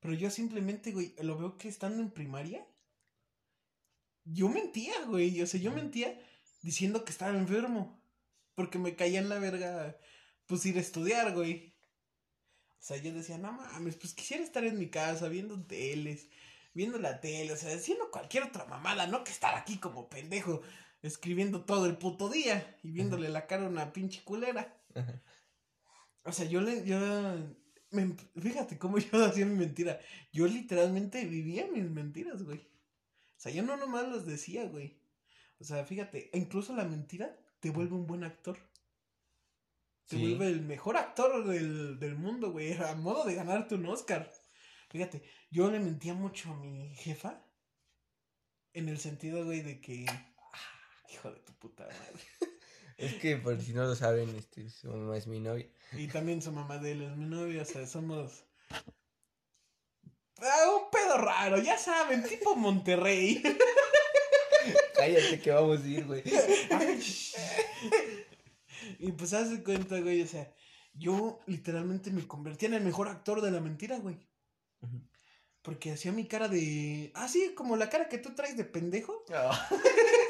Pero 0.00 0.14
yo 0.14 0.30
simplemente, 0.30 0.92
güey, 0.92 1.14
lo 1.22 1.38
veo 1.38 1.58
que 1.58 1.68
estando 1.68 2.02
en 2.02 2.10
primaria, 2.10 2.66
yo 4.24 4.48
mentía, 4.48 4.94
güey. 5.06 5.40
O 5.42 5.46
sea, 5.46 5.60
yo 5.60 5.72
mentía 5.72 6.18
diciendo 6.62 7.04
que 7.04 7.12
estaba 7.12 7.36
enfermo. 7.36 8.02
Porque 8.54 8.78
me 8.78 8.96
caía 8.96 9.18
en 9.18 9.28
la 9.28 9.38
verga, 9.38 9.98
pues 10.46 10.64
ir 10.64 10.78
a 10.78 10.80
estudiar, 10.80 11.34
güey. 11.34 11.75
O 12.78 12.82
sea, 12.86 12.96
yo 12.98 13.12
decía, 13.12 13.38
no 13.38 13.52
mames, 13.52 13.96
pues 13.96 14.14
quisiera 14.14 14.44
estar 14.44 14.64
en 14.64 14.78
mi 14.78 14.88
casa 14.90 15.28
viendo 15.28 15.60
teles, 15.66 16.28
viendo 16.74 16.98
la 16.98 17.20
tele, 17.20 17.52
o 17.52 17.56
sea, 17.56 17.74
haciendo 17.74 18.10
cualquier 18.10 18.44
otra 18.44 18.64
mamada, 18.66 19.06
no 19.06 19.24
que 19.24 19.32
estar 19.32 19.54
aquí 19.56 19.78
como 19.78 20.08
pendejo, 20.08 20.62
escribiendo 21.02 21.64
todo 21.64 21.86
el 21.86 21.96
puto 21.98 22.28
día 22.28 22.76
y 22.82 22.90
viéndole 22.90 23.28
la 23.28 23.46
cara 23.46 23.66
a 23.66 23.68
una 23.68 23.92
pinche 23.92 24.22
culera. 24.24 24.76
O 26.24 26.32
sea, 26.32 26.46
yo 26.46 26.60
le, 26.60 26.84
yo, 26.84 26.98
me- 27.90 28.16
fíjate 28.40 28.78
cómo 28.78 28.98
yo 28.98 29.24
hacía 29.24 29.46
mi 29.46 29.56
mentira. 29.56 30.00
Yo 30.32 30.46
literalmente 30.46 31.24
vivía 31.24 31.66
mis 31.68 31.88
mentiras, 31.90 32.42
güey. 32.42 32.58
O 32.58 33.40
sea, 33.40 33.52
yo 33.52 33.62
no 33.62 33.76
nomás 33.76 34.08
las 34.08 34.26
decía, 34.26 34.64
güey. 34.66 34.98
O 35.60 35.64
sea, 35.64 35.84
fíjate, 35.84 36.30
incluso 36.34 36.74
la 36.74 36.84
mentira 36.84 37.36
te 37.60 37.70
vuelve 37.70 37.94
un 37.94 38.06
buen 38.06 38.24
actor. 38.24 38.58
Sí. 40.08 40.18
vuelve 40.18 40.46
el 40.48 40.62
mejor 40.62 40.96
actor 40.96 41.44
del, 41.44 41.98
del 41.98 42.14
mundo, 42.14 42.52
güey. 42.52 42.74
A 42.74 42.94
modo 42.94 43.24
de 43.24 43.34
ganarte 43.34 43.74
un 43.74 43.86
Oscar. 43.86 44.32
Fíjate, 44.90 45.22
yo 45.50 45.70
le 45.70 45.80
mentía 45.80 46.14
mucho 46.14 46.50
a 46.50 46.56
mi 46.56 46.94
jefa. 46.94 47.42
En 48.72 48.88
el 48.88 48.98
sentido, 48.98 49.44
güey, 49.44 49.62
de 49.62 49.80
que. 49.80 50.06
ah, 50.08 51.04
hijo 51.12 51.30
de 51.30 51.40
tu 51.40 51.52
puta 51.54 51.84
madre. 51.84 52.22
Es 52.96 53.14
que 53.16 53.36
por 53.36 53.60
si 53.60 53.74
no 53.74 53.84
lo 53.84 53.94
saben, 53.94 54.34
este, 54.36 54.70
su 54.70 54.88
mamá 54.88 55.18
es 55.18 55.26
mi 55.26 55.38
novia. 55.38 55.68
Y 55.92 56.08
también 56.08 56.40
su 56.40 56.50
mamá 56.50 56.78
de 56.78 56.92
él 56.92 57.02
es 57.02 57.14
mi 57.14 57.26
novia, 57.26 57.60
o 57.60 57.64
sea, 57.66 57.86
somos. 57.86 58.44
Ah, 60.38 60.70
un 60.74 60.90
pedo 60.90 61.18
raro, 61.18 61.58
ya 61.58 61.76
saben, 61.76 62.22
tipo 62.24 62.56
Monterrey. 62.56 63.42
Cállate 64.96 65.40
que 65.40 65.50
vamos 65.50 65.82
a 65.82 65.86
ir, 65.86 66.06
güey. 66.06 66.22
Y 68.98 69.12
pues 69.12 69.32
haz 69.32 69.50
de 69.50 69.62
cuenta, 69.62 70.00
güey, 70.00 70.22
o 70.22 70.26
sea, 70.26 70.52
yo 70.94 71.40
literalmente 71.46 72.10
me 72.10 72.26
convertí 72.26 72.66
en 72.66 72.74
el 72.74 72.84
mejor 72.84 73.08
actor 73.08 73.40
de 73.40 73.50
la 73.50 73.60
mentira, 73.60 73.98
güey. 73.98 74.18
Porque 75.62 75.92
hacía 75.92 76.12
mi 76.12 76.26
cara 76.26 76.48
de. 76.48 77.12
Ah, 77.14 77.28
sí, 77.28 77.52
como 77.54 77.76
la 77.76 77.90
cara 77.90 78.08
que 78.08 78.18
tú 78.18 78.34
traes 78.34 78.56
de 78.56 78.64
pendejo. 78.64 79.24
Ah. 79.32 79.68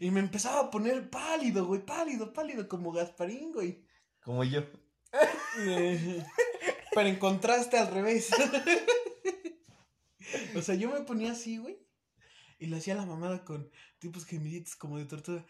Y 0.00 0.10
me 0.10 0.20
empezaba 0.20 0.60
a 0.60 0.70
poner 0.70 1.10
pálido, 1.10 1.66
güey, 1.66 1.84
pálido, 1.84 2.32
pálido, 2.32 2.68
como 2.68 2.92
Gasparín, 2.92 3.52
güey. 3.52 3.84
Como 4.20 4.44
yo. 4.44 4.62
Pero 6.94 7.08
en 7.08 7.16
contraste 7.16 7.78
al 7.78 7.92
revés. 7.92 8.30
o 10.56 10.62
sea, 10.62 10.74
yo 10.74 10.90
me 10.90 11.00
ponía 11.00 11.32
así, 11.32 11.58
güey. 11.58 11.78
Y 12.58 12.66
le 12.66 12.76
hacía 12.76 12.94
la 12.94 13.06
mamada 13.06 13.44
con 13.44 13.70
tipos 13.98 14.24
gemiditos 14.24 14.76
como 14.76 14.98
de 14.98 15.06
tortuga. 15.06 15.46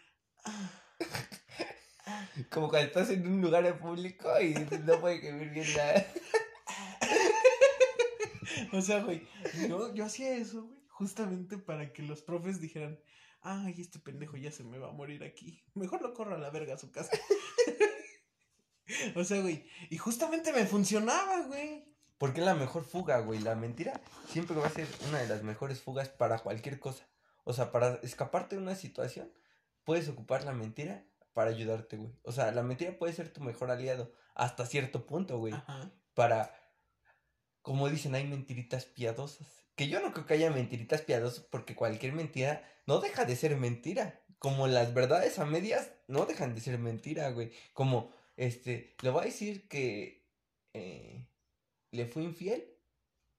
Como 2.49 2.69
cuando 2.69 2.87
estás 2.87 3.09
en 3.09 3.27
un 3.27 3.41
lugar 3.41 3.79
público 3.79 4.29
y 4.41 4.53
no 4.85 4.99
puedes 4.99 5.21
gemir 5.21 5.49
bien 5.49 5.67
nada. 5.75 6.05
O 8.73 8.81
sea, 8.81 9.01
güey, 9.01 9.27
yo, 9.67 9.93
yo 9.93 10.05
hacía 10.05 10.35
eso, 10.35 10.63
güey. 10.63 10.79
justamente 10.89 11.57
para 11.57 11.91
que 11.93 12.03
los 12.03 12.21
profes 12.21 12.59
dijeran, 12.59 12.99
ay, 13.41 13.75
este 13.77 13.99
pendejo 13.99 14.37
ya 14.37 14.51
se 14.51 14.63
me 14.63 14.77
va 14.77 14.89
a 14.89 14.93
morir 14.93 15.23
aquí. 15.23 15.63
Mejor 15.73 16.01
lo 16.01 16.13
corro 16.13 16.35
a 16.35 16.39
la 16.39 16.49
verga 16.49 16.75
a 16.75 16.77
su 16.77 16.91
casa. 16.91 17.11
o 19.15 19.23
sea, 19.23 19.41
güey, 19.41 19.65
y 19.89 19.97
justamente 19.97 20.51
me 20.53 20.65
funcionaba, 20.65 21.43
güey. 21.47 21.85
Porque 22.17 22.41
es 22.41 22.45
la 22.45 22.53
mejor 22.53 22.83
fuga, 22.83 23.19
güey. 23.19 23.39
La 23.39 23.55
mentira 23.55 23.99
siempre 24.27 24.55
va 24.57 24.67
a 24.67 24.71
ser 24.71 24.87
una 25.07 25.19
de 25.19 25.27
las 25.27 25.41
mejores 25.43 25.81
fugas 25.81 26.09
para 26.09 26.39
cualquier 26.39 26.79
cosa. 26.79 27.07
O 27.45 27.53
sea, 27.53 27.71
para 27.71 27.95
escaparte 28.03 28.55
de 28.55 28.61
una 28.61 28.75
situación, 28.75 29.31
puedes 29.83 30.07
ocupar 30.07 30.43
la 30.43 30.53
mentira 30.53 31.05
para 31.33 31.51
ayudarte, 31.51 31.97
güey. 31.97 32.11
O 32.23 32.31
sea, 32.31 32.51
la 32.51 32.63
mentira 32.63 32.97
puede 32.97 33.13
ser 33.13 33.31
tu 33.31 33.41
mejor 33.41 33.71
aliado 33.71 34.11
hasta 34.35 34.65
cierto 34.65 35.05
punto, 35.05 35.39
güey. 35.39 35.53
Para, 36.13 36.53
como 37.61 37.89
dicen, 37.89 38.15
hay 38.15 38.27
mentiritas 38.27 38.85
piadosas. 38.85 39.47
Que 39.75 39.87
yo 39.87 40.01
no 40.01 40.11
creo 40.11 40.25
que 40.25 40.33
haya 40.33 40.51
mentiritas 40.51 41.01
piadosas 41.01 41.43
porque 41.45 41.75
cualquier 41.75 42.13
mentira 42.13 42.63
no 42.87 42.99
deja 42.99 43.25
de 43.25 43.35
ser 43.35 43.55
mentira. 43.57 44.21
Como 44.39 44.67
las 44.67 44.93
verdades 44.93 45.39
a 45.39 45.45
medias 45.45 45.91
no 46.07 46.25
dejan 46.25 46.55
de 46.55 46.61
ser 46.61 46.79
mentira, 46.79 47.29
güey. 47.31 47.51
Como, 47.73 48.11
este, 48.37 48.95
le 49.01 49.09
voy 49.09 49.23
a 49.23 49.25
decir 49.25 49.67
que 49.67 50.25
eh, 50.73 51.27
le 51.91 52.05
fui 52.05 52.23
infiel, 52.23 52.65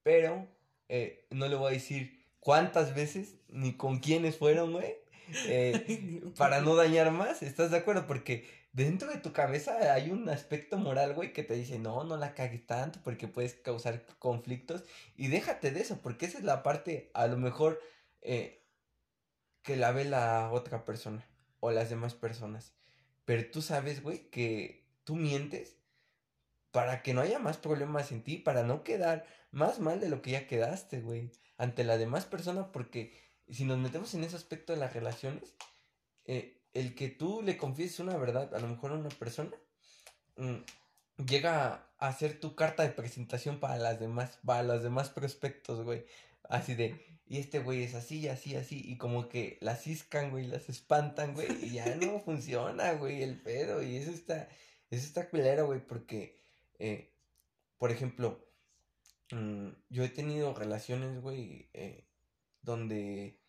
pero 0.03 0.47
eh, 0.89 1.27
no 1.31 1.47
le 1.47 1.55
voy 1.55 1.69
a 1.69 1.73
decir 1.73 2.25
cuántas 2.39 2.93
veces 2.95 3.35
ni 3.47 3.77
con 3.77 3.99
quiénes 3.99 4.37
fueron, 4.37 4.73
güey. 4.73 5.00
Eh, 5.47 6.21
para 6.37 6.61
no 6.61 6.75
dañar 6.75 7.11
más, 7.11 7.43
¿estás 7.43 7.71
de 7.71 7.77
acuerdo? 7.77 8.07
Porque 8.07 8.47
dentro 8.73 9.09
de 9.09 9.17
tu 9.17 9.33
cabeza 9.33 9.93
hay 9.93 10.11
un 10.11 10.29
aspecto 10.29 10.77
moral, 10.77 11.13
güey, 11.13 11.33
que 11.33 11.43
te 11.43 11.55
dice, 11.55 11.79
no, 11.79 12.03
no 12.03 12.17
la 12.17 12.33
cagues 12.33 12.65
tanto 12.65 12.99
porque 13.03 13.27
puedes 13.27 13.53
causar 13.53 14.05
conflictos. 14.19 14.83
Y 15.15 15.27
déjate 15.27 15.71
de 15.71 15.81
eso, 15.81 16.01
porque 16.01 16.25
esa 16.25 16.37
es 16.37 16.43
la 16.43 16.63
parte, 16.63 17.11
a 17.13 17.27
lo 17.27 17.37
mejor, 17.37 17.79
eh, 18.21 18.63
que 19.63 19.75
la 19.75 19.91
ve 19.91 20.05
la 20.05 20.51
otra 20.51 20.85
persona 20.85 21.25
o 21.59 21.71
las 21.71 21.89
demás 21.89 22.13
personas. 22.15 22.73
Pero 23.25 23.49
tú 23.51 23.61
sabes, 23.61 24.01
güey, 24.01 24.29
que 24.29 24.85
tú 25.03 25.15
mientes 25.15 25.77
para 26.71 27.01
que 27.03 27.13
no 27.13 27.21
haya 27.21 27.39
más 27.39 27.57
problemas 27.57 28.11
en 28.11 28.23
ti, 28.23 28.37
para 28.37 28.63
no 28.63 28.83
quedar 28.83 29.25
más 29.51 29.79
mal 29.79 29.99
de 29.99 30.09
lo 30.09 30.21
que 30.21 30.31
ya 30.31 30.47
quedaste, 30.47 31.01
güey, 31.01 31.31
ante 31.57 31.83
la 31.83 31.97
demás 31.97 32.25
persona, 32.25 32.71
porque 32.71 33.13
si 33.53 33.65
nos 33.65 33.77
metemos 33.77 34.13
en 34.13 34.23
ese 34.23 34.35
aspecto 34.35 34.73
de 34.73 34.79
las 34.79 34.93
relaciones, 34.93 35.53
eh, 36.25 36.61
el 36.73 36.95
que 36.95 37.09
tú 37.09 37.41
le 37.41 37.57
confieses 37.57 37.99
una 37.99 38.17
verdad 38.17 38.53
a 38.55 38.59
lo 38.59 38.67
mejor 38.67 38.91
a 38.91 38.95
una 38.95 39.09
persona, 39.09 39.51
mm, 40.37 40.57
llega 41.25 41.89
a, 41.97 42.13
ser 42.13 42.39
tu 42.39 42.55
carta 42.55 42.83
de 42.83 42.89
presentación 42.91 43.59
para 43.59 43.77
las 43.77 43.99
demás, 43.99 44.39
para 44.45 44.63
los 44.63 44.83
demás 44.83 45.09
prospectos, 45.09 45.83
güey. 45.83 46.05
Así 46.49 46.75
de, 46.75 47.05
y 47.27 47.39
este 47.39 47.59
güey 47.59 47.83
es 47.83 47.95
así, 47.95 48.27
así, 48.27 48.55
así, 48.55 48.81
y 48.85 48.97
como 48.97 49.29
que 49.29 49.57
las 49.61 49.83
ciscan, 49.83 50.31
güey, 50.31 50.47
las 50.47 50.69
espantan, 50.69 51.33
güey, 51.33 51.47
y 51.63 51.71
ya 51.71 51.95
no 51.95 52.19
funciona, 52.25 52.93
güey, 52.93 53.23
el 53.23 53.39
pedo, 53.41 53.83
y 53.83 53.97
eso 53.97 54.11
está, 54.11 54.49
eso 54.89 55.05
está 55.05 55.29
culero, 55.29 55.67
güey, 55.67 55.85
porque, 55.85 56.39
eh, 56.79 57.13
por 57.77 57.91
ejemplo, 57.91 58.45
mm, 59.31 59.69
yo 59.89 60.03
he 60.03 60.09
tenido 60.09 60.53
relaciones, 60.53 61.21
güey, 61.21 61.69
eh, 61.73 62.05
donde 62.61 63.40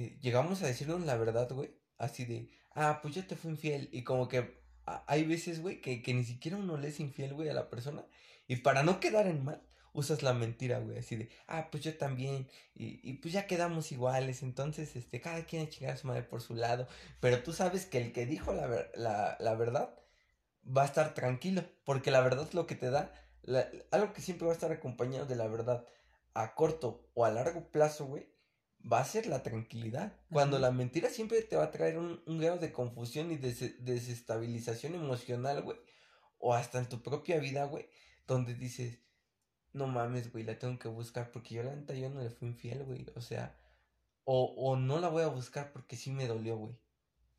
eh, 0.00 0.18
llegamos 0.22 0.62
a 0.62 0.66
decirnos 0.66 1.02
la 1.02 1.16
verdad, 1.16 1.50
güey. 1.50 1.70
Así 1.98 2.24
de, 2.24 2.48
ah, 2.74 3.00
pues 3.02 3.14
yo 3.14 3.26
te 3.26 3.36
fui 3.36 3.50
infiel. 3.50 3.90
Y 3.92 4.02
como 4.02 4.28
que 4.28 4.60
hay 5.06 5.24
veces, 5.24 5.60
güey, 5.60 5.80
que, 5.82 6.02
ni 6.14 6.24
siquiera 6.24 6.56
uno 6.56 6.78
le 6.78 6.88
infiel, 6.88 7.34
güey, 7.34 7.50
a 7.50 7.54
la 7.54 7.68
persona. 7.68 8.04
Y 8.48 8.56
para 8.56 8.82
no 8.82 8.98
quedar 8.98 9.26
en 9.26 9.44
mal, 9.44 9.62
usas 9.92 10.22
la 10.22 10.32
mentira, 10.32 10.78
güey. 10.78 10.98
Así 10.98 11.16
de, 11.16 11.28
ah, 11.48 11.68
pues 11.70 11.84
yo 11.84 11.96
también. 11.98 12.48
Y, 12.74 13.00
y 13.08 13.14
pues 13.14 13.34
ya 13.34 13.46
quedamos 13.46 13.92
iguales. 13.92 14.42
Entonces, 14.42 14.96
este, 14.96 15.20
cada 15.20 15.44
quien 15.44 15.66
a 15.66 15.68
chingar 15.68 15.94
a 15.94 15.96
su 15.98 16.06
madre 16.06 16.22
por 16.22 16.40
su 16.40 16.54
lado. 16.54 16.88
Pero 17.20 17.42
tú 17.42 17.52
sabes 17.52 17.84
que 17.84 17.98
el 17.98 18.12
que 18.12 18.24
dijo 18.26 18.54
la, 18.54 18.68
la, 18.94 19.36
la 19.38 19.54
verdad 19.54 19.94
va 20.66 20.82
a 20.82 20.86
estar 20.86 21.12
tranquilo. 21.12 21.62
Porque 21.84 22.10
la 22.10 22.22
verdad 22.22 22.46
es 22.48 22.54
lo 22.54 22.66
que 22.66 22.74
te 22.74 22.90
da. 22.90 23.12
algo 23.90 24.12
que 24.14 24.22
siempre 24.22 24.46
va 24.46 24.52
a 24.52 24.56
estar 24.56 24.72
acompañado 24.72 25.26
de 25.26 25.36
la 25.36 25.46
verdad 25.46 25.84
a 26.32 26.54
corto 26.54 27.10
o 27.14 27.24
a 27.26 27.30
largo 27.30 27.70
plazo, 27.70 28.06
güey 28.06 28.39
va 28.90 29.00
a 29.00 29.04
ser 29.04 29.26
la 29.26 29.42
tranquilidad. 29.42 30.12
Cuando 30.30 30.58
la 30.58 30.70
mentira 30.70 31.10
siempre 31.10 31.42
te 31.42 31.56
va 31.56 31.64
a 31.64 31.70
traer 31.70 31.98
un, 31.98 32.22
grado 32.38 32.58
de 32.58 32.72
confusión 32.72 33.30
y 33.30 33.36
desestabilización 33.36 34.94
emocional, 34.94 35.62
güey. 35.62 35.78
O 36.38 36.54
hasta 36.54 36.78
en 36.78 36.88
tu 36.88 37.02
propia 37.02 37.38
vida, 37.38 37.64
güey. 37.64 37.88
Donde 38.26 38.54
dices, 38.54 38.98
no 39.72 39.86
mames, 39.86 40.32
güey, 40.32 40.44
la 40.44 40.58
tengo 40.58 40.78
que 40.78 40.88
buscar 40.88 41.30
porque 41.30 41.56
yo 41.56 41.62
la 41.62 41.74
neta 41.74 41.94
yo 41.94 42.08
no 42.10 42.22
le 42.22 42.30
fui 42.30 42.48
infiel, 42.48 42.84
güey. 42.84 43.06
O 43.14 43.20
sea, 43.20 43.58
o, 44.24 44.54
o 44.56 44.76
no 44.76 45.00
la 45.00 45.08
voy 45.08 45.22
a 45.22 45.28
buscar 45.28 45.72
porque 45.72 45.96
sí 45.96 46.10
me 46.10 46.26
dolió, 46.26 46.56
güey. 46.56 46.78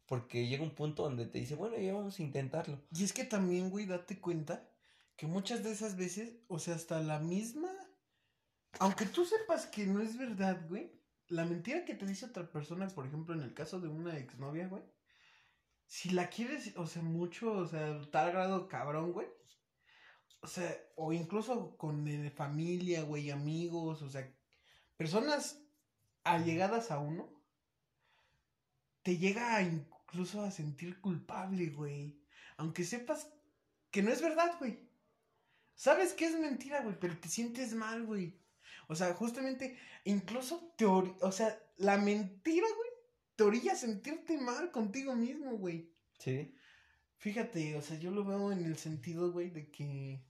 Porque 0.06 0.48
llega 0.48 0.64
un 0.64 0.76
punto 0.76 1.04
donde 1.04 1.26
te 1.26 1.40
dice, 1.40 1.56
bueno, 1.56 1.78
ya 1.78 1.94
vamos 1.94 2.20
a 2.20 2.24
intentarlo. 2.24 2.82
Y 2.94 3.04
es 3.04 3.14
que 3.14 3.24
también, 3.24 3.70
güey, 3.70 3.86
date 3.86 4.20
cuenta 4.20 4.68
que 5.16 5.26
muchas 5.26 5.64
de 5.64 5.72
esas 5.72 5.96
veces, 5.96 6.34
o 6.48 6.60
sea, 6.60 6.76
hasta 6.76 7.00
la 7.00 7.20
misma... 7.20 7.70
Aunque 8.80 9.06
tú 9.06 9.26
sepas 9.26 9.66
que 9.66 9.86
no 9.86 10.02
es 10.02 10.18
verdad, 10.18 10.66
güey 10.68 11.01
la 11.32 11.46
mentira 11.46 11.86
que 11.86 11.96
te 11.96 12.06
dice 12.06 12.26
otra 12.26 12.50
persona, 12.52 12.88
por 12.90 13.08
ejemplo, 13.08 13.34
en 13.34 13.42
el 13.42 13.54
caso 13.54 13.80
de 13.80 13.88
una 13.88 14.18
exnovia, 14.18 14.68
güey, 14.68 14.84
si 15.88 16.10
la 16.12 16.30
quieres, 16.30 16.76
o 16.78 16.86
sea, 16.88 17.02
mucho, 17.02 17.52
o 17.54 17.68
sea, 17.68 18.00
tal 18.12 18.32
grado 18.32 18.68
cabrón, 18.68 19.14
güey, 19.14 19.28
o 20.42 20.48
sea, 20.48 20.76
o 20.96 21.14
incluso 21.14 21.78
con 21.78 22.08
eh, 22.08 22.32
familia, 22.32 23.04
güey, 23.04 23.32
amigos, 23.32 24.02
o 24.02 24.10
sea, 24.10 24.30
personas 24.98 25.62
allegadas 26.24 26.92
a 26.92 27.00
uno, 27.00 27.32
te 29.04 29.18
llega 29.18 29.62
incluso 29.62 30.42
a 30.42 30.52
sentir 30.52 31.00
culpable, 31.00 31.68
güey. 31.68 32.22
Aunque 32.58 32.84
sepas 32.84 33.32
que 33.90 34.04
no 34.04 34.12
es 34.12 34.22
verdad, 34.22 34.58
güey. 34.60 34.88
Sabes 35.76 36.14
que 36.14 36.26
es 36.26 36.38
mentira, 36.38 36.82
güey, 36.82 37.00
pero 37.00 37.18
te 37.18 37.30
sientes 37.30 37.74
mal, 37.74 38.06
güey. 38.06 38.41
O 38.92 38.96
sea, 38.96 39.14
justamente, 39.14 39.78
incluso 40.04 40.74
te 40.78 40.86
o 40.86 41.32
sea, 41.32 41.58
la 41.78 41.98
mentira, 41.98 42.68
güey, 42.76 42.90
te 43.38 43.44
orilla 43.44 43.72
a 43.72 43.78
sentirte 43.78 44.38
mal 44.38 44.70
contigo 44.70 45.16
mismo, 45.16 45.52
güey. 45.52 45.94
Sí. 46.20 46.54
Fíjate, 47.16 47.78
o 47.78 47.82
sea, 47.82 47.98
yo 47.98 48.12
lo 48.12 48.26
veo 48.26 48.52
en 48.52 48.66
el 48.66 48.78
sentido, 48.78 49.32
güey, 49.32 49.50
de 49.50 49.72
que. 49.72 50.22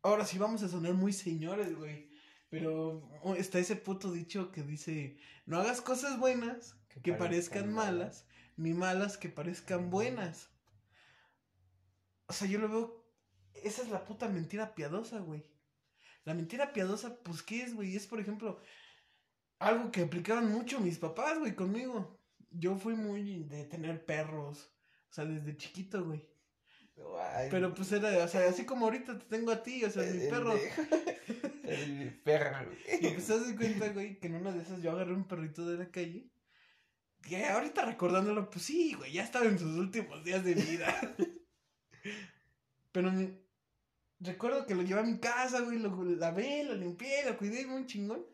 Ahora 0.00 0.24
sí 0.24 0.38
vamos 0.38 0.62
a 0.62 0.70
sonar 0.70 0.94
muy 0.94 1.12
señores, 1.12 1.76
güey. 1.76 2.08
Pero 2.48 3.06
está 3.36 3.58
ese 3.58 3.76
puto 3.76 4.10
dicho 4.10 4.50
que 4.50 4.62
dice: 4.62 5.18
No 5.44 5.58
hagas 5.58 5.82
cosas 5.82 6.18
buenas 6.18 6.76
que, 7.02 7.12
parezcan, 7.12 7.70
malas, 7.70 8.24
ni 8.56 8.72
malas 8.72 9.18
que 9.18 9.28
parezcan 9.28 9.90
buenas. 9.90 10.48
O 12.26 12.32
sea, 12.32 12.48
yo 12.48 12.58
lo 12.58 12.70
veo. 12.70 13.04
Esa 13.52 13.82
es 13.82 13.90
la 13.90 14.06
puta 14.06 14.30
mentira 14.30 14.74
piadosa, 14.74 15.18
güey. 15.18 15.44
La 16.28 16.34
mentira 16.34 16.74
piadosa, 16.74 17.16
pues, 17.22 17.42
¿qué 17.42 17.62
es, 17.62 17.74
güey? 17.74 17.96
Es, 17.96 18.06
por 18.06 18.20
ejemplo, 18.20 18.60
algo 19.58 19.90
que 19.90 20.02
aplicaron 20.02 20.52
mucho 20.52 20.78
mis 20.78 20.98
papás, 20.98 21.38
güey, 21.38 21.54
conmigo. 21.54 22.20
Yo 22.50 22.76
fui 22.76 22.94
muy 22.94 23.44
de 23.44 23.64
tener 23.64 24.04
perros, 24.04 24.70
o 25.08 25.12
sea, 25.14 25.24
desde 25.24 25.56
chiquito, 25.56 26.04
güey. 26.04 26.28
Pero 27.50 27.72
pues 27.72 27.90
era, 27.92 28.22
o 28.22 28.28
sea, 28.28 28.46
así 28.46 28.66
como 28.66 28.84
ahorita 28.84 29.18
te 29.18 29.24
tengo 29.24 29.52
a 29.52 29.62
ti, 29.62 29.82
o 29.86 29.90
sea, 29.90 30.02
mi 30.02 30.28
perro. 30.28 30.52
mi 31.88 32.10
perro, 32.10 32.66
güey. 32.66 32.78
Y 33.00 33.14
pues 33.14 33.26
te 33.26 33.40
das 33.40 33.52
cuenta, 33.54 33.88
güey, 33.88 34.20
que 34.20 34.26
en 34.26 34.34
una 34.34 34.52
de 34.52 34.60
esas 34.60 34.82
yo 34.82 34.90
agarré 34.90 35.14
un 35.14 35.26
perrito 35.26 35.64
de 35.64 35.78
la 35.78 35.90
calle. 35.90 36.28
Que 37.22 37.42
ahorita 37.46 37.86
recordándolo, 37.86 38.50
pues 38.50 38.66
sí, 38.66 38.92
güey, 38.92 39.14
ya 39.14 39.24
estaba 39.24 39.46
en 39.46 39.58
sus 39.58 39.78
últimos 39.78 40.22
días 40.24 40.44
de 40.44 40.52
vida. 40.52 40.94
Pero 42.92 43.12
Recuerdo 44.20 44.66
que 44.66 44.74
lo 44.74 44.82
llevé 44.82 45.00
a 45.00 45.04
mi 45.04 45.18
casa, 45.18 45.60
güey, 45.60 45.78
lo 45.78 46.04
lavé, 46.04 46.64
lo 46.64 46.74
limpié, 46.74 47.24
lo 47.24 47.36
cuidé, 47.36 47.66
muy 47.66 47.86
chingón. 47.86 48.26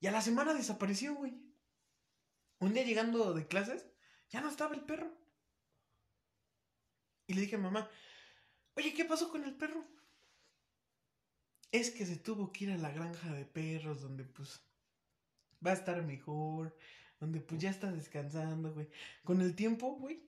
Y 0.00 0.06
a 0.06 0.12
la 0.12 0.20
semana 0.20 0.52
desapareció, 0.52 1.14
güey. 1.14 1.32
Un 2.58 2.74
día 2.74 2.84
llegando 2.84 3.32
de 3.32 3.46
clases, 3.46 3.86
ya 4.28 4.40
no 4.40 4.48
estaba 4.48 4.74
el 4.74 4.82
perro. 4.82 5.16
Y 7.26 7.34
le 7.34 7.40
dije 7.40 7.56
a 7.56 7.58
mamá, 7.58 7.88
oye, 8.74 8.92
¿qué 8.92 9.04
pasó 9.04 9.30
con 9.30 9.44
el 9.44 9.56
perro? 9.56 9.86
Es 11.70 11.90
que 11.90 12.04
se 12.04 12.16
tuvo 12.16 12.52
que 12.52 12.64
ir 12.64 12.72
a 12.72 12.76
la 12.76 12.90
granja 12.90 13.32
de 13.32 13.46
perros, 13.46 14.02
donde 14.02 14.24
pues 14.24 14.60
va 15.64 15.70
a 15.70 15.74
estar 15.74 16.02
mejor, 16.02 16.76
donde 17.18 17.40
pues 17.40 17.60
ya 17.60 17.70
está 17.70 17.90
descansando, 17.90 18.74
güey. 18.74 18.90
Con 19.24 19.40
el 19.40 19.54
tiempo, 19.56 19.94
güey, 19.94 20.22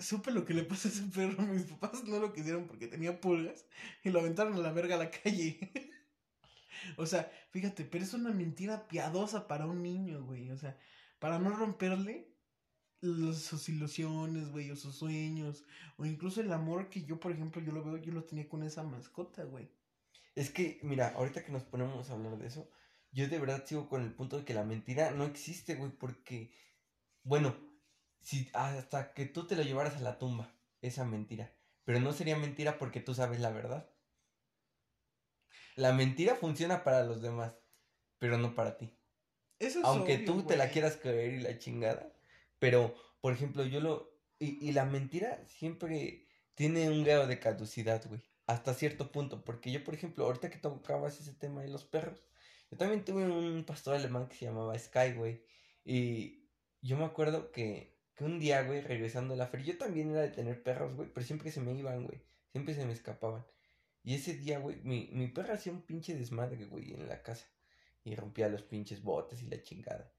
supe 0.00 0.32
lo 0.32 0.44
que 0.44 0.54
le 0.54 0.64
pasó 0.64 0.88
a 0.88 0.90
ese 0.90 1.02
perro. 1.04 1.42
Mis 1.46 1.64
papás 1.64 2.04
no 2.04 2.18
lo 2.18 2.32
quisieron 2.32 2.66
porque 2.66 2.88
tenía 2.88 3.20
pulgas 3.20 3.66
y 4.02 4.10
lo 4.10 4.20
aventaron 4.20 4.54
a 4.54 4.58
la 4.58 4.72
verga 4.72 4.96
a 4.96 4.98
la 4.98 5.10
calle. 5.10 5.72
o 6.96 7.06
sea, 7.06 7.30
fíjate, 7.50 7.84
pero 7.84 8.04
es 8.04 8.14
una 8.14 8.30
mentira 8.30 8.88
piadosa 8.88 9.46
para 9.46 9.66
un 9.66 9.82
niño, 9.82 10.24
güey. 10.24 10.50
O 10.50 10.58
sea, 10.58 10.76
para 11.18 11.38
no 11.38 11.50
romperle 11.50 12.30
sus 13.02 13.68
ilusiones, 13.68 14.50
güey, 14.50 14.70
o 14.70 14.76
sus 14.76 14.94
sueños, 14.94 15.64
o 15.96 16.04
incluso 16.04 16.40
el 16.40 16.52
amor 16.52 16.90
que 16.90 17.04
yo, 17.04 17.18
por 17.18 17.32
ejemplo, 17.32 17.62
yo 17.62 17.72
lo 17.72 17.82
veo, 17.82 17.96
yo 17.96 18.12
lo 18.12 18.24
tenía 18.24 18.48
con 18.48 18.62
esa 18.62 18.82
mascota, 18.82 19.44
güey. 19.44 19.70
Es 20.34 20.50
que, 20.50 20.80
mira, 20.82 21.14
ahorita 21.16 21.44
que 21.44 21.52
nos 21.52 21.64
ponemos 21.64 22.10
a 22.10 22.12
hablar 22.12 22.36
de 22.38 22.46
eso, 22.46 22.70
yo 23.12 23.26
de 23.26 23.38
verdad 23.38 23.64
sigo 23.66 23.88
con 23.88 24.02
el 24.02 24.12
punto 24.12 24.38
de 24.38 24.44
que 24.44 24.54
la 24.54 24.64
mentira 24.64 25.10
no 25.12 25.24
existe, 25.24 25.76
güey, 25.76 25.90
porque, 25.90 26.52
bueno, 27.24 27.56
si 28.20 28.50
hasta 28.52 29.12
que 29.14 29.26
tú 29.26 29.46
te 29.46 29.56
lo 29.56 29.62
llevaras 29.62 29.96
a 29.96 30.00
la 30.00 30.18
tumba, 30.18 30.54
esa 30.82 31.04
mentira, 31.04 31.52
pero 31.84 32.00
no 32.00 32.12
sería 32.12 32.36
mentira 32.36 32.78
porque 32.78 33.00
tú 33.00 33.14
sabes 33.14 33.40
la 33.40 33.50
verdad. 33.50 33.90
La 35.76 35.92
mentira 35.92 36.34
funciona 36.34 36.84
para 36.84 37.04
los 37.04 37.22
demás, 37.22 37.54
pero 38.18 38.38
no 38.38 38.54
para 38.54 38.76
ti. 38.76 38.96
Eso 39.58 39.80
es 39.80 39.84
Aunque 39.84 40.16
obvio, 40.16 40.26
tú 40.26 40.42
te 40.44 40.56
la 40.56 40.70
quieras 40.70 40.96
creer 40.96 41.34
y 41.34 41.40
la 41.40 41.58
chingada, 41.58 42.12
pero, 42.58 42.94
por 43.20 43.32
ejemplo, 43.32 43.64
yo 43.64 43.80
lo... 43.80 44.10
Y, 44.38 44.66
y 44.66 44.72
la 44.72 44.86
mentira 44.86 45.44
siempre 45.46 46.26
tiene 46.54 46.90
un 46.90 47.04
grado 47.04 47.26
de 47.26 47.38
caducidad, 47.38 48.06
güey, 48.06 48.22
hasta 48.46 48.74
cierto 48.74 49.12
punto, 49.12 49.44
porque 49.44 49.70
yo, 49.70 49.84
por 49.84 49.94
ejemplo, 49.94 50.24
ahorita 50.24 50.50
que 50.50 50.58
tocabas 50.58 51.20
ese 51.20 51.34
tema 51.34 51.62
de 51.62 51.68
los 51.68 51.84
perros, 51.84 52.24
yo 52.70 52.76
también 52.76 53.04
tuve 53.04 53.24
un 53.24 53.64
pastor 53.64 53.94
alemán 53.94 54.28
que 54.28 54.36
se 54.36 54.46
llamaba 54.46 54.78
Sky, 54.78 55.12
güey, 55.14 55.44
y 55.84 56.48
yo 56.82 56.96
me 56.96 57.04
acuerdo 57.04 57.52
que, 57.52 57.99
que 58.20 58.26
un 58.26 58.38
día, 58.38 58.62
güey, 58.64 58.82
regresando 58.82 59.32
a 59.32 59.36
la 59.38 59.46
feria, 59.46 59.72
yo 59.72 59.78
también 59.78 60.10
era 60.10 60.20
de 60.20 60.28
tener 60.28 60.62
perros, 60.62 60.94
güey, 60.94 61.08
pero 61.08 61.24
siempre 61.24 61.50
se 61.50 61.62
me 61.62 61.72
iban, 61.72 62.04
güey, 62.04 62.20
siempre 62.52 62.74
se 62.74 62.84
me 62.84 62.92
escapaban. 62.92 63.46
Y 64.02 64.14
ese 64.14 64.34
día, 64.34 64.58
güey, 64.58 64.76
mi, 64.82 65.08
mi 65.12 65.28
perra 65.28 65.54
hacía 65.54 65.72
un 65.72 65.80
pinche 65.80 66.14
desmadre, 66.14 66.66
güey, 66.66 66.92
en 66.92 67.08
la 67.08 67.22
casa. 67.22 67.46
Y 68.04 68.14
rompía 68.14 68.50
los 68.50 68.62
pinches 68.62 69.02
botes 69.02 69.42
y 69.42 69.46
la 69.46 69.62
chingada. 69.62 70.12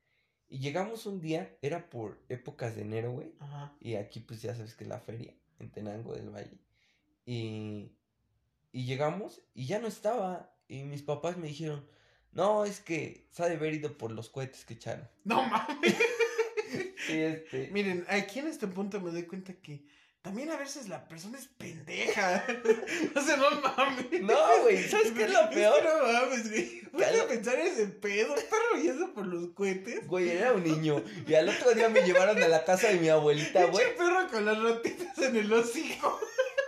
Y 0.50 0.58
llegamos 0.58 1.06
un 1.06 1.22
día, 1.22 1.56
era 1.62 1.92
por 1.92 2.20
épocas 2.28 2.76
de 2.76 2.82
enero, 2.82 3.12
güey. 3.12 3.36
Ajá. 3.38 3.76
Y 3.80 3.94
aquí, 3.94 4.20
pues 4.20 4.42
ya 4.42 4.56
sabes 4.56 4.74
que 4.74 4.84
es 4.84 4.90
la 4.90 5.00
feria, 5.00 5.36
en 5.60 5.72
Tenango 5.72 6.16
del 6.16 6.32
Valle. 6.32 6.58
Y, 7.24 7.92
y 8.72 8.86
llegamos 8.86 9.44
y 9.54 9.68
ya 9.68 9.78
no 9.78 9.88
estaba. 9.88 10.56
Y 10.68 10.86
mis 10.86 11.04
papás 11.04 11.38
me 11.38 11.50
dijeron, 11.50 11.88
no, 12.32 12.66
es 12.66 12.80
que 12.80 13.28
se 13.30 13.44
ha 13.44 13.48
de 13.48 13.58
haber 13.58 13.76
ido 13.76 13.96
por 13.96 14.12
los 14.12 14.30
cohetes 14.30 14.66
que 14.66 14.74
echaron. 14.74 15.08
No 15.24 15.44
mames. 15.44 15.96
Este. 17.10 17.70
Miren, 17.72 18.06
aquí 18.08 18.40
en 18.40 18.48
este 18.48 18.68
punto 18.68 19.00
me 19.00 19.12
doy 19.12 19.24
cuenta 19.24 19.54
que 19.54 19.84
también 20.22 20.52
a 20.52 20.58
veces 20.58 20.88
la 20.88 21.08
persona 21.08 21.40
es 21.40 21.48
pendeja. 21.48 22.46
o 23.16 23.22
sea, 23.22 23.38
no 23.38 23.50
mames. 23.62 24.22
No, 24.22 24.62
güey, 24.62 24.84
¿sabes 24.88 25.12
qué 25.14 25.24
es 25.24 25.32
lo 25.32 25.50
peor? 25.50 25.84
no 25.84 26.14
mames, 26.14 26.50
güey. 26.50 26.82
Voy 26.92 27.04
a 27.04 27.28
pensar 27.28 27.58
ese 27.60 27.88
pedo. 27.88 28.36
¿Está 28.36 28.56
rollando 28.72 29.14
por 29.14 29.26
los 29.26 29.50
cohetes? 29.54 30.06
Güey, 30.08 30.30
era 30.30 30.54
un 30.54 30.64
niño. 30.64 31.04
Y 31.28 31.34
al 31.34 31.50
otro 31.50 31.74
día 31.74 31.90
me 31.90 32.02
llevaron 32.02 32.42
a 32.42 32.48
la 32.48 32.64
casa 32.64 32.90
de 32.90 33.00
mi 33.00 33.10
abuelita, 33.10 33.66
güey. 33.66 33.84
Pinche 33.84 33.98
perro 33.98 34.30
con 34.30 34.46
las 34.46 34.62
ratitas 34.62 35.18
en 35.18 35.36
el 35.38 35.52
hocico. 35.52 36.20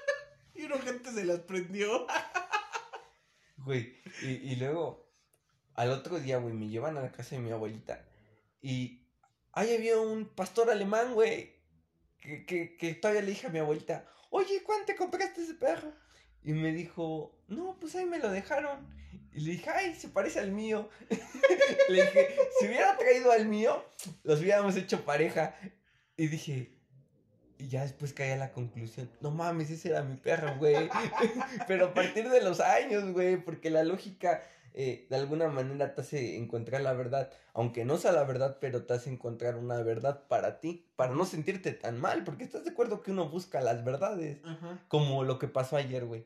y 0.56 0.64
una 0.64 0.80
gente 0.80 1.12
se 1.12 1.24
las 1.24 1.42
prendió. 1.42 2.08
Güey, 3.58 4.02
y, 4.24 4.52
y 4.52 4.56
luego, 4.56 5.08
al 5.76 5.92
otro 5.92 6.20
día, 6.20 6.38
güey, 6.38 6.54
me 6.54 6.70
llevan 6.70 6.98
a 6.98 7.02
la 7.02 7.12
casa 7.12 7.36
de 7.36 7.42
mi 7.42 7.52
abuelita. 7.52 8.04
Y 8.62 9.03
ahí 9.54 9.74
había 9.76 10.00
un 10.00 10.26
pastor 10.26 10.70
alemán, 10.70 11.14
güey, 11.14 11.54
que, 12.20 12.76
que, 12.78 12.94
todavía 12.96 13.22
le 13.22 13.30
dije 13.30 13.48
a 13.48 13.50
mi 13.50 13.60
abuelita, 13.60 14.06
oye, 14.30 14.62
¿cuánto 14.64 14.88
te 14.88 14.96
compraste 14.96 15.44
ese 15.44 15.54
perro? 15.54 15.94
Y 16.44 16.54
me 16.54 16.72
dijo, 16.74 17.38
no, 17.48 17.78
pues 17.80 17.96
ahí 17.96 18.06
me 18.06 18.20
lo 18.20 18.30
dejaron. 18.30 18.88
Y 19.34 19.42
le 19.42 19.52
dije, 19.54 19.70
ay, 19.70 19.96
se 19.96 20.10
parece 20.10 20.40
al 20.40 20.52
mío. 20.52 20.90
le 21.90 22.04
dije, 22.04 22.36
si 22.60 22.68
hubiera 22.68 22.98
traído 22.98 23.32
al 23.32 23.48
mío, 23.48 23.86
los 24.24 24.42
hubiéramos 24.42 24.76
hecho 24.76 25.06
pareja. 25.06 25.56
Y 26.18 26.28
dije, 26.28 26.78
y 27.58 27.68
ya 27.68 27.84
después 27.84 28.14
caí 28.14 28.32
a 28.32 28.38
la 28.38 28.52
conclusión, 28.52 29.10
no 29.22 29.32
mames, 29.32 29.70
ese 29.70 29.90
era 29.90 30.04
mi 30.04 30.18
perro, 30.18 30.58
güey. 30.58 30.90
Pero 31.68 31.88
a 31.88 31.94
partir 31.94 32.30
de 32.30 32.42
los 32.42 32.60
años, 32.60 33.12
güey, 33.12 33.38
porque 33.38 33.70
la 33.70 33.84
lógica 33.84 34.44
eh, 34.74 35.08
de 35.10 35.16
alguna 35.16 35.48
manera 35.48 35.94
te 35.94 36.02
hace 36.02 36.38
encontrar 36.38 36.82
la 36.82 36.94
verdad, 36.94 37.32
aunque 37.54 37.86
no 37.86 37.98
sea 37.98 38.12
la 38.12 38.24
verdad, 38.24 38.58
pero 38.60 38.86
te 38.86 38.94
hace 38.94 39.12
encontrar 39.12 39.56
una 39.56 39.82
verdad 39.84 40.28
para 40.28 40.60
ti, 40.60 40.90
para 40.96 41.14
no 41.14 41.26
sentirte 41.26 41.72
tan 41.74 42.00
mal, 42.00 42.24
porque 42.24 42.44
estás 42.44 42.64
de 42.64 42.72
acuerdo 42.72 43.02
que 43.02 43.12
uno 43.12 43.30
busca 43.30 43.62
las 43.62 43.84
verdades, 43.84 44.42
como 44.88 45.24
lo 45.24 45.40
que 45.40 45.48
pasó 45.48 45.78
ayer, 45.78 46.06
güey. 46.06 46.26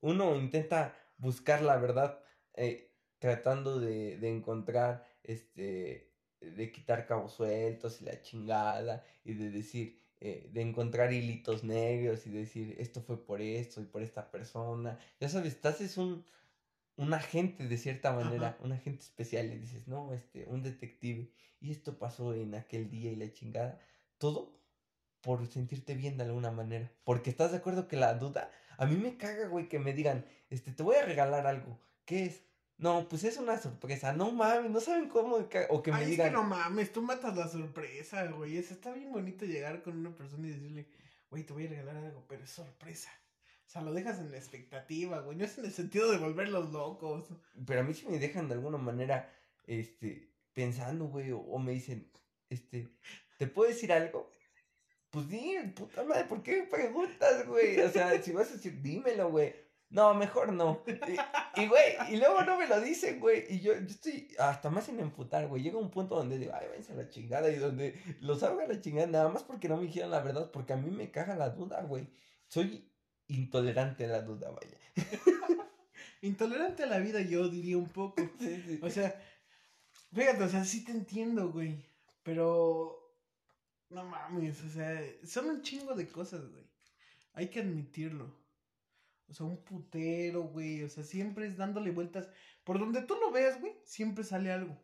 Uno 0.00 0.36
intenta 0.36 0.94
buscar 1.18 1.62
la 1.62 1.76
verdad 1.76 2.18
eh, 2.54 2.90
tratando 3.18 3.78
de, 3.78 4.18
de 4.18 4.28
encontrar, 4.28 5.04
este, 5.22 6.12
de 6.40 6.72
quitar 6.72 7.06
cabos 7.06 7.32
sueltos 7.34 8.00
y 8.00 8.04
la 8.04 8.20
chingada, 8.22 9.04
y 9.24 9.34
de 9.34 9.50
decir, 9.50 10.02
eh, 10.24 10.48
de 10.52 10.60
encontrar 10.60 11.12
hilitos 11.12 11.64
negros 11.64 12.28
y 12.28 12.30
decir, 12.30 12.76
esto 12.78 13.02
fue 13.02 13.24
por 13.26 13.40
esto 13.40 13.80
y 13.80 13.84
por 13.84 14.02
esta 14.02 14.30
persona. 14.30 14.96
Ya 15.18 15.28
sabes, 15.28 15.60
te 15.60 15.66
haces 15.66 15.98
un, 15.98 16.24
un 16.96 17.14
agente 17.14 17.66
de 17.66 17.78
cierta 17.78 18.12
manera, 18.12 18.48
Ajá. 18.48 18.58
un 18.60 18.72
agente 18.72 19.02
especial, 19.02 19.52
y 19.52 19.58
dices, 19.58 19.88
no, 19.88 20.12
este, 20.12 20.46
un 20.48 20.62
detective, 20.62 21.30
y 21.60 21.70
esto 21.70 21.98
pasó 21.98 22.34
en 22.34 22.54
aquel 22.54 22.90
día 22.90 23.10
y 23.10 23.16
la 23.16 23.32
chingada. 23.32 23.80
Todo 24.18 24.60
por 25.20 25.46
sentirte 25.46 25.94
bien 25.94 26.16
de 26.16 26.24
alguna 26.24 26.50
manera. 26.50 26.90
Porque 27.04 27.30
estás 27.30 27.52
de 27.52 27.58
acuerdo 27.58 27.88
que 27.88 27.96
la 27.96 28.14
duda, 28.14 28.50
a 28.76 28.86
mí 28.86 28.96
me 28.96 29.16
caga, 29.16 29.46
güey, 29.48 29.68
que 29.68 29.78
me 29.78 29.92
digan, 29.92 30.26
este, 30.50 30.72
te 30.72 30.82
voy 30.82 30.96
a 30.96 31.04
regalar 31.04 31.46
algo. 31.46 31.78
¿Qué 32.04 32.24
es? 32.26 32.42
No, 32.78 33.06
pues 33.08 33.22
es 33.22 33.36
una 33.36 33.58
sorpresa. 33.58 34.12
No 34.12 34.32
mames, 34.32 34.70
no 34.70 34.80
saben 34.80 35.08
cómo. 35.08 35.36
O 35.70 35.82
que 35.82 35.92
me 35.92 35.98
Ay, 35.98 36.10
digan. 36.10 36.26
es 36.26 36.32
que 36.32 36.36
no 36.36 36.42
mames, 36.42 36.92
tú 36.92 37.00
matas 37.00 37.36
la 37.36 37.46
sorpresa, 37.46 38.24
güey. 38.26 38.56
Es, 38.56 38.72
está 38.72 38.92
bien 38.92 39.12
bonito 39.12 39.44
llegar 39.44 39.82
con 39.82 39.96
una 39.96 40.10
persona 40.16 40.48
y 40.48 40.50
decirle, 40.50 40.88
güey, 41.30 41.44
te 41.44 41.52
voy 41.52 41.66
a 41.66 41.70
regalar 41.70 41.96
algo, 41.96 42.24
pero 42.28 42.42
es 42.42 42.50
sorpresa. 42.50 43.10
Sea, 43.72 43.80
lo 43.80 43.94
dejas 43.94 44.18
en 44.18 44.30
la 44.30 44.36
expectativa, 44.36 45.20
güey. 45.20 45.34
No 45.34 45.46
es 45.46 45.56
en 45.56 45.64
el 45.64 45.72
sentido 45.72 46.12
de 46.12 46.18
volverlos 46.18 46.72
locos. 46.72 47.24
Pero 47.66 47.80
a 47.80 47.82
mí 47.82 47.94
sí 47.94 48.06
me 48.06 48.18
dejan 48.18 48.46
de 48.46 48.52
alguna 48.52 48.76
manera, 48.76 49.32
este, 49.66 50.30
pensando, 50.52 51.06
güey, 51.06 51.32
o, 51.32 51.58
me 51.58 51.72
dicen, 51.72 52.06
este, 52.50 52.90
¿te 53.38 53.46
puedo 53.46 53.70
decir 53.70 53.90
algo? 53.90 54.30
Pues 55.08 55.26
di, 55.26 55.56
puta 55.74 56.04
madre, 56.04 56.24
¿por 56.24 56.42
qué 56.42 56.60
me 56.60 56.66
preguntas, 56.66 57.46
güey? 57.46 57.80
O 57.80 57.88
sea, 57.88 58.22
si 58.22 58.32
vas 58.32 58.50
a 58.50 58.56
decir, 58.56 58.82
dímelo, 58.82 59.30
güey. 59.30 59.54
No, 59.88 60.12
mejor 60.12 60.52
no. 60.52 60.82
Y, 61.56 61.66
güey, 61.66 61.94
y 62.10 62.16
luego 62.16 62.42
no 62.42 62.58
me 62.58 62.66
lo 62.66 62.78
dicen, 62.78 63.20
güey. 63.20 63.46
Y 63.48 63.60
yo, 63.60 63.72
yo 63.72 63.86
estoy 63.86 64.28
hasta 64.38 64.68
más 64.68 64.84
sin 64.84 65.00
emputar, 65.00 65.48
güey. 65.48 65.62
Llega 65.62 65.78
un 65.78 65.90
punto 65.90 66.16
donde 66.16 66.38
digo, 66.38 66.52
ay, 66.54 66.66
váyanse 66.68 66.92
a 66.92 66.96
la 66.96 67.08
chingada. 67.08 67.50
Y 67.50 67.56
donde 67.56 67.98
los 68.20 68.42
hago 68.42 68.60
a 68.60 68.66
la 68.66 68.80
chingada, 68.82 69.06
nada 69.06 69.28
más 69.30 69.44
porque 69.44 69.70
no 69.70 69.78
me 69.78 69.84
dijeron 69.84 70.10
la 70.10 70.20
verdad. 70.20 70.50
Porque 70.50 70.74
a 70.74 70.76
mí 70.76 70.90
me 70.90 71.10
caga 71.10 71.36
la 71.36 71.48
duda, 71.48 71.82
güey. 71.82 72.06
Soy 72.48 72.91
intolerante 73.34 74.04
a 74.04 74.08
la 74.08 74.22
duda, 74.22 74.50
vaya. 74.50 74.78
Intolerante 76.22 76.84
a 76.84 76.86
la 76.86 76.98
vida, 76.98 77.20
yo 77.20 77.48
diría 77.48 77.76
un 77.76 77.88
poco. 77.88 78.22
Sí, 78.38 78.62
sí. 78.66 78.80
O 78.82 78.90
sea, 78.90 79.20
fíjate, 80.12 80.44
o 80.44 80.48
sea, 80.48 80.64
sí 80.64 80.84
te 80.84 80.92
entiendo, 80.92 81.50
güey. 81.50 81.76
Pero. 82.22 82.98
No 83.90 84.04
mames, 84.04 84.62
o 84.62 84.70
sea, 84.70 85.04
son 85.24 85.50
un 85.50 85.62
chingo 85.62 85.94
de 85.94 86.08
cosas, 86.08 86.48
güey. 86.50 86.64
Hay 87.34 87.48
que 87.48 87.60
admitirlo. 87.60 88.34
O 89.28 89.34
sea, 89.34 89.46
un 89.46 89.58
putero, 89.64 90.44
güey. 90.44 90.82
O 90.84 90.88
sea, 90.88 91.04
siempre 91.04 91.46
es 91.46 91.56
dándole 91.56 91.90
vueltas. 91.90 92.28
Por 92.64 92.78
donde 92.78 93.02
tú 93.02 93.16
lo 93.16 93.30
veas, 93.30 93.60
güey, 93.60 93.74
siempre 93.84 94.24
sale 94.24 94.52
algo. 94.52 94.78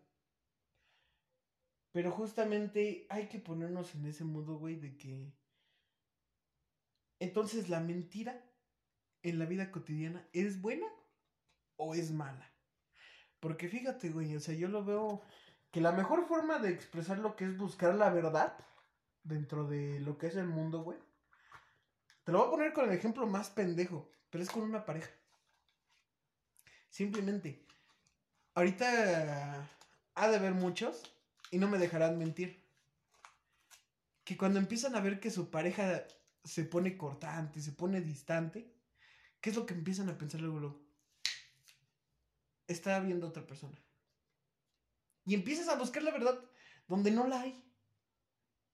Pero 1.92 2.10
justamente 2.10 3.06
hay 3.08 3.28
que 3.28 3.38
ponernos 3.38 3.94
en 3.94 4.06
ese 4.06 4.24
modo, 4.24 4.58
güey, 4.58 4.76
de 4.76 4.96
que. 4.96 5.32
Entonces, 7.20 7.68
la 7.68 7.80
mentira 7.80 8.44
en 9.22 9.38
la 9.38 9.46
vida 9.46 9.70
cotidiana 9.70 10.26
es 10.32 10.60
buena 10.60 10.86
o 11.76 11.94
es 11.94 12.10
mala. 12.12 12.50
Porque 13.40 13.68
fíjate, 13.68 14.10
güey, 14.10 14.34
o 14.36 14.40
sea, 14.40 14.54
yo 14.54 14.68
lo 14.68 14.84
veo 14.84 15.22
que 15.70 15.80
la 15.80 15.92
mejor 15.92 16.26
forma 16.26 16.58
de 16.58 16.70
expresar 16.70 17.18
lo 17.18 17.36
que 17.36 17.44
es 17.44 17.56
buscar 17.56 17.94
la 17.94 18.10
verdad 18.10 18.56
dentro 19.22 19.66
de 19.66 20.00
lo 20.00 20.18
que 20.18 20.28
es 20.28 20.36
el 20.36 20.46
mundo, 20.46 20.82
güey. 20.82 20.98
Te 22.24 22.32
lo 22.32 22.38
voy 22.38 22.48
a 22.48 22.50
poner 22.50 22.72
con 22.72 22.84
el 22.88 22.96
ejemplo 22.96 23.26
más 23.26 23.50
pendejo, 23.50 24.10
pero 24.30 24.42
es 24.42 24.50
con 24.50 24.62
una 24.62 24.84
pareja. 24.84 25.10
Simplemente, 26.88 27.64
ahorita 28.54 29.68
ha 30.14 30.28
de 30.28 30.36
haber 30.36 30.54
muchos, 30.54 31.14
y 31.50 31.58
no 31.58 31.68
me 31.68 31.78
dejarán 31.78 32.18
mentir, 32.18 32.64
que 34.24 34.36
cuando 34.36 34.58
empiezan 34.58 34.94
a 34.94 35.00
ver 35.00 35.20
que 35.20 35.30
su 35.30 35.50
pareja 35.50 36.04
se 36.48 36.64
pone 36.64 36.96
cortante, 36.96 37.60
se 37.60 37.72
pone 37.72 38.00
distante, 38.00 38.72
¿qué 39.40 39.50
es 39.50 39.56
lo 39.56 39.66
que 39.66 39.74
empiezan 39.74 40.08
a 40.08 40.16
pensar 40.16 40.40
luego? 40.40 40.58
luego? 40.58 40.80
Está 42.66 42.98
viendo 43.00 43.28
otra 43.28 43.46
persona. 43.46 43.78
Y 45.26 45.34
empiezas 45.34 45.68
a 45.68 45.76
buscar 45.76 46.02
la 46.02 46.10
verdad 46.10 46.38
donde 46.86 47.10
no 47.10 47.26
la 47.26 47.42
hay. 47.42 47.62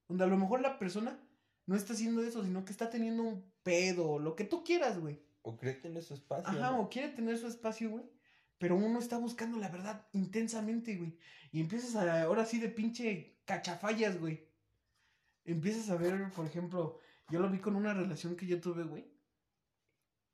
Donde 0.07 0.23
a 0.23 0.27
lo 0.27 0.37
mejor 0.37 0.61
la 0.61 0.79
persona 0.79 1.19
no 1.65 1.75
está 1.75 1.93
haciendo 1.93 2.23
eso, 2.23 2.43
sino 2.43 2.63
que 2.63 2.71
está 2.71 2.89
teniendo 2.89 3.23
un 3.23 3.51
pedo, 3.61 4.09
o 4.09 4.19
lo 4.19 4.35
que 4.35 4.45
tú 4.45 4.63
quieras, 4.63 4.99
güey. 4.99 5.21
O 5.41 5.57
cree 5.57 5.79
que 5.81 5.89
en 5.89 6.01
su 6.01 6.13
espacio. 6.13 6.47
Ajá, 6.47 6.71
¿no? 6.71 6.81
o 6.81 6.89
quiere 6.89 7.09
tener 7.09 7.37
su 7.37 7.47
espacio, 7.47 7.89
güey. 7.89 8.05
Pero 8.57 8.77
uno 8.77 8.99
está 8.99 9.17
buscando 9.17 9.57
la 9.57 9.67
verdad 9.67 10.07
intensamente, 10.13 10.95
güey. 10.95 11.17
Y 11.51 11.59
empiezas 11.59 11.95
a, 11.95 12.23
ahora 12.23 12.45
sí, 12.45 12.59
de 12.59 12.69
pinche 12.69 13.41
cachafallas, 13.43 14.17
güey. 14.17 14.47
Empiezas 15.43 15.89
a 15.89 15.97
ver, 15.97 16.31
por 16.31 16.45
ejemplo, 16.45 16.99
yo 17.29 17.39
lo 17.39 17.49
vi 17.49 17.59
con 17.59 17.75
una 17.75 17.93
relación 17.93 18.35
que 18.35 18.45
yo 18.47 18.61
tuve, 18.61 18.83
güey. 18.83 19.05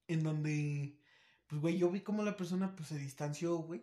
En 0.08 0.24
donde, 0.24 1.00
pues, 1.48 1.62
güey, 1.62 1.78
yo 1.78 1.90
vi 1.90 2.02
cómo 2.02 2.24
la 2.24 2.36
persona, 2.38 2.76
pues, 2.76 2.90
se 2.90 2.98
distanció, 2.98 3.58
güey. 3.58 3.82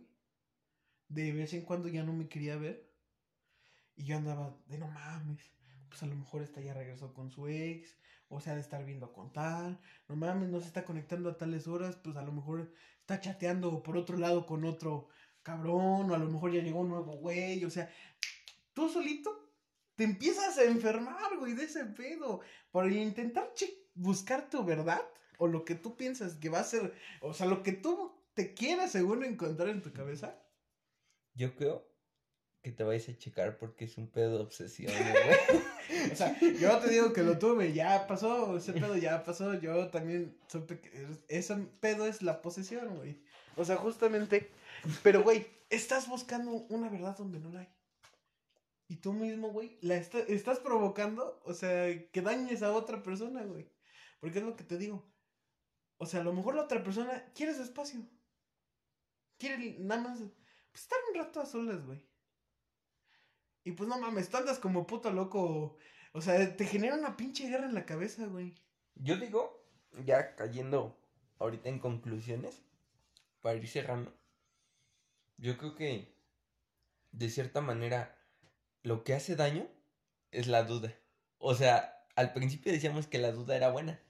de 1.08 1.32
vez 1.32 1.54
en 1.54 1.62
cuando 1.62 1.88
ya 1.88 2.04
no 2.04 2.12
me 2.12 2.28
quería 2.28 2.56
ver. 2.56 2.88
Y 3.96 4.04
yo 4.04 4.16
andaba 4.16 4.56
de 4.66 4.78
no 4.78 4.88
mames. 4.88 5.42
Pues 5.88 6.02
a 6.02 6.06
lo 6.06 6.14
mejor 6.16 6.42
esta 6.42 6.60
ya 6.60 6.74
regresó 6.74 7.14
con 7.14 7.30
su 7.30 7.48
ex. 7.48 7.96
O 8.28 8.40
sea, 8.40 8.54
de 8.54 8.60
estar 8.60 8.84
viendo 8.84 9.12
con 9.12 9.32
tal. 9.32 9.80
No 10.08 10.16
mames, 10.16 10.50
no 10.50 10.60
se 10.60 10.66
está 10.66 10.84
conectando 10.84 11.30
a 11.30 11.38
tales 11.38 11.66
horas. 11.66 11.96
Pues 11.96 12.16
a 12.16 12.22
lo 12.22 12.32
mejor 12.32 12.72
está 13.00 13.20
chateando 13.20 13.82
por 13.82 13.96
otro 13.96 14.18
lado 14.18 14.46
con 14.46 14.64
otro 14.64 15.08
cabrón. 15.42 16.10
O 16.10 16.14
a 16.14 16.18
lo 16.18 16.28
mejor 16.30 16.52
ya 16.52 16.62
llegó 16.62 16.80
un 16.80 16.90
nuevo 16.90 17.16
güey. 17.16 17.64
O 17.64 17.70
sea, 17.70 17.90
tú 18.74 18.88
solito 18.88 19.47
te 19.98 20.04
empiezas 20.04 20.56
a 20.58 20.62
enfermar, 20.62 21.36
güey, 21.40 21.54
de 21.54 21.64
ese 21.64 21.84
pedo. 21.84 22.40
Por 22.70 22.90
intentar 22.92 23.52
buscar 23.94 24.48
tu 24.48 24.64
verdad. 24.64 25.02
O 25.38 25.48
lo 25.48 25.64
que 25.64 25.74
tú 25.74 25.96
piensas 25.96 26.36
que 26.36 26.48
va 26.48 26.60
a 26.60 26.64
ser. 26.64 26.94
O 27.20 27.34
sea, 27.34 27.46
lo 27.46 27.64
que 27.64 27.72
tú 27.72 28.12
te 28.34 28.54
quieras 28.54 28.92
según 28.92 29.24
encontrar 29.24 29.70
en 29.70 29.82
tu 29.82 29.92
cabeza. 29.92 30.40
Yo 31.34 31.56
creo 31.56 31.84
que 32.62 32.70
te 32.70 32.84
vayas 32.84 33.08
a 33.08 33.18
checar 33.18 33.58
porque 33.58 33.86
es 33.86 33.98
un 33.98 34.08
pedo 34.08 34.38
de 34.38 34.44
obsesión, 34.44 34.92
güey. 34.92 36.12
o 36.12 36.14
sea, 36.14 36.38
yo 36.40 36.78
te 36.78 36.90
digo 36.90 37.12
que 37.12 37.24
lo 37.24 37.36
tuve, 37.36 37.72
ya 37.72 38.06
pasó, 38.06 38.56
ese 38.56 38.74
pedo 38.74 38.96
ya 38.96 39.24
pasó, 39.24 39.54
yo 39.54 39.88
también 39.88 40.36
supe 40.46 40.78
que 40.78 41.08
ese 41.26 41.56
pedo 41.80 42.06
es 42.06 42.22
la 42.22 42.40
posesión, 42.40 42.96
güey. 42.96 43.20
O 43.56 43.64
sea, 43.64 43.76
justamente, 43.76 44.50
pero 45.02 45.24
güey, 45.24 45.46
estás 45.70 46.08
buscando 46.08 46.52
una 46.68 46.88
verdad 46.88 47.16
donde 47.16 47.40
no 47.40 47.50
la 47.50 47.60
hay. 47.60 47.68
Y 48.88 48.96
tú 48.96 49.12
mismo, 49.12 49.50
güey, 49.50 49.78
la 49.82 49.96
estás 49.96 50.60
provocando, 50.60 51.40
o 51.44 51.52
sea, 51.52 52.10
que 52.10 52.22
dañes 52.22 52.62
a 52.62 52.72
otra 52.72 53.02
persona, 53.02 53.44
güey. 53.44 53.70
Porque 54.18 54.38
es 54.38 54.44
lo 54.44 54.56
que 54.56 54.64
te 54.64 54.78
digo. 54.78 55.06
O 55.98 56.06
sea, 56.06 56.20
a 56.22 56.24
lo 56.24 56.32
mejor 56.32 56.54
la 56.54 56.62
otra 56.62 56.82
persona 56.82 57.30
quiere 57.34 57.54
su 57.54 57.62
espacio. 57.62 58.00
Quiere 59.36 59.76
nada 59.78 60.00
más 60.00 60.18
pues, 60.18 60.82
estar 60.82 60.98
un 61.10 61.18
rato 61.18 61.40
a 61.40 61.46
solas, 61.46 61.84
güey. 61.84 62.02
Y 63.62 63.72
pues 63.72 63.88
no 63.88 64.00
mames, 64.00 64.30
tú 64.30 64.38
andas 64.38 64.58
como 64.58 64.86
puto 64.86 65.12
loco. 65.12 65.76
O 66.12 66.22
sea, 66.22 66.56
te 66.56 66.64
genera 66.64 66.94
una 66.94 67.16
pinche 67.16 67.46
guerra 67.46 67.66
en 67.66 67.74
la 67.74 67.84
cabeza, 67.84 68.26
güey. 68.26 68.54
Yo 68.94 69.16
digo, 69.16 69.68
ya 70.04 70.34
cayendo 70.34 70.98
ahorita 71.38 71.68
en 71.68 71.78
conclusiones, 71.78 72.62
para 73.42 73.56
ir 73.56 73.68
cerrando, 73.68 74.12
yo 75.36 75.58
creo 75.58 75.74
que 75.74 76.16
de 77.12 77.28
cierta 77.28 77.60
manera 77.60 78.17
lo 78.82 79.04
que 79.04 79.14
hace 79.14 79.36
daño 79.36 79.68
es 80.30 80.46
la 80.46 80.64
duda. 80.64 80.94
O 81.38 81.54
sea, 81.54 82.06
al 82.16 82.32
principio 82.32 82.72
decíamos 82.72 83.06
que 83.06 83.18
la 83.18 83.32
duda 83.32 83.56
era 83.56 83.70
buena, 83.70 84.00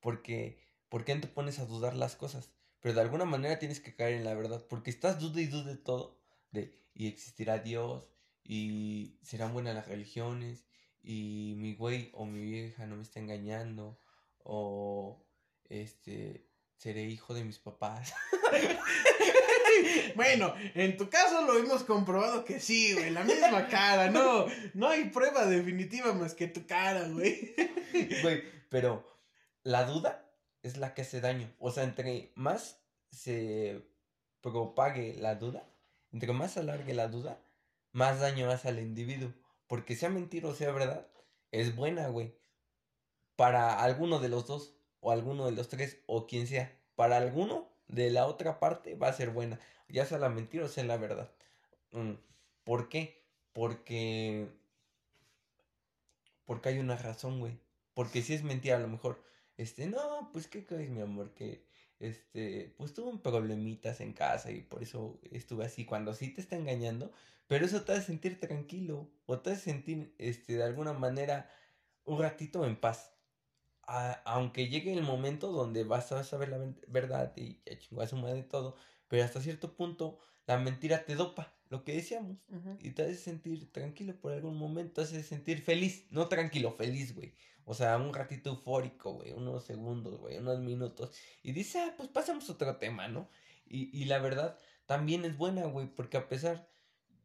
porque 0.00 0.60
¿por 0.88 1.04
qué 1.04 1.14
no 1.14 1.20
te 1.22 1.28
pones 1.28 1.58
a 1.58 1.66
dudar 1.66 1.94
las 1.94 2.16
cosas? 2.16 2.50
Pero 2.80 2.94
de 2.94 3.00
alguna 3.00 3.24
manera 3.24 3.58
tienes 3.58 3.80
que 3.80 3.94
caer 3.94 4.14
en 4.14 4.24
la 4.24 4.34
verdad, 4.34 4.64
porque 4.68 4.90
estás 4.90 5.18
duda 5.18 5.40
y 5.40 5.46
duda 5.46 5.72
de 5.72 5.76
todo, 5.76 6.20
de 6.52 6.78
y 6.94 7.08
existirá 7.08 7.58
Dios, 7.58 8.08
y 8.48 9.18
serán 9.22 9.52
buenas 9.52 9.74
las 9.74 9.88
religiones 9.88 10.64
y 11.02 11.54
mi 11.56 11.74
güey 11.74 12.10
o 12.12 12.24
mi 12.24 12.42
vieja 12.42 12.86
no 12.86 12.96
me 12.96 13.02
está 13.02 13.20
engañando 13.20 13.98
o 14.38 15.24
este 15.68 16.48
seré 16.76 17.04
hijo 17.04 17.34
de 17.34 17.44
mis 17.44 17.58
papás. 17.58 18.12
bueno, 20.14 20.54
en 20.74 20.96
tu 20.96 21.08
caso 21.08 21.42
lo 21.42 21.58
hemos 21.58 21.84
comprobado 21.84 22.44
que 22.44 22.60
sí, 22.60 22.94
güey, 22.94 23.10
la 23.10 23.24
misma 23.24 23.68
cara, 23.68 24.10
no, 24.10 24.46
no 24.74 24.88
hay 24.88 25.10
prueba 25.10 25.46
definitiva 25.46 26.12
más 26.12 26.34
que 26.34 26.48
tu 26.48 26.66
cara, 26.66 27.08
güey. 27.08 27.54
Pero 28.68 29.06
la 29.62 29.84
duda 29.84 30.24
es 30.62 30.76
la 30.76 30.94
que 30.94 31.02
hace 31.02 31.20
daño, 31.20 31.52
o 31.58 31.70
sea, 31.70 31.84
entre 31.84 32.32
más 32.34 32.80
se 33.10 33.82
propague 34.40 35.14
la 35.18 35.34
duda, 35.34 35.68
entre 36.12 36.32
más 36.32 36.56
alargue 36.56 36.94
la 36.94 37.08
duda, 37.08 37.38
más 37.92 38.20
daño 38.20 38.50
hace 38.50 38.68
al 38.68 38.78
individuo. 38.78 39.32
Porque 39.66 39.96
sea 39.96 40.10
mentira 40.10 40.48
o 40.48 40.54
sea 40.54 40.70
verdad, 40.70 41.08
es 41.50 41.74
buena, 41.74 42.08
güey. 42.08 42.34
Para 43.34 43.82
alguno 43.82 44.18
de 44.18 44.28
los 44.28 44.46
dos, 44.46 44.74
o 45.00 45.10
alguno 45.10 45.46
de 45.46 45.52
los 45.52 45.68
tres, 45.68 45.98
o 46.06 46.26
quien 46.26 46.46
sea. 46.46 46.78
Para 46.94 47.16
alguno 47.16 47.65
de 47.88 48.10
la 48.10 48.26
otra 48.26 48.58
parte 48.58 48.94
va 48.94 49.08
a 49.08 49.12
ser 49.12 49.30
buena. 49.30 49.60
Ya 49.88 50.06
sea 50.06 50.18
la 50.18 50.28
mentira 50.28 50.64
o 50.64 50.68
sea 50.68 50.84
la 50.84 50.96
verdad. 50.96 51.30
Mm, 51.92 52.12
¿Por 52.64 52.88
qué? 52.88 53.22
Porque... 53.52 54.48
Porque 56.44 56.68
hay 56.68 56.78
una 56.78 56.96
razón, 56.96 57.40
güey. 57.40 57.58
Porque 57.94 58.22
si 58.22 58.34
es 58.34 58.42
mentira, 58.44 58.76
a 58.76 58.80
lo 58.80 58.88
mejor, 58.88 59.22
este, 59.56 59.86
no, 59.86 60.30
pues, 60.32 60.46
¿qué 60.46 60.64
crees, 60.64 60.90
mi 60.90 61.00
amor? 61.00 61.32
Que, 61.34 61.64
este, 61.98 62.74
pues 62.76 62.92
tuve 62.94 63.18
problemitas 63.18 64.00
en 64.00 64.12
casa 64.12 64.50
y 64.50 64.60
por 64.60 64.82
eso 64.82 65.18
estuve 65.30 65.64
así. 65.64 65.84
Cuando 65.84 66.14
sí 66.14 66.28
te 66.28 66.40
está 66.40 66.56
engañando, 66.56 67.12
pero 67.46 67.64
eso 67.64 67.82
te 67.82 67.92
hace 67.92 68.02
sentir 68.02 68.38
tranquilo 68.40 69.08
o 69.26 69.40
te 69.40 69.50
hace 69.50 69.62
sentir 69.62 70.14
este, 70.18 70.54
de 70.56 70.64
alguna 70.64 70.92
manera 70.92 71.50
un 72.04 72.20
ratito 72.20 72.66
en 72.66 72.76
paz. 72.76 73.12
Aunque 73.86 74.68
llegue 74.68 74.92
el 74.92 75.02
momento 75.02 75.52
donde 75.52 75.84
vas 75.84 76.12
a 76.12 76.24
saber 76.24 76.48
la 76.48 76.58
verdad 76.88 77.32
y 77.36 77.60
ya 77.64 77.78
chingó 77.78 78.02
a 78.02 78.06
su 78.06 78.16
madre 78.16 78.42
todo, 78.42 78.76
pero 79.08 79.24
hasta 79.24 79.40
cierto 79.40 79.76
punto 79.76 80.18
la 80.46 80.58
mentira 80.58 81.04
te 81.04 81.14
dopa, 81.14 81.54
lo 81.68 81.84
que 81.84 81.94
decíamos, 81.94 82.36
y 82.80 82.90
te 82.90 83.02
hace 83.02 83.16
sentir 83.16 83.72
tranquilo 83.72 84.14
por 84.20 84.32
algún 84.32 84.56
momento, 84.56 84.94
te 84.94 85.02
hace 85.02 85.22
sentir 85.22 85.62
feliz, 85.62 86.06
no 86.10 86.28
tranquilo, 86.28 86.72
feliz, 86.72 87.14
güey. 87.14 87.34
O 87.64 87.74
sea, 87.74 87.96
un 87.96 88.14
ratito 88.14 88.50
eufórico, 88.50 89.14
güey, 89.14 89.32
unos 89.32 89.64
segundos, 89.64 90.20
güey, 90.20 90.38
unos 90.38 90.60
minutos. 90.60 91.10
Y 91.42 91.50
dice, 91.50 91.80
ah, 91.80 91.94
pues 91.96 92.08
pasamos 92.08 92.48
a 92.48 92.52
otro 92.52 92.76
tema, 92.76 93.08
¿no? 93.08 93.28
Y, 93.66 93.90
y 93.96 94.04
la 94.04 94.20
verdad 94.20 94.56
también 94.86 95.24
es 95.24 95.36
buena, 95.36 95.64
güey, 95.66 95.88
porque 95.88 96.16
a 96.16 96.28
pesar 96.28 96.68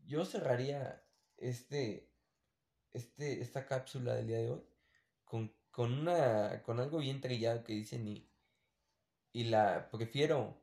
yo 0.08 0.26
cerraría 0.26 1.04
este, 1.38 2.10
este, 2.92 3.42
esta 3.42 3.66
cápsula 3.66 4.16
del 4.16 4.28
día 4.28 4.40
de 4.40 4.50
hoy 4.50 4.64
con, 5.24 5.54
con 5.72 5.94
una, 5.94 6.62
con 6.64 6.80
algo 6.80 7.00
bien 7.00 7.22
trillado 7.22 7.64
que 7.64 7.74
dicen 7.74 8.08
y, 8.08 8.28
y 9.34 9.46
la, 9.46 9.90
prefiero 9.92 10.58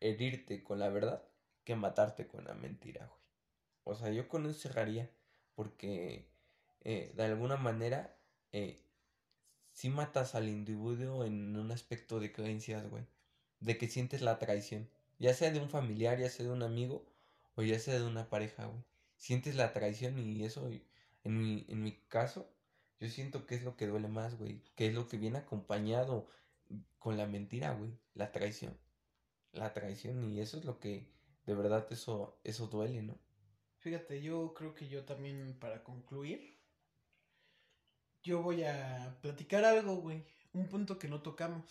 herirte 0.00 0.62
con 0.62 0.78
la 0.78 0.88
verdad 0.88 1.22
que 1.64 1.76
matarte 1.76 2.26
con 2.26 2.44
la 2.44 2.54
mentira, 2.54 3.06
güey. 3.06 3.20
O 3.84 3.94
sea, 3.94 4.10
yo 4.10 4.28
con 4.28 4.46
eso 4.46 4.58
cerraría 4.60 5.10
porque 5.54 6.28
eh, 6.82 7.12
de 7.16 7.24
alguna 7.24 7.56
manera 7.56 8.16
eh, 8.52 8.82
si 9.72 9.88
matas 9.88 10.34
al 10.34 10.48
individuo 10.48 11.24
en 11.24 11.56
un 11.56 11.70
aspecto 11.72 12.20
de 12.20 12.32
creencias, 12.32 12.88
güey. 12.88 13.04
De 13.60 13.78
que 13.78 13.88
sientes 13.88 14.22
la 14.22 14.38
traición. 14.38 14.88
Ya 15.18 15.34
sea 15.34 15.50
de 15.50 15.60
un 15.60 15.70
familiar, 15.70 16.18
ya 16.18 16.28
sea 16.28 16.46
de 16.46 16.52
un 16.52 16.62
amigo 16.62 17.06
o 17.54 17.62
ya 17.62 17.78
sea 17.78 17.98
de 17.98 18.06
una 18.06 18.28
pareja, 18.28 18.66
güey. 18.66 18.82
Sientes 19.16 19.54
la 19.54 19.72
traición 19.72 20.18
y 20.18 20.44
eso, 20.44 20.68
en 21.24 21.38
mi, 21.38 21.64
en 21.68 21.82
mi 21.82 21.92
caso, 22.08 22.51
yo 23.02 23.08
siento 23.08 23.46
que 23.46 23.56
es 23.56 23.64
lo 23.64 23.76
que 23.76 23.88
duele 23.88 24.06
más, 24.06 24.38
güey. 24.38 24.62
Que 24.76 24.86
es 24.86 24.94
lo 24.94 25.08
que 25.08 25.18
viene 25.18 25.38
acompañado 25.38 26.28
con 27.00 27.16
la 27.16 27.26
mentira, 27.26 27.72
güey. 27.72 27.90
La 28.14 28.30
traición. 28.30 28.78
La 29.50 29.74
traición 29.74 30.22
y 30.30 30.38
eso 30.38 30.56
es 30.56 30.64
lo 30.64 30.78
que, 30.78 31.10
de 31.44 31.54
verdad, 31.56 31.84
eso, 31.90 32.38
eso 32.44 32.68
duele, 32.68 33.02
¿no? 33.02 33.18
Fíjate, 33.78 34.22
yo 34.22 34.54
creo 34.54 34.72
que 34.72 34.88
yo 34.88 35.04
también, 35.04 35.58
para 35.58 35.82
concluir, 35.82 36.56
yo 38.22 38.40
voy 38.40 38.62
a 38.62 39.18
platicar 39.20 39.64
algo, 39.64 39.96
güey. 39.96 40.24
Un 40.52 40.68
punto 40.68 41.00
que 41.00 41.08
no 41.08 41.22
tocamos. 41.22 41.64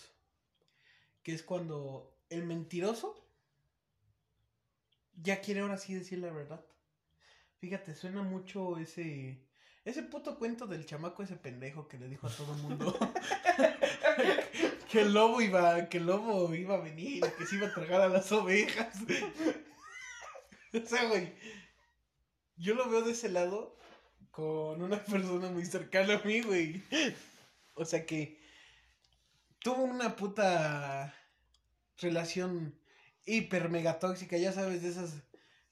Que 1.23 1.31
es 1.31 1.43
cuando 1.43 2.13
el 2.29 2.43
mentiroso 2.43 3.25
ya 5.15 5.39
quiere 5.39 5.61
ahora 5.61 5.77
sí 5.77 5.93
decir 5.93 6.19
la 6.19 6.33
verdad. 6.33 6.65
Fíjate, 7.59 7.95
suena 7.95 8.21
mucho 8.21 8.77
ese. 8.77 9.47
Ese 9.83 10.03
puto 10.03 10.37
cuento 10.37 10.67
del 10.67 10.85
chamaco 10.85 11.23
ese 11.23 11.35
pendejo 11.35 11.87
que 11.87 11.97
le 11.97 12.07
dijo 12.07 12.27
a 12.27 12.29
todo 12.29 12.53
el 12.53 12.61
mundo 12.61 12.97
que 14.91 15.01
el 15.01 15.13
lobo 15.13 15.41
iba, 15.41 15.89
que 15.89 15.97
el 15.97 16.05
lobo 16.05 16.53
iba 16.53 16.75
a 16.75 16.81
venir, 16.81 17.23
que 17.37 17.45
se 17.47 17.55
iba 17.55 17.67
a 17.67 17.73
tragar 17.73 18.01
a 18.01 18.09
las 18.09 18.31
ovejas. 18.31 18.95
o 20.73 20.85
sea, 20.85 21.05
güey, 21.05 21.33
yo 22.57 22.75
lo 22.75 22.89
veo 22.89 23.01
de 23.01 23.13
ese 23.13 23.29
lado 23.29 23.75
con 24.29 24.81
una 24.81 25.03
persona 25.03 25.49
muy 25.49 25.65
cercana 25.65 26.15
a 26.15 26.27
mí, 26.27 26.41
güey. 26.41 26.83
O 27.73 27.83
sea 27.83 28.05
que 28.05 28.39
tuvo 29.59 29.83
una 29.83 30.15
puta 30.15 31.13
relación 31.97 32.77
hiper 33.25 33.69
mega 33.69 33.97
tóxica, 33.97 34.37
ya 34.37 34.51
sabes, 34.51 34.83
de 34.83 34.89
esas 34.89 35.23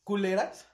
culeras 0.04 0.68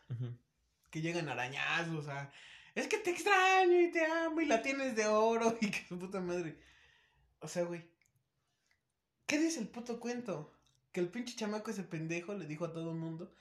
que 0.89 1.01
llegan 1.01 1.27
arañazos, 1.27 1.95
o 1.95 2.03
sea, 2.03 2.31
es 2.75 2.87
que 2.87 2.97
te 2.97 3.11
extraño 3.11 3.81
y 3.81 3.91
te 3.91 4.05
amo 4.05 4.41
y 4.41 4.45
la 4.45 4.61
tienes 4.61 4.95
de 4.95 5.07
oro 5.07 5.57
y 5.61 5.71
que 5.71 5.87
su 5.87 5.97
puta 5.97 6.19
madre. 6.19 6.59
O 7.39 7.47
sea, 7.47 7.63
güey, 7.63 7.89
¿qué 9.25 9.39
dice 9.39 9.59
el 9.59 9.67
puto 9.67 9.99
cuento? 9.99 10.53
Que 10.91 10.99
el 10.99 11.09
pinche 11.09 11.35
chamaco 11.35 11.71
ese 11.71 11.83
pendejo 11.83 12.33
le 12.33 12.45
dijo 12.45 12.65
a 12.65 12.73
todo 12.73 12.91
el 12.91 12.97
mundo, 12.97 13.33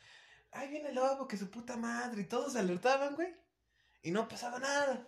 ay, 0.53 0.69
viene 0.69 0.91
el 0.91 0.95
lobo, 0.95 1.29
que 1.29 1.37
su 1.37 1.51
puta 1.51 1.77
madre, 1.77 2.23
y 2.23 2.27
todos 2.27 2.55
se 2.55 2.59
alertaban, 2.59 3.15
güey, 3.15 3.35
y 4.03 4.11
no 4.11 4.29
pasaba 4.29 4.59
nada. 4.59 5.07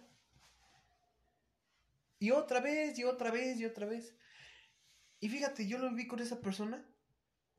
Y 2.19 2.31
otra 2.31 2.61
vez, 2.61 2.99
y 2.99 3.05
otra 3.05 3.31
vez, 3.31 3.59
y 3.59 3.65
otra 3.65 3.87
vez. 3.87 4.15
Y 5.21 5.29
fíjate, 5.29 5.67
yo 5.67 5.79
lo 5.79 5.91
vi 5.93 6.07
con 6.07 6.21
esa 6.21 6.41
persona 6.41 6.85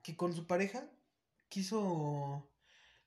que 0.01 0.15
con 0.15 0.34
su 0.34 0.47
pareja 0.47 0.89
quiso 1.49 2.49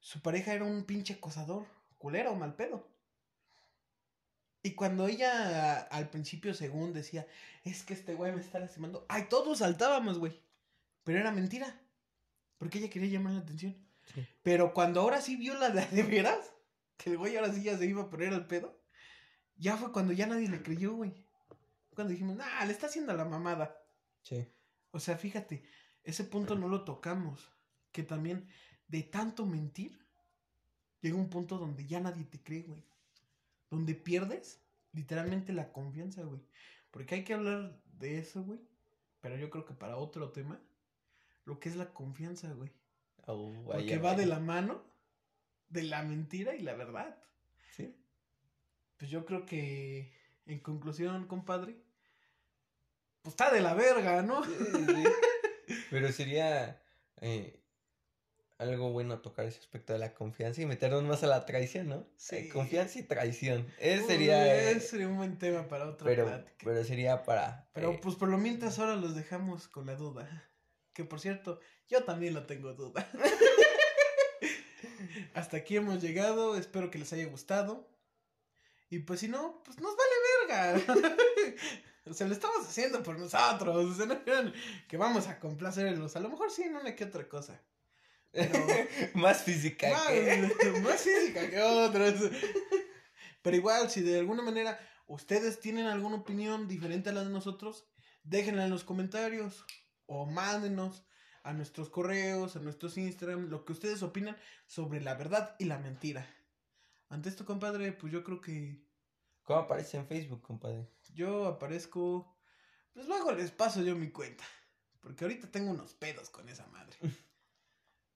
su 0.00 0.22
pareja 0.22 0.54
era 0.54 0.64
un 0.64 0.84
pinche 0.84 1.14
acosador, 1.14 1.66
culero, 1.98 2.34
mal 2.34 2.56
pedo. 2.56 2.88
Y 4.62 4.72
cuando 4.74 5.06
ella 5.08 5.80
al 5.80 6.10
principio, 6.10 6.52
según 6.52 6.92
decía, 6.92 7.26
es 7.64 7.82
que 7.82 7.94
este 7.94 8.14
güey 8.14 8.32
me 8.32 8.40
está 8.40 8.58
lastimando, 8.58 9.06
ay, 9.08 9.26
todos 9.28 9.58
saltábamos, 9.58 10.18
güey. 10.18 10.40
Pero 11.04 11.18
era 11.18 11.32
mentira. 11.32 11.80
Porque 12.58 12.78
ella 12.78 12.90
quería 12.90 13.08
llamar 13.08 13.32
la 13.32 13.40
atención. 13.40 13.74
Sí. 14.14 14.26
Pero 14.42 14.74
cuando 14.74 15.00
ahora 15.00 15.22
sí 15.22 15.36
vio 15.36 15.54
la 15.54 15.70
de, 15.70 15.86
de 15.86 16.02
veras, 16.02 16.52
que 16.98 17.10
el 17.10 17.18
güey 17.18 17.36
ahora 17.36 17.52
sí 17.52 17.62
ya 17.62 17.78
se 17.78 17.86
iba 17.86 18.02
a 18.02 18.10
poner 18.10 18.34
al 18.34 18.46
pedo, 18.46 18.78
ya 19.56 19.76
fue 19.76 19.92
cuando 19.92 20.12
ya 20.12 20.26
nadie 20.26 20.48
le 20.48 20.62
creyó, 20.62 20.94
güey. 20.94 21.14
Cuando 21.94 22.12
dijimos, 22.12 22.36
nah, 22.36 22.64
le 22.64 22.72
está 22.72 22.86
haciendo 22.86 23.14
la 23.14 23.24
mamada. 23.24 23.76
Sí. 24.22 24.46
O 24.90 25.00
sea, 25.00 25.16
fíjate, 25.16 25.64
ese 26.04 26.24
punto 26.24 26.54
no 26.54 26.68
lo 26.68 26.84
tocamos. 26.84 27.48
Que 27.92 28.02
también 28.02 28.48
de 28.88 29.02
tanto 29.02 29.46
mentir, 29.46 30.06
llega 31.00 31.16
un 31.16 31.30
punto 31.30 31.58
donde 31.58 31.86
ya 31.86 32.00
nadie 32.00 32.24
te 32.24 32.42
cree, 32.42 32.62
güey. 32.62 32.89
Donde 33.70 33.94
pierdes 33.94 34.60
literalmente 34.92 35.52
la 35.52 35.72
confianza, 35.72 36.22
güey. 36.22 36.40
Porque 36.90 37.16
hay 37.16 37.24
que 37.24 37.34
hablar 37.34 37.80
de 37.98 38.18
eso, 38.18 38.42
güey. 38.42 38.60
Pero 39.20 39.36
yo 39.36 39.50
creo 39.50 39.64
que 39.64 39.74
para 39.74 39.96
otro 39.96 40.30
tema, 40.30 40.60
lo 41.44 41.60
que 41.60 41.68
es 41.68 41.76
la 41.76 41.92
confianza, 41.92 42.52
güey. 42.52 42.70
Porque 43.24 43.98
vaya, 43.98 44.00
va 44.00 44.14
de 44.14 44.26
la 44.26 44.40
mano 44.40 44.82
de 45.68 45.84
la 45.84 46.02
mentira 46.02 46.54
y 46.54 46.62
la 46.62 46.74
verdad. 46.74 47.16
Sí. 47.76 47.94
Pues 48.96 49.10
yo 49.10 49.24
creo 49.24 49.46
que, 49.46 50.12
en 50.46 50.58
conclusión, 50.58 51.26
compadre, 51.26 51.76
pues 53.22 53.34
está 53.34 53.52
de 53.52 53.60
la 53.60 53.74
verga, 53.74 54.22
¿no? 54.22 54.44
Sí, 54.44 54.50
sí. 54.50 55.04
Pero 55.90 56.10
sería 56.12 56.82
eh, 57.20 57.59
algo 58.60 58.92
bueno 58.92 59.20
tocar 59.20 59.46
ese 59.46 59.58
aspecto 59.58 59.94
de 59.94 59.98
la 59.98 60.12
confianza 60.12 60.60
y 60.60 60.66
meternos 60.66 61.02
más 61.02 61.22
a 61.22 61.26
la 61.26 61.46
traición, 61.46 61.88
¿no? 61.88 62.06
Sí. 62.16 62.36
Eh, 62.36 62.48
confianza 62.50 62.98
y 62.98 63.02
traición. 63.04 63.66
Ese 63.78 64.02
Uy, 64.02 64.06
sería. 64.06 64.54
eh, 64.54 64.70
ese 64.72 64.80
sería 64.80 65.08
un 65.08 65.16
buen 65.16 65.38
tema 65.38 65.66
para 65.66 65.88
otra 65.88 66.04
pero, 66.04 66.26
plática. 66.26 66.64
pero 66.64 66.84
sería 66.84 67.24
para. 67.24 67.68
Pero 67.72 67.92
eh, 67.92 68.00
pues 68.02 68.16
por 68.16 68.28
lo 68.28 68.36
mientras 68.38 68.78
ahora 68.78 68.96
los 68.96 69.14
dejamos 69.14 69.66
con 69.66 69.86
la 69.86 69.96
duda. 69.96 70.46
Que 70.92 71.04
por 71.04 71.20
cierto, 71.20 71.58
yo 71.88 72.04
también 72.04 72.34
lo 72.34 72.44
tengo 72.44 72.74
duda. 72.74 73.08
Hasta 75.34 75.56
aquí 75.56 75.76
hemos 75.76 76.02
llegado, 76.02 76.56
espero 76.56 76.90
que 76.90 76.98
les 76.98 77.12
haya 77.12 77.26
gustado. 77.26 77.88
Y 78.90 79.00
pues 79.00 79.20
si 79.20 79.28
no, 79.28 79.62
pues 79.64 79.78
nos 79.80 79.94
vale 79.96 80.84
verga. 80.84 80.86
o 82.06 82.12
sea, 82.12 82.26
lo 82.26 82.34
estamos 82.34 82.66
haciendo 82.66 83.02
por 83.02 83.18
nosotros. 83.18 83.86
O 83.90 83.94
sea, 83.94 84.06
no 84.06 84.22
crean 84.22 84.52
que 84.88 84.96
vamos 84.96 85.28
a 85.28 85.38
complacerlos. 85.38 86.16
A 86.16 86.20
lo 86.20 86.28
mejor 86.28 86.50
sí 86.50 86.62
en 86.62 86.76
una 86.76 86.94
que 86.94 87.04
otra 87.04 87.28
cosa. 87.28 87.60
Pero 88.32 88.52
más 89.14 89.42
física 89.42 89.88
que. 90.08 90.72
más, 90.72 90.82
más 90.82 91.00
física 91.00 91.48
que 91.50 91.60
otras. 91.60 92.14
Pero 93.42 93.56
igual, 93.56 93.90
si 93.90 94.02
de 94.02 94.18
alguna 94.18 94.42
manera 94.42 94.78
ustedes 95.06 95.60
tienen 95.60 95.86
alguna 95.86 96.16
opinión 96.16 96.68
diferente 96.68 97.10
a 97.10 97.12
la 97.12 97.24
de 97.24 97.30
nosotros, 97.30 97.88
déjenla 98.22 98.64
en 98.64 98.70
los 98.70 98.84
comentarios 98.84 99.64
o 100.06 100.26
mándenos 100.26 101.04
a 101.42 101.52
nuestros 101.52 101.88
correos, 101.88 102.56
a 102.56 102.60
nuestros 102.60 102.96
Instagram, 102.98 103.48
lo 103.48 103.64
que 103.64 103.72
ustedes 103.72 104.02
opinan 104.02 104.36
sobre 104.66 105.00
la 105.00 105.14
verdad 105.14 105.56
y 105.58 105.64
la 105.64 105.78
mentira. 105.78 106.26
Ante 107.08 107.28
esto, 107.28 107.44
compadre, 107.44 107.92
pues 107.92 108.12
yo 108.12 108.22
creo 108.22 108.40
que 108.40 108.84
¿Cómo 109.42 109.60
aparece 109.60 109.96
en 109.96 110.06
Facebook, 110.06 110.42
compadre? 110.42 110.86
yo 111.14 111.46
aparezco, 111.46 112.36
pues 112.92 113.08
luego 113.08 113.32
les 113.32 113.50
paso 113.50 113.82
yo 113.82 113.96
mi 113.96 114.10
cuenta, 114.10 114.44
porque 115.00 115.24
ahorita 115.24 115.50
tengo 115.50 115.70
unos 115.70 115.94
pedos 115.94 116.30
con 116.30 116.48
esa 116.48 116.66
madre. 116.68 116.96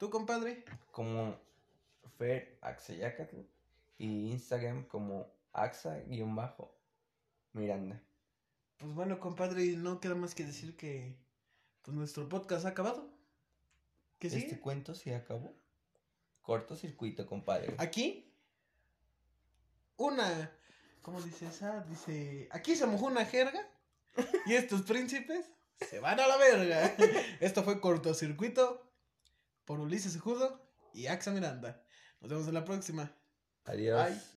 ¿Tú, 0.04 0.10
compadre? 0.10 0.62
Como 0.90 1.34
Fer 2.18 2.58
Axayacatl 2.60 3.38
y 3.96 4.32
Instagram 4.32 4.84
como 4.84 5.32
Axa-Miranda. 5.54 6.52
Pues 8.76 8.92
bueno, 8.92 9.18
compadre, 9.18 9.64
no 9.78 10.00
queda 10.00 10.14
más 10.14 10.34
que 10.34 10.44
decir 10.44 10.76
que 10.76 11.16
pues 11.80 11.96
nuestro 11.96 12.28
podcast 12.28 12.66
ha 12.66 12.68
acabado. 12.68 13.08
Este 14.20 14.60
cuento 14.60 14.94
se 14.94 15.14
acabó. 15.14 15.54
Cortocircuito, 16.42 17.26
compadre. 17.26 17.74
Aquí 17.78 18.30
una 19.96 20.52
¿cómo 21.00 21.22
dice 21.22 21.46
esa? 21.46 21.80
Dice, 21.84 22.50
aquí 22.50 22.76
se 22.76 22.84
mojó 22.84 23.06
una 23.06 23.24
jerga 23.24 23.66
y 24.44 24.52
estos 24.52 24.82
príncipes 24.82 25.46
se 25.88 25.98
van 25.98 26.20
a 26.20 26.26
la 26.26 26.36
verga. 26.36 26.94
Esto 27.40 27.62
fue 27.62 27.80
cortocircuito 27.80 28.83
por 29.64 29.80
Ulises 29.80 30.20
Judo 30.20 30.60
y 30.92 31.06
Axa 31.06 31.30
Miranda. 31.30 31.82
Nos 32.20 32.30
vemos 32.30 32.48
en 32.48 32.54
la 32.54 32.64
próxima. 32.64 33.12
Adiós. 33.64 34.10
Bye. 34.10 34.34